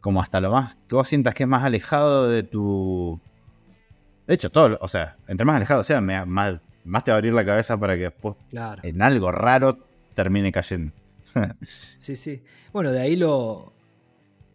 Como 0.00 0.20
hasta 0.20 0.40
lo 0.40 0.52
más 0.52 0.76
que 0.86 0.94
vos 0.94 1.08
sientas 1.08 1.34
que 1.34 1.42
es 1.42 1.48
más 1.48 1.64
alejado 1.64 2.28
de 2.28 2.44
tu. 2.44 3.20
De 4.28 4.34
hecho, 4.34 4.50
todo. 4.50 4.78
O 4.80 4.86
sea, 4.88 5.16
entre 5.26 5.44
más 5.44 5.56
alejado 5.56 5.82
sea, 5.82 6.00
más, 6.00 6.60
más 6.86 7.04
te 7.04 7.10
va 7.10 7.16
a 7.16 7.18
abrir 7.18 7.34
la 7.34 7.44
cabeza 7.44 7.78
para 7.78 7.94
que 7.96 8.02
después 8.04 8.36
Claro. 8.50 8.80
en 8.84 9.02
algo 9.02 9.30
raro 9.32 9.78
termine 10.14 10.50
cayendo. 10.52 10.92
Sí, 11.98 12.16
sí. 12.16 12.42
Bueno, 12.72 12.92
de 12.92 13.00
ahí 13.00 13.16
lo, 13.16 13.72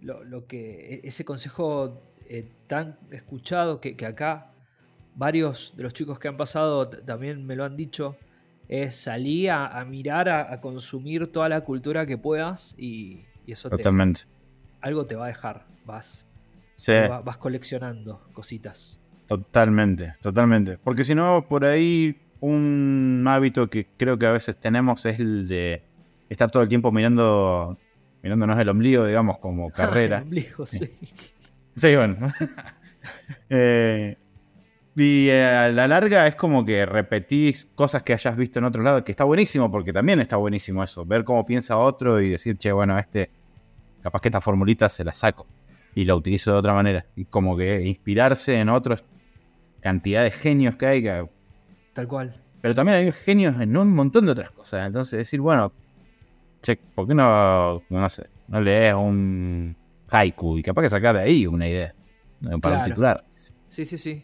lo, 0.02 0.24
lo 0.24 0.48
que. 0.48 0.96
e- 0.96 1.02
Ese 1.08 1.24
consejo 1.26 2.02
eh, 2.28 2.50
tan 2.68 2.98
escuchado 3.12 3.80
que, 3.82 3.96
que 3.96 4.06
acá 4.06 4.48
varios 5.16 5.74
de 5.76 5.84
los 5.84 5.94
chicos 5.94 6.18
que 6.20 6.28
han 6.30 6.38
pasado 6.38 6.90
también 6.90 7.46
me 7.46 7.56
lo 7.56 7.64
han 7.66 7.76
dicho. 7.76 8.16
Es 8.70 8.96
salir 8.96 9.52
a, 9.52 9.68
a 9.80 9.84
mirar, 9.84 10.30
a, 10.30 10.54
a 10.54 10.62
consumir 10.62 11.30
toda 11.32 11.50
la 11.50 11.62
cultura 11.62 12.06
que 12.06 12.18
puedas 12.18 12.74
y, 12.78 13.26
y 13.46 13.52
eso 13.52 13.70
te, 13.70 13.76
Totalmente. 13.78 14.22
algo 14.80 15.06
te 15.06 15.16
va 15.16 15.26
a 15.26 15.28
dejar. 15.28 15.66
Vas, 15.86 16.26
Sí. 16.76 16.94
va- 16.94 17.22
vas 17.22 17.38
coleccionando 17.38 18.26
cositas. 18.34 18.98
Totalmente, 19.32 20.16
totalmente. 20.22 20.78
Porque 20.78 21.06
si 21.06 21.16
no, 21.16 21.48
por 21.48 21.64
ahí 21.64 22.20
un 22.42 23.24
hábito 23.30 23.70
que 23.70 23.88
creo 23.96 24.20
que 24.20 24.26
a 24.26 24.34
veces 24.34 24.58
tenemos 24.58 25.06
es 25.06 25.22
el 25.22 25.48
de 25.48 25.84
estar 26.28 26.52
todo 26.52 26.64
el 26.64 26.68
tiempo 26.68 26.92
mirando, 26.92 27.78
mirándonos 28.22 28.60
el 28.60 28.68
ombligo, 28.68 29.06
digamos, 29.06 29.38
como 29.38 29.70
carrera. 29.72 30.18
El 30.18 30.24
ombligo, 30.24 30.66
sí. 30.66 30.92
Sí, 31.76 31.96
bueno. 31.96 32.18
Eh, 33.50 34.16
y 34.96 35.28
eh, 35.28 35.44
a 35.44 35.70
la 35.70 35.88
larga 35.88 36.28
es 36.28 36.36
como 36.36 36.64
que 36.64 36.86
repetís 36.86 37.68
cosas 37.74 38.04
que 38.04 38.14
hayas 38.14 38.38
visto 38.38 38.60
en 38.60 38.66
otro 38.66 38.84
lado, 38.84 39.04
que 39.04 39.12
está 39.12 39.24
buenísimo, 39.24 39.72
porque 39.72 39.92
también 39.92 40.20
está 40.22 40.38
buenísimo 40.38 40.84
eso, 40.84 41.04
ver 41.04 41.24
cómo 41.24 41.46
piensa 41.46 41.78
otro 41.78 42.22
y 42.22 42.30
decir, 42.30 42.58
che, 42.58 42.72
bueno, 42.72 42.98
este, 43.00 43.32
capaz 44.04 44.22
que 44.22 44.28
esta 44.28 44.40
formulita 44.40 44.88
se 44.88 45.04
la 45.04 45.14
saco 45.14 45.48
y 45.96 46.06
la 46.06 46.16
utilizo 46.16 46.52
de 46.52 46.58
otra 46.60 46.74
manera. 46.74 47.08
Y 47.16 47.26
como 47.26 47.58
que 47.58 47.82
inspirarse 47.82 48.60
en 48.60 48.70
otros 48.70 49.04
cantidad 49.82 50.24
de 50.24 50.32
genios 50.32 50.76
que 50.76 50.86
hay, 50.86 51.02
que- 51.04 51.30
Tal 51.94 52.08
cual. 52.08 52.42
pero 52.62 52.74
también 52.76 52.98
hay 53.00 53.12
genios 53.12 53.60
en 53.60 53.76
un 53.76 53.94
montón 53.94 54.26
de 54.26 54.32
otras 54.32 54.52
cosas. 54.52 54.88
Entonces 54.88 55.18
decir, 55.20 55.42
bueno, 55.42 55.72
che, 56.62 56.78
¿por 56.78 57.08
qué 57.08 57.14
no, 57.16 57.84
no 57.90 58.10
sé, 58.10 58.30
no 58.48 58.62
lees 58.62 58.94
un 58.94 59.76
haiku 60.10 60.58
y 60.58 60.64
capaz 60.64 60.84
que 60.84 60.90
sacás 60.90 61.16
de 61.16 61.22
ahí 61.22 61.48
una 61.48 61.68
idea 61.68 61.94
para 62.42 62.54
un 62.56 62.60
Claro. 62.62 62.84
titular? 62.86 63.26
Sí, 63.68 63.86
sí, 63.86 63.98
sí. 63.98 64.24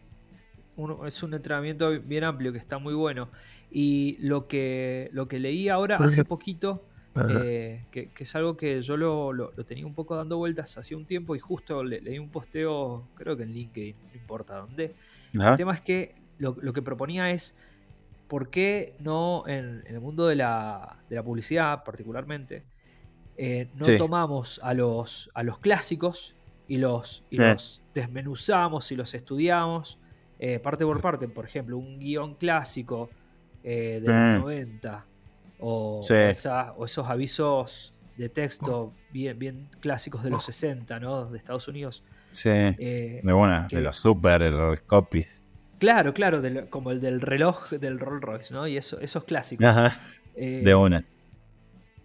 Uno- 0.76 1.08
es 1.08 1.24
un 1.24 1.34
entrenamiento 1.34 1.90
bien 2.02 2.24
amplio 2.24 2.52
que 2.52 2.60
está 2.60 2.78
muy 2.78 2.94
bueno. 2.94 3.30
Y 3.72 4.18
lo 4.20 4.48
que, 4.48 5.10
lo 5.12 5.28
que 5.28 5.40
leí 5.40 5.70
ahora 5.70 5.98
hace 5.98 6.24
poquito, 6.24 6.86
eh, 7.30 7.86
que, 7.90 8.10
que 8.12 8.24
es 8.24 8.36
algo 8.36 8.56
que 8.56 8.82
yo 8.84 8.96
lo, 8.96 9.34
lo- 9.34 9.52
lo 9.58 9.66
tenía 9.66 9.86
un 9.88 9.96
poco 9.96 10.16
dando 10.16 10.38
vueltas 10.38 10.78
hace 10.78 10.94
un 10.96 11.06
tiempo 11.08 11.36
y 11.36 11.40
justo 11.40 11.84
le- 11.84 12.00
leí 12.02 12.20
un 12.20 12.30
posteo, 12.30 13.08
creo 13.16 13.36
que 13.36 13.44
en 13.44 13.54
LinkedIn, 13.54 13.96
no 14.14 14.20
importa 14.20 14.58
dónde. 14.58 14.94
Ajá. 15.40 15.52
El 15.52 15.58
tema 15.58 15.74
es 15.74 15.82
que 15.82 16.16
lo, 16.38 16.56
lo 16.62 16.74
que 16.74 16.82
proponía 16.82 17.32
es, 17.32 17.58
¿por 18.28 18.50
qué 18.50 18.96
no 19.00 19.44
en, 19.48 19.84
en 19.88 19.96
el 19.96 20.02
mundo 20.02 20.28
de 20.28 20.36
la, 20.36 20.98
de 21.10 21.16
la 21.16 21.24
publicidad 21.24 21.84
particularmente? 21.84 22.64
eh, 23.40 23.70
no 23.76 23.84
Sí. 23.86 24.00
tomamos 24.00 24.60
a 24.64 24.74
los, 24.74 25.30
a 25.36 25.44
los 25.44 25.60
clásicos 25.60 26.34
y 26.68 26.78
los, 26.78 27.24
y 27.30 27.40
Eh. 27.40 27.54
los 27.54 27.84
desmenuzamos 27.94 28.92
y 28.92 28.96
los 28.96 29.14
estudiamos 29.14 30.00
eh, 30.40 30.58
parte 30.60 30.84
por 30.86 31.02
parte. 31.02 31.28
Por 31.28 31.46
ejemplo, 31.46 31.78
un 31.78 32.00
guion 32.00 32.34
clásico 32.36 33.10
de 33.64 34.02
los 34.04 34.10
Eh. 34.16 34.38
90 34.40 35.06
o, 35.60 36.02
Sí. 36.04 36.14
o 36.14 36.18
esa- 36.18 36.74
o 36.78 36.86
esos 36.86 37.08
avisos 37.08 37.94
de 38.18 38.30
texto 38.30 38.92
bien, 39.12 39.38
bien 39.38 39.70
clásicos 39.82 40.24
de 40.24 40.32
los 40.32 40.44
60, 40.44 41.00
¿no? 41.00 41.26
De 41.28 41.38
Estados 41.38 41.68
Unidos. 41.68 42.04
Sí. 42.38 42.50
Eh, 42.50 43.22
De 43.24 43.34
buena, 43.34 43.66
que- 43.68 43.78
de 43.78 43.82
los 43.82 43.96
super 43.98 44.44
copies. 44.86 45.44
Claro, 45.80 46.14
claro, 46.14 46.42
del- 46.42 46.70
como 46.70 46.92
el 46.92 47.02
del 47.02 47.20
reloj 47.22 47.70
del 47.72 48.00
Rolls 48.00 48.22
Royce, 48.22 48.54
¿no? 48.54 48.68
Y 48.68 48.78
eso, 48.78 49.00
esos 49.00 49.24
clásicos. 49.24 49.66
Ajá. 49.66 50.00
Eh, 50.36 50.62
De 50.64 50.76
una. 50.76 51.04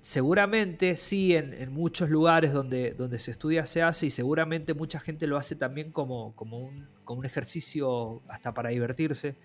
seguramente 0.00 0.96
sí, 0.96 1.34
en, 1.34 1.52
en 1.54 1.72
muchos 1.72 2.10
lugares 2.10 2.52
donde, 2.52 2.92
donde 2.92 3.18
se 3.18 3.30
estudia 3.30 3.66
se 3.66 3.82
hace 3.82 4.06
y 4.06 4.10
seguramente 4.10 4.74
mucha 4.74 4.98
gente 4.98 5.26
lo 5.26 5.36
hace 5.36 5.54
también 5.54 5.92
como, 5.92 6.34
como, 6.34 6.58
un, 6.58 6.88
como 7.04 7.20
un 7.20 7.26
ejercicio 7.26 8.22
hasta 8.28 8.52
para 8.54 8.70
divertirse, 8.70 9.36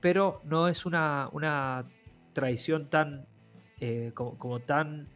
pero 0.00 0.40
no 0.44 0.68
es 0.68 0.86
una, 0.86 1.28
una 1.32 1.86
tradición 2.32 2.88
tan, 2.88 3.26
eh, 3.80 4.12
como, 4.14 4.38
como 4.38 4.60
tan 4.60 5.08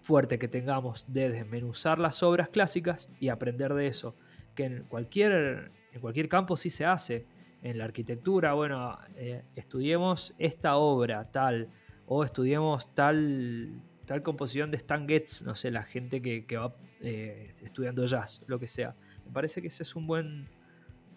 fuerte 0.00 0.38
que 0.38 0.48
tengamos 0.48 1.04
de 1.08 1.28
desmenuzar 1.30 1.98
las 1.98 2.22
obras 2.22 2.48
clásicas 2.48 3.08
y 3.20 3.28
aprender 3.28 3.74
de 3.74 3.88
eso, 3.88 4.14
que 4.56 4.64
en 4.64 4.84
cualquier, 4.84 5.70
en 5.92 6.00
cualquier 6.00 6.28
campo 6.28 6.56
sí 6.56 6.70
se 6.70 6.84
hace. 6.84 7.26
En 7.62 7.78
la 7.78 7.84
arquitectura, 7.84 8.52
bueno, 8.54 8.98
eh, 9.14 9.44
estudiemos 9.54 10.34
esta 10.38 10.76
obra 10.76 11.30
tal, 11.30 11.70
o 12.06 12.24
estudiemos 12.24 12.92
tal, 12.94 13.80
tal 14.04 14.22
composición 14.22 14.70
de 14.70 14.76
Stan 14.78 15.06
Getz, 15.08 15.42
no 15.42 15.54
sé, 15.54 15.70
la 15.70 15.82
gente 15.82 16.20
que, 16.20 16.44
va 16.56 16.76
eh, 17.00 17.54
estudiando 17.62 18.04
jazz, 18.04 18.42
lo 18.46 18.58
que 18.58 18.68
sea. 18.68 18.96
Me 19.24 19.32
parece 19.32 19.62
que 19.62 19.68
ese 19.68 19.84
es 19.84 19.94
un 19.94 20.06
buen, 20.06 20.48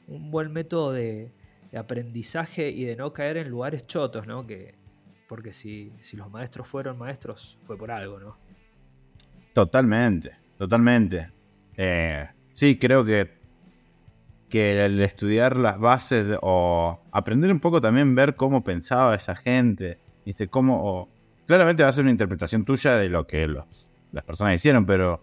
un 0.07 0.31
buen 0.31 0.51
método 0.51 0.91
de, 0.91 1.31
de 1.71 1.77
aprendizaje 1.77 2.69
y 2.69 2.85
de 2.85 2.95
no 2.95 3.13
caer 3.13 3.37
en 3.37 3.49
lugares 3.49 3.85
chotos, 3.85 4.25
¿no? 4.25 4.47
Que, 4.47 4.75
porque 5.27 5.53
si, 5.53 5.93
si 6.01 6.17
los 6.17 6.29
maestros 6.31 6.67
fueron 6.67 6.97
maestros, 6.97 7.57
fue 7.65 7.77
por 7.77 7.91
algo, 7.91 8.19
¿no? 8.19 8.37
Totalmente, 9.53 10.35
totalmente. 10.57 11.31
Eh, 11.77 12.27
sí, 12.59 12.77
creo 12.77 13.05
que, 13.05 13.31
que 14.49 14.83
el 14.85 14.99
estudiar 15.01 15.55
las 15.57 15.79
bases 15.79 16.27
de- 16.27 16.39
o 16.41 16.99
aprender 17.11 17.51
un 17.51 17.59
poco 17.59 17.79
también 17.79 18.15
ver 18.15 18.35
cómo 18.35 18.63
pensaba 18.63 19.15
esa 19.15 19.35
gente, 19.35 19.99
¿viste? 20.25 20.47
Cómo, 20.49 20.79
o- 20.83 21.09
claramente 21.47 21.83
va 21.83 21.89
a 21.89 21.93
ser 21.93 22.03
una 22.03 22.11
interpretación 22.11 22.65
tuya 22.65 22.95
de 22.97 23.09
lo 23.09 23.25
que 23.27 23.47
los- 23.47 23.87
las 24.11 24.23
personas 24.23 24.55
hicieron, 24.55 24.85
pero 24.85 25.21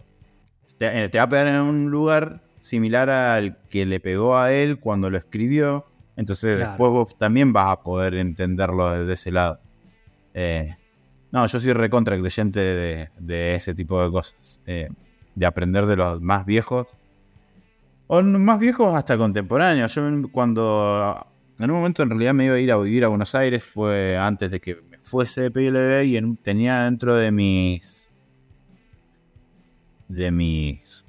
te, 0.79 1.03
eh, 1.03 1.09
te 1.09 1.17
va 1.19 1.25
a 1.25 1.29
pegar 1.29 1.47
en 1.47 1.61
un 1.61 1.91
lugar 1.91 2.41
similar 2.59 3.09
al 3.09 3.57
que 3.69 3.85
le 3.85 3.99
pegó 3.99 4.37
a 4.37 4.51
él 4.51 4.79
cuando 4.79 5.09
lo 5.09 5.17
escribió, 5.17 5.85
entonces 6.15 6.55
Claro. 6.55 6.69
después 6.71 6.91
vos 6.91 7.17
también 7.17 7.53
vas 7.53 7.67
a 7.69 7.81
poder 7.83 8.15
entenderlo 8.15 8.91
desde 8.91 9.13
ese 9.13 9.31
lado. 9.31 9.59
Eh, 10.33 10.75
no, 11.31 11.45
yo 11.45 11.59
soy 11.59 11.73
recontra 11.73 12.17
creyente 12.17 12.59
de, 12.59 13.09
de 13.19 13.55
ese 13.55 13.75
tipo 13.75 14.01
de 14.03 14.09
cosas. 14.11 14.59
eh, 14.65 14.89
de 15.35 15.45
aprender 15.45 15.85
de 15.85 15.95
los 15.95 16.19
más 16.19 16.47
viejos. 16.47 16.87
O 18.07 18.21
más 18.23 18.59
viejos 18.59 18.93
hasta 18.95 19.17
contemporáneos. 19.17 19.93
Yo 19.93 20.01
cuando 20.31 21.27
en 21.59 21.69
un 21.71 21.77
momento 21.77 22.03
en 22.03 22.09
realidad 22.09 22.33
me 22.33 22.45
iba 22.45 22.55
a 22.55 22.59
ir 22.59 22.71
a 22.71 22.77
vivir 22.77 23.03
a 23.03 23.07
Buenos 23.09 23.35
Aires 23.35 23.63
fue 23.63 24.17
antes 24.17 24.51
de 24.51 24.59
que 24.61 24.75
me 24.89 24.97
fuese 24.99 25.41
de 25.41 25.51
PLB 25.51 26.05
y 26.05 26.17
en- 26.17 26.37
tenía 26.37 26.83
dentro 26.85 27.15
de 27.15 27.31
mis 27.31 28.09
de 30.07 30.31
mis 30.31 31.05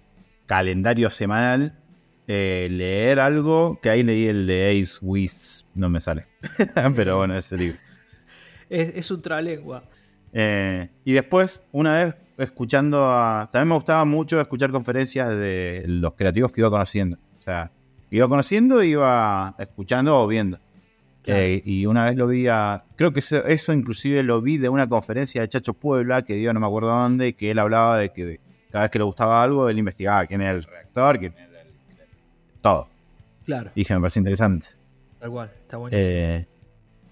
calendario 0.47 1.09
semanal 1.11 1.79
eh, 2.27 2.69
leer 2.71 3.21
algo 3.21 3.79
que 3.81 3.91
ahí 3.91 4.03
leí 4.03 4.27
el 4.27 4.47
de 4.47 4.71
Ace 4.83 4.99
With 5.01 5.31
no 5.75 5.89
me 5.89 6.01
sale 6.01 6.27
pero 6.97 7.19
bueno 7.19 7.37
ese 7.37 7.57
libro 7.57 7.79
Es, 8.69 8.93
es 8.97 9.11
un 9.11 9.23
tralengua. 9.23 9.85
eh, 10.33 10.91
y 11.05 11.13
después, 11.13 11.63
una 11.73 11.95
vez 12.05 12.17
escuchando 12.39 13.07
a. 13.07 13.49
También 13.53 13.69
me 13.69 13.75
gustaba 13.75 14.05
mucho 14.05 14.41
escuchar 14.41 14.71
conferencias 14.71 15.29
de 15.31 15.85
los 15.87 16.15
creativos 16.15 16.53
que 16.53 16.61
iba 16.61 16.71
conociendo. 16.71 17.19
O 17.39 17.43
sea, 17.43 17.71
iba 18.11 18.29
conociendo 18.29 18.83
iba 18.83 19.55
escuchando 19.59 20.19
o 20.19 20.27
viendo. 20.27 20.59
Claro. 21.23 21.41
Eh, 21.41 21.63
y 21.65 21.87
una 21.87 22.05
vez 22.05 22.17
lo 22.17 22.27
vi 22.27 22.47
a. 22.49 22.85
Creo 22.97 23.13
que 23.13 23.21
eso, 23.21 23.45
eso 23.45 23.73
inclusive 23.73 24.23
lo 24.23 24.41
vi 24.41 24.57
de 24.57 24.69
una 24.69 24.89
conferencia 24.89 25.41
de 25.41 25.49
Chacho 25.49 25.75
Puebla 25.75 26.23
que 26.23 26.35
dio 26.35 26.55
no 26.55 26.61
me 26.61 26.67
acuerdo 26.67 26.89
dónde, 26.89 27.35
que 27.35 27.51
él 27.51 27.59
hablaba 27.59 27.99
de 27.99 28.11
que 28.13 28.41
cada 28.71 28.85
vez 28.85 28.91
que 28.91 28.99
le 28.99 29.05
gustaba 29.05 29.43
algo, 29.43 29.69
él 29.69 29.79
investigaba 29.79 30.27
quién 30.27 30.41
era 30.41 30.53
el 30.53 30.63
redactor, 30.63 31.19
quién 31.19 31.35
era 31.37 31.61
el. 31.63 31.69
Todo. 32.61 32.89
Claro, 33.45 33.71
Y 33.75 33.81
dije, 33.81 33.95
me 33.95 34.01
parece 34.01 34.19
interesante. 34.21 34.67
tal 35.19 35.31
cual, 35.31 35.51
está 35.63 35.77
buenísimo. 35.79 36.07
Eh, 36.07 36.47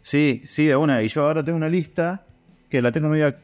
sí, 0.02 0.42
sí, 0.44 0.66
de 0.66 0.76
una. 0.76 1.02
Y 1.02 1.08
yo 1.08 1.26
ahora 1.26 1.42
tengo 1.42 1.56
una 1.56 1.68
lista 1.68 2.24
que 2.68 2.82
la 2.82 2.92
tengo 2.92 3.08
media. 3.08 3.38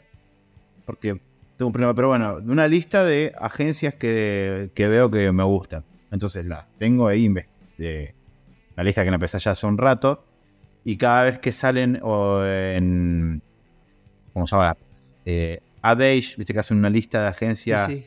Porque 0.84 1.20
tengo 1.62 1.68
un 1.68 1.72
problema, 1.72 1.94
pero 1.94 2.08
bueno, 2.08 2.40
de 2.40 2.50
una 2.50 2.66
lista 2.66 3.04
de 3.04 3.32
agencias 3.38 3.94
que, 3.94 4.72
que 4.74 4.88
veo 4.88 5.12
que 5.12 5.30
me 5.30 5.44
gustan. 5.44 5.84
Entonces 6.10 6.44
la 6.44 6.66
tengo 6.76 7.06
ahí, 7.06 7.32
de, 7.78 8.16
la 8.74 8.82
lista 8.82 9.04
que 9.04 9.10
la 9.10 9.14
empecé 9.14 9.38
ya 9.38 9.52
hace 9.52 9.64
un 9.64 9.78
rato. 9.78 10.24
Y 10.84 10.96
cada 10.96 11.22
vez 11.22 11.38
que 11.38 11.52
salen 11.52 12.00
o 12.02 12.44
en. 12.44 13.42
¿Cómo 14.32 14.48
se 14.48 14.56
llama? 14.56 14.76
Eh, 15.24 15.60
Ad 15.82 16.00
Age, 16.00 16.34
viste 16.36 16.52
que 16.52 16.58
hacen 16.58 16.78
una 16.78 16.90
lista 16.90 17.22
de 17.22 17.28
agencias 17.28 17.86
sí. 17.86 18.06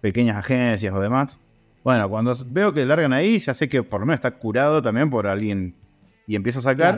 pequeñas 0.00 0.38
agencias 0.38 0.94
o 0.94 1.00
demás. 1.00 1.38
Bueno, 1.84 2.08
cuando 2.08 2.34
veo 2.46 2.72
que 2.72 2.86
largan 2.86 3.12
ahí, 3.12 3.38
ya 3.38 3.52
sé 3.52 3.68
que 3.68 3.82
por 3.82 4.00
lo 4.00 4.06
menos 4.06 4.16
está 4.16 4.30
curado 4.30 4.80
también 4.80 5.10
por 5.10 5.26
alguien 5.26 5.74
y 6.26 6.36
empiezo 6.36 6.60
a 6.60 6.62
sacar. 6.62 6.96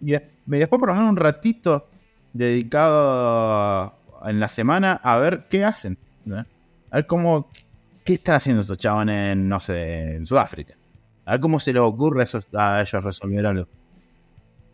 Claro. 0.00 0.18
Y 0.48 0.58
después 0.58 0.80
por 0.80 0.88
lo 0.88 0.94
menos 0.94 1.10
un 1.10 1.16
ratito 1.16 1.90
dedicado 2.32 3.98
en 4.26 4.40
la 4.40 4.48
semana 4.48 5.00
a 5.02 5.18
ver 5.18 5.46
qué 5.48 5.64
hacen. 5.64 5.98
¿no? 6.24 6.38
A 6.90 6.96
ver 6.96 7.06
cómo, 7.06 7.50
qué 8.04 8.14
están 8.14 8.36
haciendo 8.36 8.62
estos 8.62 8.78
chavales 8.78 9.32
en, 9.32 9.48
no 9.48 9.60
sé, 9.60 10.16
en 10.16 10.26
Sudáfrica. 10.26 10.74
A 11.24 11.32
ver 11.32 11.40
cómo 11.40 11.58
se 11.58 11.72
les 11.72 11.82
ocurre 11.82 12.24
a, 12.54 12.80
ellos 12.80 13.04
resolver 13.04 13.46
algo. 13.46 13.68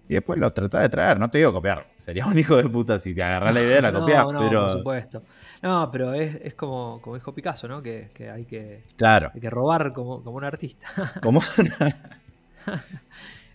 Y 0.09 0.14
después 0.14 0.38
los 0.38 0.53
tratás 0.53 0.82
de 0.82 0.88
traer, 0.90 1.18
no 1.18 1.30
te 1.30 1.38
digo 1.38 1.53
copiar. 1.53 1.86
Sería 1.96 2.26
un 2.26 2.38
hijo 2.38 2.57
de 2.57 2.68
puta 2.68 2.98
si 2.98 3.14
te 3.14 3.22
agarrás 3.22 3.55
la 3.55 3.62
idea 3.62 3.80
la 3.80 3.92
No, 3.92 4.00
copiás, 4.00 4.24
no, 4.30 4.40
pero. 4.40 4.62
por 4.62 4.72
supuesto. 4.72 5.22
No, 5.62 5.90
pero 5.90 6.12
es, 6.12 6.34
es 6.42 6.55
como, 6.55 7.00
como 7.00 7.16
dijo 7.16 7.32
Picasso, 7.32 7.68
¿no? 7.68 7.82
Que, 7.82 8.11
que 8.12 8.28
hay 8.28 8.44
que 8.44 8.84
Claro. 8.96 9.30
hay 9.32 9.40
que 9.40 9.48
robar 9.48 9.92
como, 9.92 10.22
como 10.22 10.36
un 10.36 10.44
artista. 10.44 10.86
¿Cómo? 11.22 11.40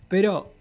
Pero 0.08 0.52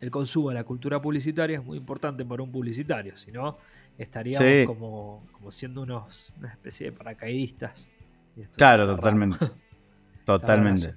el 0.00 0.10
consumo 0.10 0.50
de 0.50 0.56
la 0.56 0.64
cultura 0.64 1.00
publicitaria 1.00 1.58
es 1.58 1.64
muy 1.64 1.78
importante 1.78 2.24
para 2.24 2.42
un 2.42 2.52
publicitario, 2.52 3.16
si 3.16 3.32
no, 3.32 3.56
estaríamos 3.98 4.46
Sí. 4.48 4.64
como, 4.66 5.26
como 5.32 5.50
siendo 5.52 5.82
unos, 5.82 6.32
una 6.38 6.50
especie 6.50 6.90
de 6.90 6.96
paracaidistas. 6.96 7.88
Y 8.36 8.42
esto 8.42 8.56
claro, 8.56 8.84
raro. 8.84 8.96
totalmente. 8.96 9.38
Totalmente. 10.24 10.94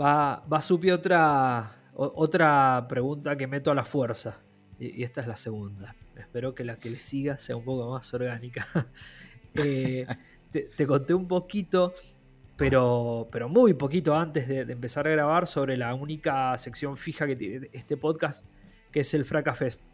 Va, 0.00 0.44
va 0.50 0.60
Supi 0.60 0.90
otra, 0.90 1.72
o- 1.94 2.12
otra 2.16 2.86
pregunta 2.88 3.36
que 3.36 3.46
meto 3.46 3.70
a 3.70 3.74
la 3.74 3.84
fuerza. 3.84 4.36
Y, 4.78 5.00
y 5.00 5.02
esta 5.04 5.20
es 5.20 5.26
la 5.26 5.36
segunda. 5.36 5.94
Espero 6.16 6.54
que 6.54 6.64
la 6.64 6.76
que 6.76 6.90
le 6.90 6.98
siga 6.98 7.36
sea 7.36 7.56
un 7.56 7.64
poco 7.64 7.90
más 7.90 8.12
orgánica. 8.14 8.66
Eh, 9.54 10.06
te, 10.52 10.68
te 10.76 10.86
conté 10.86 11.14
un 11.14 11.26
poquito, 11.26 11.92
pero, 12.56 13.28
pero 13.32 13.48
muy 13.48 13.74
poquito 13.74 14.14
antes 14.14 14.46
de, 14.46 14.64
de 14.66 14.72
empezar 14.72 15.08
a 15.08 15.10
grabar, 15.10 15.48
sobre 15.48 15.76
la 15.76 15.94
única 15.94 16.56
sección 16.58 16.96
fija 16.96 17.26
que 17.26 17.34
tiene 17.34 17.68
este 17.72 17.96
podcast, 17.96 18.46
que 18.92 19.00
es 19.00 19.14
el 19.14 19.24
Fracafest. 19.24 19.86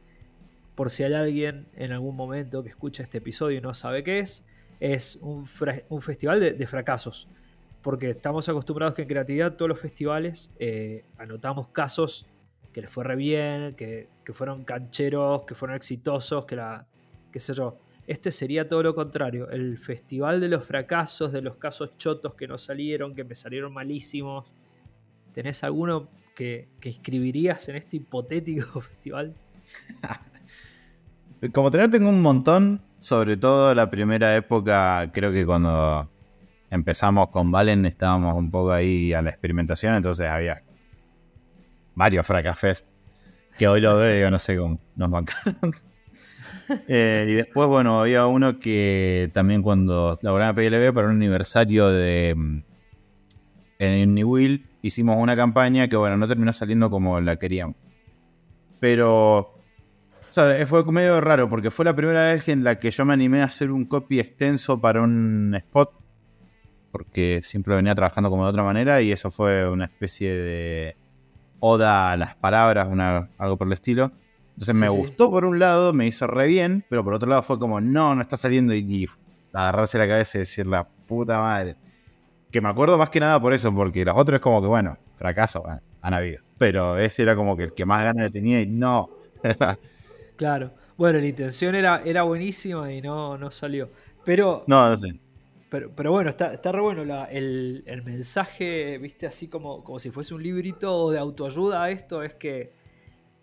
Por 0.74 0.90
si 0.90 1.04
hay 1.04 1.14
alguien 1.14 1.66
en 1.76 1.92
algún 1.92 2.16
momento 2.16 2.62
que 2.62 2.70
escucha 2.70 3.02
este 3.02 3.18
episodio 3.18 3.58
y 3.58 3.60
no 3.60 3.74
sabe 3.74 4.02
qué 4.02 4.18
es, 4.18 4.44
es 4.80 5.18
un, 5.22 5.46
festival 5.46 6.40
de, 6.40 6.52
de 6.52 6.66
fracasos 6.66 7.28
porque 7.84 8.10
estamos 8.10 8.48
acostumbrados 8.48 8.94
que 8.94 9.02
en 9.02 9.08
creatividad 9.08 9.56
todos 9.56 9.68
los 9.68 9.78
festivales 9.78 10.50
eh, 10.58 11.04
anotamos 11.18 11.68
casos 11.68 12.26
que 12.72 12.80
les 12.80 12.90
fue 12.90 13.04
re 13.04 13.14
bien, 13.14 13.74
que, 13.76 14.08
que 14.24 14.32
fueron 14.32 14.64
cancheros, 14.64 15.44
que 15.44 15.54
fueron 15.54 15.76
exitosos, 15.76 16.46
que 16.46 16.56
la. 16.56 16.86
qué 17.30 17.38
sé 17.38 17.52
yo. 17.52 17.78
Este 18.06 18.32
sería 18.32 18.66
todo 18.68 18.82
lo 18.82 18.94
contrario, 18.94 19.50
el 19.50 19.78
festival 19.78 20.40
de 20.40 20.48
los 20.48 20.64
fracasos, 20.64 21.30
de 21.30 21.42
los 21.42 21.56
casos 21.56 21.96
chotos 21.98 22.34
que 22.34 22.48
no 22.48 22.56
salieron, 22.56 23.14
que 23.14 23.22
me 23.22 23.34
salieron 23.34 23.72
malísimos. 23.72 24.50
¿Tenés 25.34 25.62
alguno 25.62 26.08
que, 26.34 26.68
que 26.80 26.88
inscribirías 26.88 27.68
en 27.68 27.76
este 27.76 27.98
hipotético 27.98 28.80
festival? 28.80 29.34
Como 31.52 31.70
tener 31.70 31.90
tengo 31.90 32.08
un 32.08 32.22
montón, 32.22 32.82
sobre 32.98 33.36
todo 33.36 33.74
la 33.74 33.90
primera 33.90 34.36
época, 34.36 35.10
creo 35.12 35.32
que 35.32 35.44
cuando 35.44 36.10
empezamos 36.70 37.28
con 37.28 37.50
Valen 37.50 37.86
estábamos 37.86 38.34
un 38.36 38.50
poco 38.50 38.72
ahí 38.72 39.12
a 39.12 39.22
la 39.22 39.30
experimentación, 39.30 39.94
entonces 39.94 40.26
había 40.28 40.62
varios 41.94 42.26
Fracafest 42.26 42.86
que 43.58 43.68
hoy 43.68 43.80
lo 43.80 43.96
veo 43.96 44.30
no 44.30 44.38
sé 44.38 44.56
cómo 44.56 44.80
nos 44.96 45.10
bancaron. 45.10 45.74
Eh, 46.88 47.26
y 47.28 47.34
después, 47.34 47.68
bueno, 47.68 48.00
había 48.00 48.26
uno 48.26 48.58
que 48.58 49.30
también 49.34 49.60
cuando 49.60 50.18
laboraba 50.22 50.62
en 50.62 50.72
PLB 50.72 50.94
para 50.94 51.08
un 51.08 51.16
aniversario 51.16 51.88
de 51.88 52.34
mm, 52.34 52.62
en 53.80 54.14
New 54.14 54.38
hicimos 54.80 55.18
una 55.18 55.36
campaña 55.36 55.88
que, 55.88 55.96
bueno, 55.96 56.16
no 56.16 56.26
terminó 56.26 56.54
saliendo 56.54 56.88
como 56.88 57.20
la 57.20 57.36
queríamos. 57.36 57.76
Pero, 58.80 59.53
o 60.34 60.52
sea, 60.52 60.66
fue 60.66 60.84
medio 60.86 61.20
raro 61.20 61.48
porque 61.48 61.70
fue 61.70 61.84
la 61.84 61.94
primera 61.94 62.32
vez 62.32 62.48
en 62.48 62.64
la 62.64 62.76
que 62.76 62.90
yo 62.90 63.04
me 63.04 63.12
animé 63.12 63.42
a 63.42 63.44
hacer 63.44 63.70
un 63.70 63.84
copy 63.84 64.18
extenso 64.18 64.80
para 64.80 65.00
un 65.00 65.54
spot. 65.54 65.92
Porque 66.90 67.40
siempre 67.44 67.76
venía 67.76 67.94
trabajando 67.94 68.30
como 68.30 68.42
de 68.42 68.50
otra 68.50 68.64
manera 68.64 69.00
y 69.00 69.12
eso 69.12 69.30
fue 69.30 69.68
una 69.68 69.84
especie 69.84 70.32
de 70.32 70.96
oda 71.60 72.10
a 72.10 72.16
las 72.16 72.34
palabras, 72.34 72.88
una, 72.90 73.30
algo 73.38 73.56
por 73.56 73.68
el 73.68 73.74
estilo. 73.74 74.10
Entonces 74.54 74.74
me 74.74 74.88
gustó 74.88 75.30
por 75.30 75.44
un 75.44 75.60
lado, 75.60 75.92
me 75.92 76.04
hizo 76.04 76.26
re 76.26 76.48
bien, 76.48 76.84
pero 76.88 77.04
por 77.04 77.14
otro 77.14 77.28
lado 77.28 77.44
fue 77.44 77.60
como, 77.60 77.80
no, 77.80 78.16
no 78.16 78.20
está 78.20 78.36
saliendo 78.36 78.74
y, 78.74 79.08
agarrarse 79.52 79.98
la 79.98 80.08
cabeza 80.08 80.38
y 80.38 80.40
decir 80.40 80.66
la 80.66 80.88
puta 81.06 81.38
madre. 81.38 81.76
Que 82.50 82.60
me 82.60 82.68
acuerdo 82.68 82.98
más 82.98 83.10
que 83.10 83.20
nada 83.20 83.40
por 83.40 83.52
eso, 83.52 83.72
porque 83.72 84.04
los 84.04 84.16
otros 84.16 84.38
es 84.38 84.40
como 84.40 84.60
que, 84.60 84.66
bueno, 84.66 84.98
fracaso, 85.16 85.62
han 86.02 86.14
habido. 86.14 86.42
Pero 86.58 86.98
ese 86.98 87.22
era 87.22 87.36
como 87.36 87.56
que 87.56 87.64
el 87.64 87.72
que 87.72 87.86
más 87.86 88.02
ganas 88.02 88.24
le 88.24 88.30
tenía 88.30 88.60
y 88.60 88.66
no. 88.66 89.10
claro. 90.36 90.72
Bueno, 90.96 91.18
la 91.18 91.26
intención 91.26 91.74
era, 91.74 92.02
era 92.04 92.22
buenísima 92.22 92.92
y 92.92 93.02
no, 93.02 93.36
no 93.36 93.50
salió. 93.50 93.90
Pero. 94.24 94.64
No, 94.66 94.88
no 94.88 94.96
sé. 94.96 95.18
Pero, 95.70 95.90
pero 95.90 96.12
bueno, 96.12 96.30
está, 96.30 96.52
está 96.52 96.70
re 96.70 96.80
bueno 96.80 97.02
el, 97.30 98.02
mensaje, 98.04 98.96
viste, 98.98 99.26
así 99.26 99.48
como, 99.48 99.82
como 99.82 99.98
si 99.98 100.10
fuese 100.10 100.32
un 100.32 100.42
librito 100.42 101.10
de 101.10 101.18
autoayuda. 101.18 101.90
Esto 101.90 102.22
es 102.22 102.34
que 102.34 102.72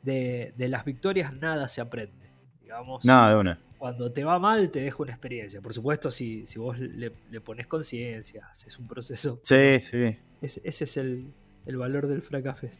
de, 0.02 0.54
las 0.58 0.86
victorias 0.86 1.34
nada 1.34 1.68
se 1.68 1.82
aprende. 1.82 2.32
Digamos, 2.62 3.04
nada 3.04 3.32
de 3.32 3.40
una. 3.40 3.60
Cuando 3.78 4.12
te 4.14 4.24
va 4.24 4.40
mal, 4.40 4.70
te 4.72 4.80
deja 4.80 5.04
una 5.04 5.12
experiencia. 5.12 5.60
Por 5.60 5.74
supuesto, 5.74 6.10
si, 6.10 6.46
si 6.46 6.58
vos 6.58 6.80
le, 6.80 7.12
pones 7.42 7.68
conciencia, 7.68 8.48
haces 8.50 8.78
un 8.80 8.88
proceso. 8.88 9.40
Sí, 9.44 9.80
sí. 9.80 10.18
Ese, 10.42 10.62
es 10.64 10.98
el, 10.98 11.34
valor 11.66 12.08
del 12.08 12.22
Fracafest. 12.22 12.80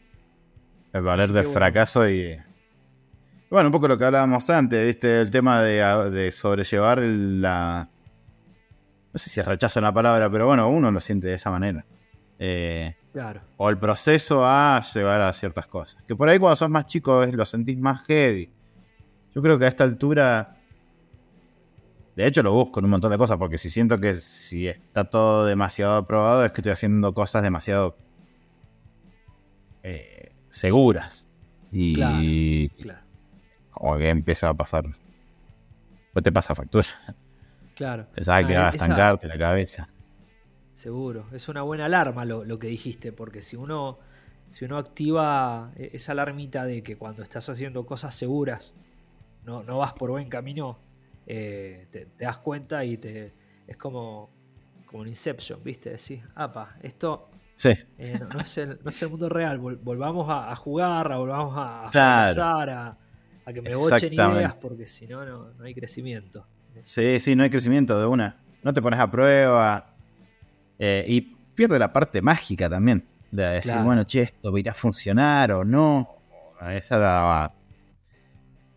El 0.92 1.02
valor 1.02 1.30
del 1.30 1.46
fracaso 1.46 2.08
y. 2.08 2.38
Bueno, 3.52 3.68
un 3.68 3.72
poco 3.72 3.86
lo 3.86 3.98
que 3.98 4.06
hablábamos 4.06 4.48
antes, 4.48 4.86
¿viste? 4.86 5.20
El 5.20 5.30
tema 5.30 5.60
de, 5.60 6.32
sobrellevar 6.32 7.00
la. 7.00 7.86
No 9.12 9.18
sé 9.18 9.28
si 9.28 9.40
es 9.40 9.46
rechazo 9.46 9.78
en 9.78 9.84
la 9.84 9.92
palabra, 9.92 10.30
pero 10.30 10.46
bueno, 10.46 10.70
uno 10.70 10.90
lo 10.90 11.02
siente 11.02 11.26
de 11.26 11.34
esa 11.34 11.50
manera. 11.50 11.84
Eh, 12.38 12.96
o 13.58 13.68
el 13.68 13.76
proceso 13.76 14.42
a 14.42 14.82
llegar 14.94 15.20
a 15.20 15.30
ciertas 15.34 15.66
cosas. 15.66 16.02
Que 16.04 16.16
por 16.16 16.30
ahí 16.30 16.38
cuando 16.38 16.56
sos 16.56 16.70
más 16.70 16.86
chico 16.86 17.26
lo 17.26 17.44
sentís 17.44 17.76
más 17.76 18.00
heavy. 18.06 18.50
Yo 19.34 19.42
creo 19.42 19.58
que 19.58 19.66
a 19.66 19.68
esta 19.68 19.84
altura. 19.84 20.56
De 22.16 22.26
hecho, 22.26 22.42
lo 22.42 22.54
busco 22.54 22.80
en 22.80 22.86
un 22.86 22.92
montón 22.92 23.10
de 23.10 23.18
cosas, 23.18 23.36
porque 23.36 23.58
si 23.58 23.68
siento 23.68 24.00
que 24.00 24.14
si 24.14 24.66
está 24.66 25.04
todo 25.04 25.44
demasiado 25.44 25.96
aprobado, 25.96 26.42
es 26.46 26.52
que 26.52 26.62
estoy 26.62 26.72
haciendo 26.72 27.12
cosas 27.12 27.42
demasiado 27.42 27.98
eh, 29.82 30.32
seguras. 30.48 31.28
Y 31.70 32.00
como 33.82 33.98
que 33.98 34.10
empieza 34.10 34.48
a 34.48 34.54
pasar. 34.54 34.84
Pues 36.12 36.22
te 36.22 36.30
pasa 36.30 36.54
factura. 36.54 36.86
Claro. 37.74 38.06
Pensaba 38.14 38.46
que 38.46 38.52
iba 38.52 38.68
a 38.68 38.70
estancarte 38.70 39.26
la 39.26 39.36
cabeza. 39.36 39.88
Seguro, 40.72 41.26
es 41.32 41.48
una 41.48 41.62
buena 41.62 41.86
alarma 41.86 42.24
lo, 42.24 42.58
que 42.60 42.68
dijiste, 42.68 43.10
porque 43.12 43.42
si 43.42 43.56
uno, 43.56 43.98
si 44.50 44.66
uno 44.66 44.78
activa 44.78 45.72
e, 45.74 45.90
esa 45.94 46.12
alarmita 46.12 46.64
de 46.64 46.84
que 46.84 46.96
cuando 46.96 47.24
estás 47.24 47.48
haciendo 47.48 47.84
cosas 47.84 48.14
seguras 48.14 48.72
no, 49.44 49.64
no 49.64 49.78
vas 49.78 49.94
por 49.94 50.10
buen 50.10 50.28
camino, 50.28 50.78
eh, 51.26 51.88
te, 51.90 52.06
das 52.20 52.38
cuenta 52.38 52.84
y 52.84 52.98
te 52.98 53.32
es 53.66 53.76
como, 53.76 54.30
como 54.86 55.02
un 55.02 55.08
Inception, 55.08 55.64
¿viste? 55.64 55.90
Decís, 55.90 56.22
apa, 56.36 56.76
esto 56.82 57.30
eh, 57.64 58.20
no, 58.32 58.38
es 58.40 58.58
el, 59.02 59.10
mundo 59.10 59.28
real, 59.28 59.58
volvamos 59.58 60.28
a, 60.30 60.54
jugar, 60.54 61.08
volvamos 61.16 61.56
a, 61.56 61.90
a 61.92 62.90
a, 62.90 62.98
que 63.52 63.62
me 63.62 63.74
bochen 63.74 64.12
ideas, 64.12 64.54
porque 64.60 64.86
si 64.86 65.06
no, 65.06 65.24
no 65.24 65.64
hay 65.64 65.74
crecimiento. 65.74 66.46
Sí, 66.80 67.18
sí, 67.20 67.34
no 67.34 67.42
hay 67.42 67.50
crecimiento 67.50 67.98
de 67.98 68.06
una. 68.06 68.36
No 68.62 68.72
te 68.72 68.80
pones 68.80 69.00
a 69.00 69.10
prueba, 69.10 69.92
eh, 70.84 71.04
y 71.06 71.20
pierde 71.20 71.78
la 71.78 71.92
parte 71.92 72.20
mágica 72.22 72.68
también. 72.68 73.04
De 73.30 73.44
decir, 73.44 73.80
bueno, 73.82 74.04
che, 74.04 74.22
esto 74.22 74.56
irá 74.58 74.72
a 74.72 74.74
funcionar 74.74 75.52
o 75.52 75.64
no. 75.64 76.08
Esa 76.70 76.98
daba 76.98 77.54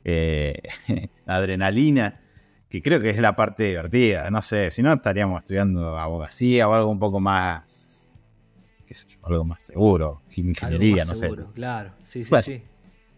eh, 0.03 0.61
adrenalina, 1.25 2.21
que 2.69 2.83
creo 2.83 2.99
que 2.99 3.09
es 3.09 3.19
la 3.19 3.35
parte 3.35 3.63
divertida. 3.63 4.29
No 4.29 4.43
sé, 4.43 4.69
si 4.69 4.83
no 4.83 4.93
estaríamos 4.93 5.39
estudiando 5.39 5.97
abogacía 5.97 6.69
o 6.69 6.73
algo 6.73 6.91
un 6.91 6.99
poco 6.99 7.19
más, 7.19 8.09
qué 8.85 8.93
sé 8.93 9.07
yo, 9.09 9.17
algo 9.23 9.43
más 9.43 9.63
seguro, 9.63 10.21
ingeniería, 10.35 11.05
no 11.05 11.15
seguro, 11.15 11.51
Claro, 11.53 11.93
sí, 12.05 12.23
sí, 12.23 12.35
sí, 12.43 12.63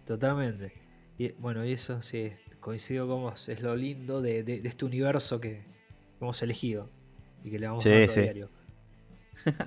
totalmente. 0.05 0.71
Y 1.17 1.31
bueno, 1.33 1.65
y 1.65 1.71
eso 1.71 2.01
sí, 2.01 2.31
coincido 2.59 3.07
con 3.07 3.21
vos, 3.21 3.49
es 3.49 3.61
lo 3.61 3.75
lindo 3.75 4.21
de, 4.21 4.61
este 4.63 4.85
universo 4.85 5.39
que 5.39 5.63
hemos 6.21 6.41
elegido 6.43 6.89
y 7.43 7.49
que 7.49 7.59
le 7.59 7.67
vamos 7.67 7.85
a 7.85 7.89
dar 7.89 8.09
diario. 8.09 8.49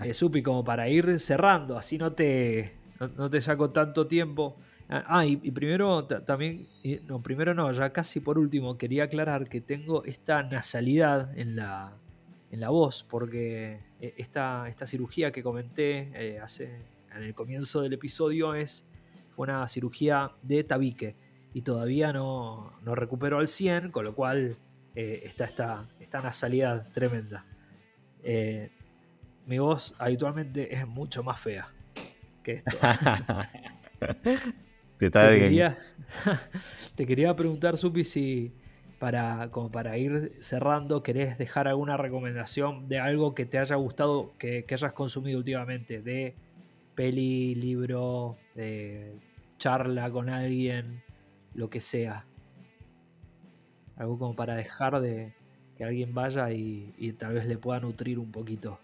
eh, 0.04 0.14
Supi, 0.14 0.42
como 0.42 0.62
para 0.62 0.88
ir 0.88 1.18
cerrando, 1.18 1.76
así 1.76 1.98
no 1.98 2.12
te, 2.12 2.72
no, 3.16 3.28
te 3.28 3.40
saco 3.40 3.70
tanto 3.70 4.06
tiempo. 4.06 4.56
Ah, 4.88 5.04
ah 5.06 5.26
y, 5.26 5.36
primero 5.50 6.04
también, 6.04 6.66
no, 7.06 7.20
primero 7.20 7.52
no, 7.52 7.72
ya 7.72 7.92
casi 7.92 8.20
por 8.20 8.38
último, 8.38 8.78
quería 8.78 9.04
aclarar 9.04 9.48
que 9.48 9.60
tengo 9.60 10.04
esta 10.04 10.42
nasalidad 10.44 11.36
en 11.36 11.56
la, 11.56 11.92
en 12.52 12.60
la 12.60 12.70
voz, 12.70 13.04
porque 13.08 13.80
eh, 14.00 14.14
esta, 14.18 14.68
esta 14.68 14.86
cirugía 14.86 15.32
que 15.32 15.42
comenté 15.42 16.10
eh, 16.14 16.38
hace, 16.38 16.70
en 17.16 17.22
el 17.24 17.34
comienzo 17.34 17.80
del 17.80 17.94
episodio 17.94 18.54
es, 18.54 18.88
fue 19.34 19.48
una 19.48 19.66
cirugía 19.66 20.30
de 20.42 20.62
tabique 20.62 21.16
y 21.52 21.62
todavía 21.62 22.12
no, 22.12 22.72
no 22.82 22.94
recupero 22.94 23.38
al 23.38 23.48
100, 23.48 23.90
con 23.90 24.04
lo 24.04 24.14
cual 24.14 24.56
eh, 24.94 25.22
está 25.24 25.44
esta, 25.44 25.88
esta 25.98 26.20
nasalidad 26.20 26.90
tremenda. 26.92 27.44
Eh, 28.22 28.70
mi 29.46 29.58
voz 29.58 29.94
habitualmente 29.98 30.74
es 30.74 30.86
mucho 30.86 31.22
más 31.22 31.40
fea 31.40 31.72
que 32.42 32.52
esto. 32.52 32.76
te, 34.98 35.10
quería, 35.10 35.78
te, 36.94 37.06
quería, 37.06 37.34
preguntar, 37.34 37.76
Supi, 37.76 38.04
si 38.04 38.52
para, 38.98 39.50
como 39.50 39.70
para 39.70 39.96
ir 39.96 40.36
cerrando, 40.40 41.02
querés 41.02 41.38
dejar 41.38 41.68
alguna 41.68 41.96
recomendación 41.96 42.88
de 42.88 42.98
algo 42.98 43.34
que 43.34 43.46
te 43.46 43.58
haya 43.58 43.76
gustado, 43.76 44.34
que, 44.38 44.64
hayas 44.70 44.92
consumido 44.92 45.38
últimamente, 45.38 46.02
de 46.02 46.34
peli, 46.94 47.54
libro, 47.54 48.36
de 48.54 49.14
charla 49.58 50.10
con 50.10 50.28
alguien, 50.28 51.02
lo 51.54 51.70
que 51.70 51.80
sea. 51.80 52.26
Algo 53.96 54.18
como 54.18 54.34
para 54.34 54.54
dejar 54.54 55.00
de 55.00 55.34
que 55.76 55.84
alguien 55.84 56.14
vaya 56.14 56.50
y, 56.52 56.94
y 56.98 57.12
tal 57.12 57.34
vez 57.34 57.46
le 57.46 57.58
pueda 57.58 57.80
nutrir 57.80 58.18
un 58.18 58.30
poquito. 58.30 58.78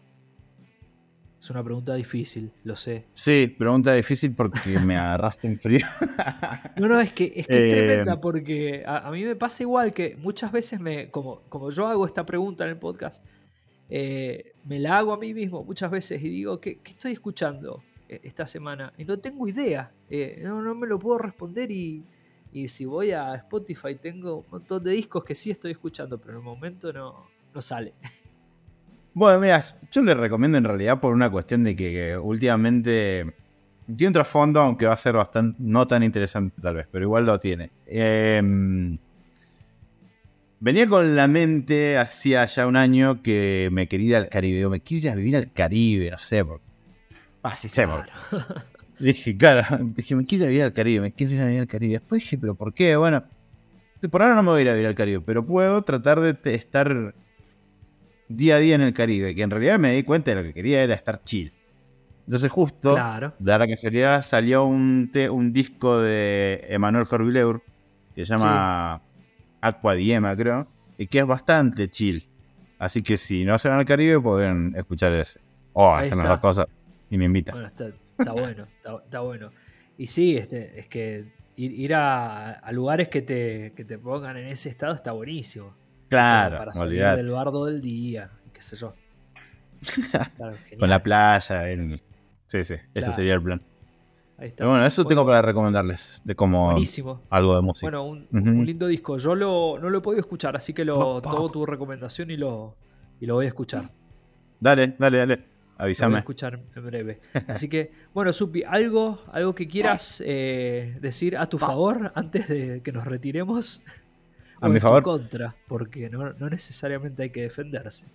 Es 1.46 1.50
una 1.50 1.62
pregunta 1.62 1.94
difícil, 1.94 2.50
lo 2.64 2.74
sé. 2.74 3.04
Sí, 3.12 3.54
pregunta 3.58 3.94
difícil 3.94 4.34
porque 4.34 4.78
me 4.80 4.96
agarraste 4.96 5.46
en 5.46 5.60
frío. 5.60 5.86
no, 6.76 6.88
no, 6.88 7.00
es 7.00 7.12
que 7.12 7.32
es, 7.36 7.46
que 7.46 7.68
es 7.68 7.74
tremenda 7.74 8.14
eh, 8.14 8.18
porque 8.20 8.82
a, 8.86 9.10
mí 9.10 9.22
me 9.22 9.36
pasa 9.36 9.62
igual 9.62 9.92
que 9.92 10.16
muchas 10.16 10.50
veces 10.50 10.80
me, 10.80 11.10
como, 11.10 11.42
como 11.48 11.70
yo 11.70 11.86
hago 11.86 12.06
esta 12.06 12.24
pregunta 12.24 12.64
en 12.64 12.70
el 12.70 12.78
podcast, 12.78 13.22
eh, 13.88 14.54
me 14.64 14.78
la 14.78 14.98
hago 14.98 15.12
a 15.12 15.18
mí 15.18 15.34
mismo 15.34 15.62
muchas 15.62 15.90
veces 15.90 16.20
y 16.22 16.28
digo, 16.30 16.58
¿qué, 16.60 16.80
estoy 16.84 17.12
escuchando 17.12 17.82
eh, 18.08 18.20
esta 18.24 18.46
semana? 18.46 18.92
Y 18.96 19.04
no 19.04 19.18
tengo 19.18 19.46
idea, 19.46 19.92
no, 20.42 20.62
no 20.62 20.74
me 20.74 20.86
lo 20.86 20.98
puedo 20.98 21.18
responder 21.18 21.70
y, 21.70 22.02
y 22.56 22.68
si 22.68 22.86
voy 22.86 23.10
a 23.10 23.34
Spotify 23.34 23.96
tengo 23.96 24.36
un 24.36 24.46
montón 24.50 24.82
de 24.82 24.92
discos 24.92 25.22
que 25.22 25.34
sí 25.34 25.50
estoy 25.50 25.72
escuchando, 25.72 26.18
pero 26.18 26.32
en 26.32 26.38
el 26.38 26.44
momento 26.44 26.90
no, 26.90 27.28
no 27.54 27.60
sale. 27.60 27.92
Bueno, 29.12 29.40
mira, 29.40 29.62
yo 29.90 30.02
le 30.02 30.14
recomiendo 30.14 30.56
en 30.56 30.64
realidad 30.64 30.98
por 30.98 31.12
una 31.12 31.30
cuestión 31.30 31.64
de 31.64 31.76
que, 31.76 32.16
últimamente 32.16 33.34
tiene 33.86 34.08
un 34.08 34.12
trasfondo, 34.14 34.60
aunque 34.60 34.86
va 34.86 34.94
a 34.94 34.96
ser 34.96 35.14
bastante, 35.14 35.58
no 35.58 35.86
tan 35.86 36.02
interesante 36.02 36.60
tal 36.60 36.76
vez, 36.76 36.88
pero 36.90 37.04
igual 37.04 37.26
lo 37.26 37.38
tiene. 37.38 37.70
Em, 37.86 38.96
venía 40.58 40.88
con 40.88 41.14
la 41.14 41.28
mente 41.28 41.98
hacía 41.98 42.46
ya 42.46 42.66
un 42.66 42.76
año 42.76 43.22
que 43.22 43.68
me 43.70 43.86
quería 43.86 44.08
ir 44.08 44.16
al 44.16 44.28
Caribe, 44.30 44.64
o 44.64 44.70
me 44.70 44.80
quiero 44.80 45.08
ir 45.08 45.10
a 45.12 45.14
vivir 45.14 45.36
al 45.36 45.52
Caribe, 45.52 46.10
sé, 46.16 46.42
por... 46.42 46.62
Ah, 47.42 47.54
sí 47.54 47.68
sé, 47.68 47.86
Dije, 48.98 49.36
claro, 49.36 49.78
dije, 49.94 50.16
me 50.16 50.24
quiero 50.24 50.50
ir 50.50 50.62
al 50.62 50.72
Caribe, 50.72 51.00
me 51.00 51.12
quiero 51.12 51.34
ir 51.34 51.40
a 51.40 51.46
vivir 51.46 51.60
al 51.60 51.66
Caribe. 51.66 51.92
Después 51.94 52.22
dije, 52.22 52.38
pero 52.38 52.54
¿por 52.54 52.72
qué? 52.72 52.96
Bueno, 52.96 53.24
por 54.10 54.22
ahora 54.22 54.34
no 54.34 54.42
me 54.42 54.50
voy 54.50 54.60
a 54.60 54.62
ir 54.62 54.68
a 54.68 54.72
vivir 54.72 54.86
al 54.86 54.94
Caribe, 54.94 55.20
pero 55.20 55.44
puedo 55.44 55.82
tratar 55.82 56.20
de 56.20 56.54
estar 56.54 57.14
día 58.28 58.56
a 58.56 58.58
día 58.58 58.74
en 58.74 58.82
el 58.82 58.92
Caribe, 58.92 59.34
que 59.34 59.42
en 59.42 59.50
realidad 59.50 59.78
me 59.78 59.92
di 59.92 60.02
cuenta 60.02 60.30
de 60.30 60.36
lo 60.36 60.42
que 60.42 60.54
quería 60.54 60.82
era 60.82 60.94
estar 60.94 61.22
chill. 61.24 61.52
Entonces 62.26 62.50
justo, 62.50 62.94
claro. 62.94 63.34
de 63.38 63.58
la 63.58 63.68
casualidad, 63.68 64.22
salió 64.24 64.64
un, 64.64 65.10
un 65.30 65.52
disco 65.52 66.00
de 66.00 66.64
Emmanuel 66.68 67.06
Corvilleur 67.06 67.62
que 68.14 68.26
se 68.26 68.36
llama 68.36 69.00
Aqua 69.60 69.94
Diema, 69.94 70.34
creo, 70.34 70.66
y 70.98 71.06
que 71.06 71.20
es 71.20 71.26
bastante 71.26 71.88
chill. 71.88 72.28
Así 72.78 73.02
que 73.02 73.16
si 73.16 73.44
no 73.44 73.58
se 73.58 73.68
van 73.68 73.78
al 73.78 73.84
Caribe, 73.84 74.20
pueden 74.20 74.74
escuchar 74.76 75.12
ese. 75.12 75.40
O 75.72 75.94
Ahí 75.94 76.06
hacer 76.06 76.16
las 76.16 76.40
cosas 76.40 76.66
y 77.10 77.18
me 77.18 77.26
invitan. 77.26 77.54
Bueno, 77.54 77.68
está, 77.68 77.86
está 78.18 78.32
bueno, 78.32 78.64
está, 78.76 78.96
está 79.04 79.20
bueno. 79.20 79.50
Y 79.98 80.06
sí, 80.06 80.36
este, 80.36 80.78
es 80.78 80.88
que 80.88 81.32
ir, 81.56 81.72
ir 81.72 81.94
a, 81.94 82.52
a 82.52 82.72
lugares 82.72 83.08
que 83.08 83.22
te, 83.22 83.72
que 83.74 83.84
te 83.84 83.98
pongan 83.98 84.36
en 84.36 84.46
ese 84.46 84.68
estado 84.68 84.94
está 84.94 85.12
buenísimo. 85.12 85.74
claro, 86.08 86.58
Para 86.58 86.74
salir 86.74 86.94
olvidate. 87.00 87.22
del 87.22 87.32
bardo 87.32 87.64
del 87.66 87.80
día, 87.80 88.30
qué 88.52 88.62
sé 88.62 88.76
yo. 88.76 88.94
Claro. 90.38 90.56
Con 90.78 90.88
la 90.88 91.02
playa, 91.02 91.70
el... 91.70 92.00
Sí, 92.46 92.62
sí, 92.64 92.74
ese 92.74 92.82
Claro. 92.94 93.12
sería 93.12 93.34
el 93.34 93.42
plan. 93.42 93.62
Ahí 94.38 94.48
está. 94.48 94.58
Pero 94.58 94.70
bueno, 94.70 94.84
eso 94.86 95.04
tengo 95.06 95.24
para 95.24 95.40
recomendarles, 95.42 96.20
de 96.24 96.34
como 96.34 96.66
Buenísimo. 96.66 97.22
algo 97.30 97.56
de 97.56 97.62
música. 97.62 97.86
Bueno, 97.86 98.04
un, 98.04 98.66
lindo 98.66 98.86
disco. 98.86 99.16
Yo 99.18 99.34
lo, 99.34 99.78
no 99.80 99.88
lo 99.88 99.98
he 99.98 100.00
podido 100.02 100.20
escuchar, 100.20 100.54
así 100.56 100.74
que 100.74 100.84
lo 100.84 101.16
Opa. 101.16 101.30
tomo 101.30 101.48
tu 101.50 101.64
recomendación 101.64 102.30
y 102.30 102.36
lo, 102.36 102.76
y 103.18 103.24
lo 103.26 103.34
voy 103.36 103.46
a 103.46 103.48
escuchar. 103.48 103.90
Dale, 104.60 104.94
dale, 104.98 105.18
dale. 105.18 105.44
Lo 105.78 105.80
voy 105.80 105.82
a 105.82 105.84
Avísame. 105.84 106.18
escuchar 106.18 106.60
en 106.74 106.86
breve. 106.86 107.20
Así 107.48 107.68
que, 107.68 107.92
bueno, 108.14 108.32
Supi, 108.32 108.62
¿algo, 108.64 109.18
algo 109.32 109.54
que 109.54 109.68
quieras 109.68 110.22
eh, 110.24 110.96
decir 111.00 111.36
a 111.36 111.46
tu 111.48 111.58
favor 111.58 112.12
antes 112.14 112.48
de 112.48 112.80
que 112.82 112.92
nos 112.92 113.04
retiremos? 113.04 113.82
A 114.60 114.66
¿O 114.66 114.68
mi 114.70 114.76
en 114.76 114.80
tu 114.80 114.86
favor. 114.86 115.02
contra, 115.02 115.54
porque 115.68 116.08
no, 116.08 116.32
no 116.32 116.48
necesariamente 116.48 117.24
hay 117.24 117.30
que 117.30 117.42
defenderse. 117.42 118.06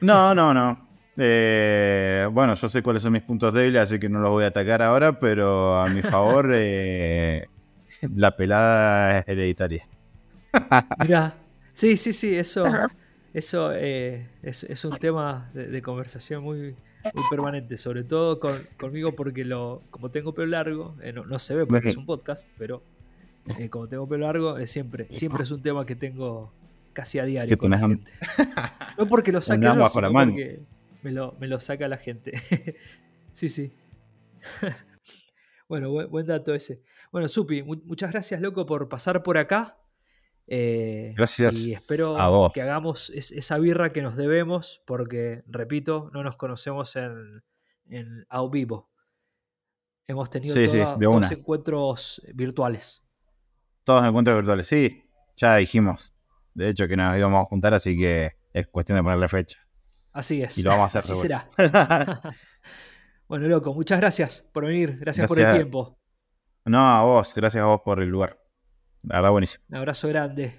No, 0.00 0.34
no, 0.34 0.54
no. 0.54 0.88
Eh, 1.16 2.28
bueno, 2.32 2.54
yo 2.54 2.68
sé 2.68 2.80
cuáles 2.82 3.02
son 3.02 3.12
mis 3.12 3.22
puntos 3.22 3.52
débiles, 3.52 3.82
así 3.82 3.98
que 3.98 4.08
no 4.08 4.20
los 4.20 4.30
voy 4.30 4.44
a 4.44 4.48
atacar 4.48 4.80
ahora, 4.82 5.18
pero 5.18 5.76
a 5.80 5.88
mi 5.88 6.00
favor, 6.02 6.50
eh, 6.54 7.48
la 8.14 8.36
pelada 8.36 9.18
es 9.18 9.28
hereditaria. 9.28 9.84
Mirá, 11.00 11.34
sí, 11.72 11.96
sí, 11.96 12.12
sí, 12.12 12.36
eso, 12.36 12.64
eso 13.34 13.72
eh, 13.74 14.26
es, 14.42 14.64
es 14.64 14.84
un 14.86 14.96
tema 14.98 15.50
de, 15.52 15.66
de 15.66 15.82
conversación 15.82 16.42
muy, 16.42 16.58
muy 17.12 17.24
permanente, 17.28 17.76
sobre 17.76 18.04
todo 18.04 18.40
con- 18.40 18.58
conmigo 18.78 19.12
porque 19.12 19.44
lo, 19.44 19.82
como 19.90 20.10
tengo 20.10 20.32
pelo 20.32 20.46
largo, 20.48 20.96
eh, 21.02 21.12
no, 21.12 21.24
no 21.26 21.38
se 21.38 21.54
ve 21.54 21.66
porque 21.66 21.88
es 21.90 21.96
un 21.96 22.06
podcast, 22.06 22.48
pero 22.56 22.82
eh, 23.58 23.68
como 23.68 23.86
tengo 23.88 24.08
pelo 24.08 24.24
largo, 24.26 24.64
siempre, 24.66 25.06
siempre 25.10 25.42
es 25.42 25.50
un 25.50 25.60
tema 25.60 25.84
que 25.84 25.96
tengo 25.96 26.50
casi 26.94 27.18
a 27.18 27.24
diario 27.24 27.58
con 27.58 27.70
la 27.72 27.78
gente. 27.78 28.12
No 28.96 29.06
porque 29.08 29.32
lo 29.32 29.42
saque 29.42 29.60
yo, 29.74 29.82
sino 29.88 30.12
porque 30.32 30.60
me 31.02 31.10
lo, 31.12 31.34
me 31.40 31.48
lo 31.48 31.58
saca 31.60 31.88
la 31.88 31.96
gente. 31.98 32.32
sí, 33.32 33.48
sí. 33.48 33.72
bueno, 35.68 35.90
buen, 35.90 36.10
buen 36.10 36.26
dato 36.26 36.54
ese. 36.54 36.82
Bueno, 37.10 37.28
Supi, 37.28 37.62
mu- 37.62 37.80
muchas 37.84 38.12
gracias, 38.12 38.40
loco, 38.40 38.64
por 38.66 38.88
pasar 38.88 39.22
por 39.22 39.38
acá. 39.38 39.76
Eh, 40.46 41.14
Gracias 41.16 41.54
Y 41.56 41.72
espero 41.72 42.18
a 42.18 42.28
vos. 42.28 42.52
que 42.52 42.60
hagamos 42.62 43.10
es- 43.10 43.32
esa 43.32 43.58
birra 43.58 43.92
que 43.92 44.02
nos 44.02 44.14
debemos, 44.16 44.82
porque, 44.86 45.42
repito, 45.46 46.10
no 46.12 46.22
nos 46.22 46.36
conocemos 46.36 46.94
en, 46.96 47.42
en 47.86 48.26
a 48.28 48.46
vivo. 48.46 48.90
Hemos 50.06 50.28
tenido 50.28 50.54
Sí, 50.54 50.68
sí, 50.68 50.78
toda- 50.78 50.96
de 50.96 51.04
todos 51.06 51.30
encuentros 51.32 52.22
virtuales. 52.34 53.02
Todos 53.84 54.04
encuentros 54.06 54.36
virtuales, 54.36 54.66
sí, 54.66 55.02
ya 55.36 55.56
dijimos. 55.56 56.14
De 56.52 56.68
hecho, 56.68 56.86
que 56.86 56.96
nos 56.96 57.16
íbamos 57.16 57.42
a 57.42 57.46
juntar, 57.46 57.72
así 57.74 57.96
que 57.98 58.32
es 58.52 58.66
cuestión 58.66 58.96
de 58.96 59.02
ponerle 59.02 59.28
fecha. 59.28 59.58
Así 60.12 60.42
es. 60.42 60.56
Y 60.58 60.62
lo 60.62 60.70
vamos 60.70 60.94
a 60.94 60.98
hacer 60.98 61.12
Así 61.12 61.22
será. 61.22 61.48
bueno, 63.28 63.48
loco, 63.48 63.74
muchas 63.74 63.98
gracias 64.00 64.48
por 64.52 64.64
venir. 64.66 64.98
Gracias, 65.00 65.26
por 65.26 65.38
el 65.38 65.52
tiempo. 65.54 65.98
No, 66.66 66.78
a 66.78 67.02
vos, 67.02 67.34
gracias 67.34 67.62
a 67.62 67.66
vos 67.66 67.80
por 67.84 68.00
el 68.00 68.08
lugar. 68.10 68.38
La 69.06 69.16
verdad, 69.16 69.30
buenísimo. 69.32 69.64
Un 69.68 69.76
abrazo 69.76 70.08
grande. 70.08 70.54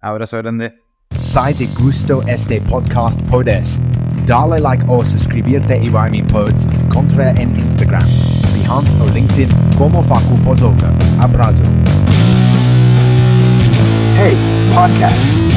Abrazo 0.00 0.36
grande. 0.38 0.74
Sai 1.22 1.54
te 1.54 1.66
gusto 1.78 2.22
este 2.26 2.60
podcast 2.60 3.20
podes. 3.28 3.80
Dale 4.26 4.58
like 4.60 4.84
o 4.88 5.04
suscribirte 5.04 5.78
y 5.78 5.88
vai 5.88 6.10
mi 6.10 6.22
pods 6.22 6.66
encontre 6.66 7.30
en 7.30 7.56
Instagram, 7.58 8.06
Behance 8.54 8.98
o 9.00 9.06
LinkedIn 9.08 9.48
como 9.76 10.02
Facu 10.02 10.36
Pozoka. 10.44 10.92
Abrazo. 11.20 11.62
Hey, 14.16 14.36
podcast. 14.74 15.49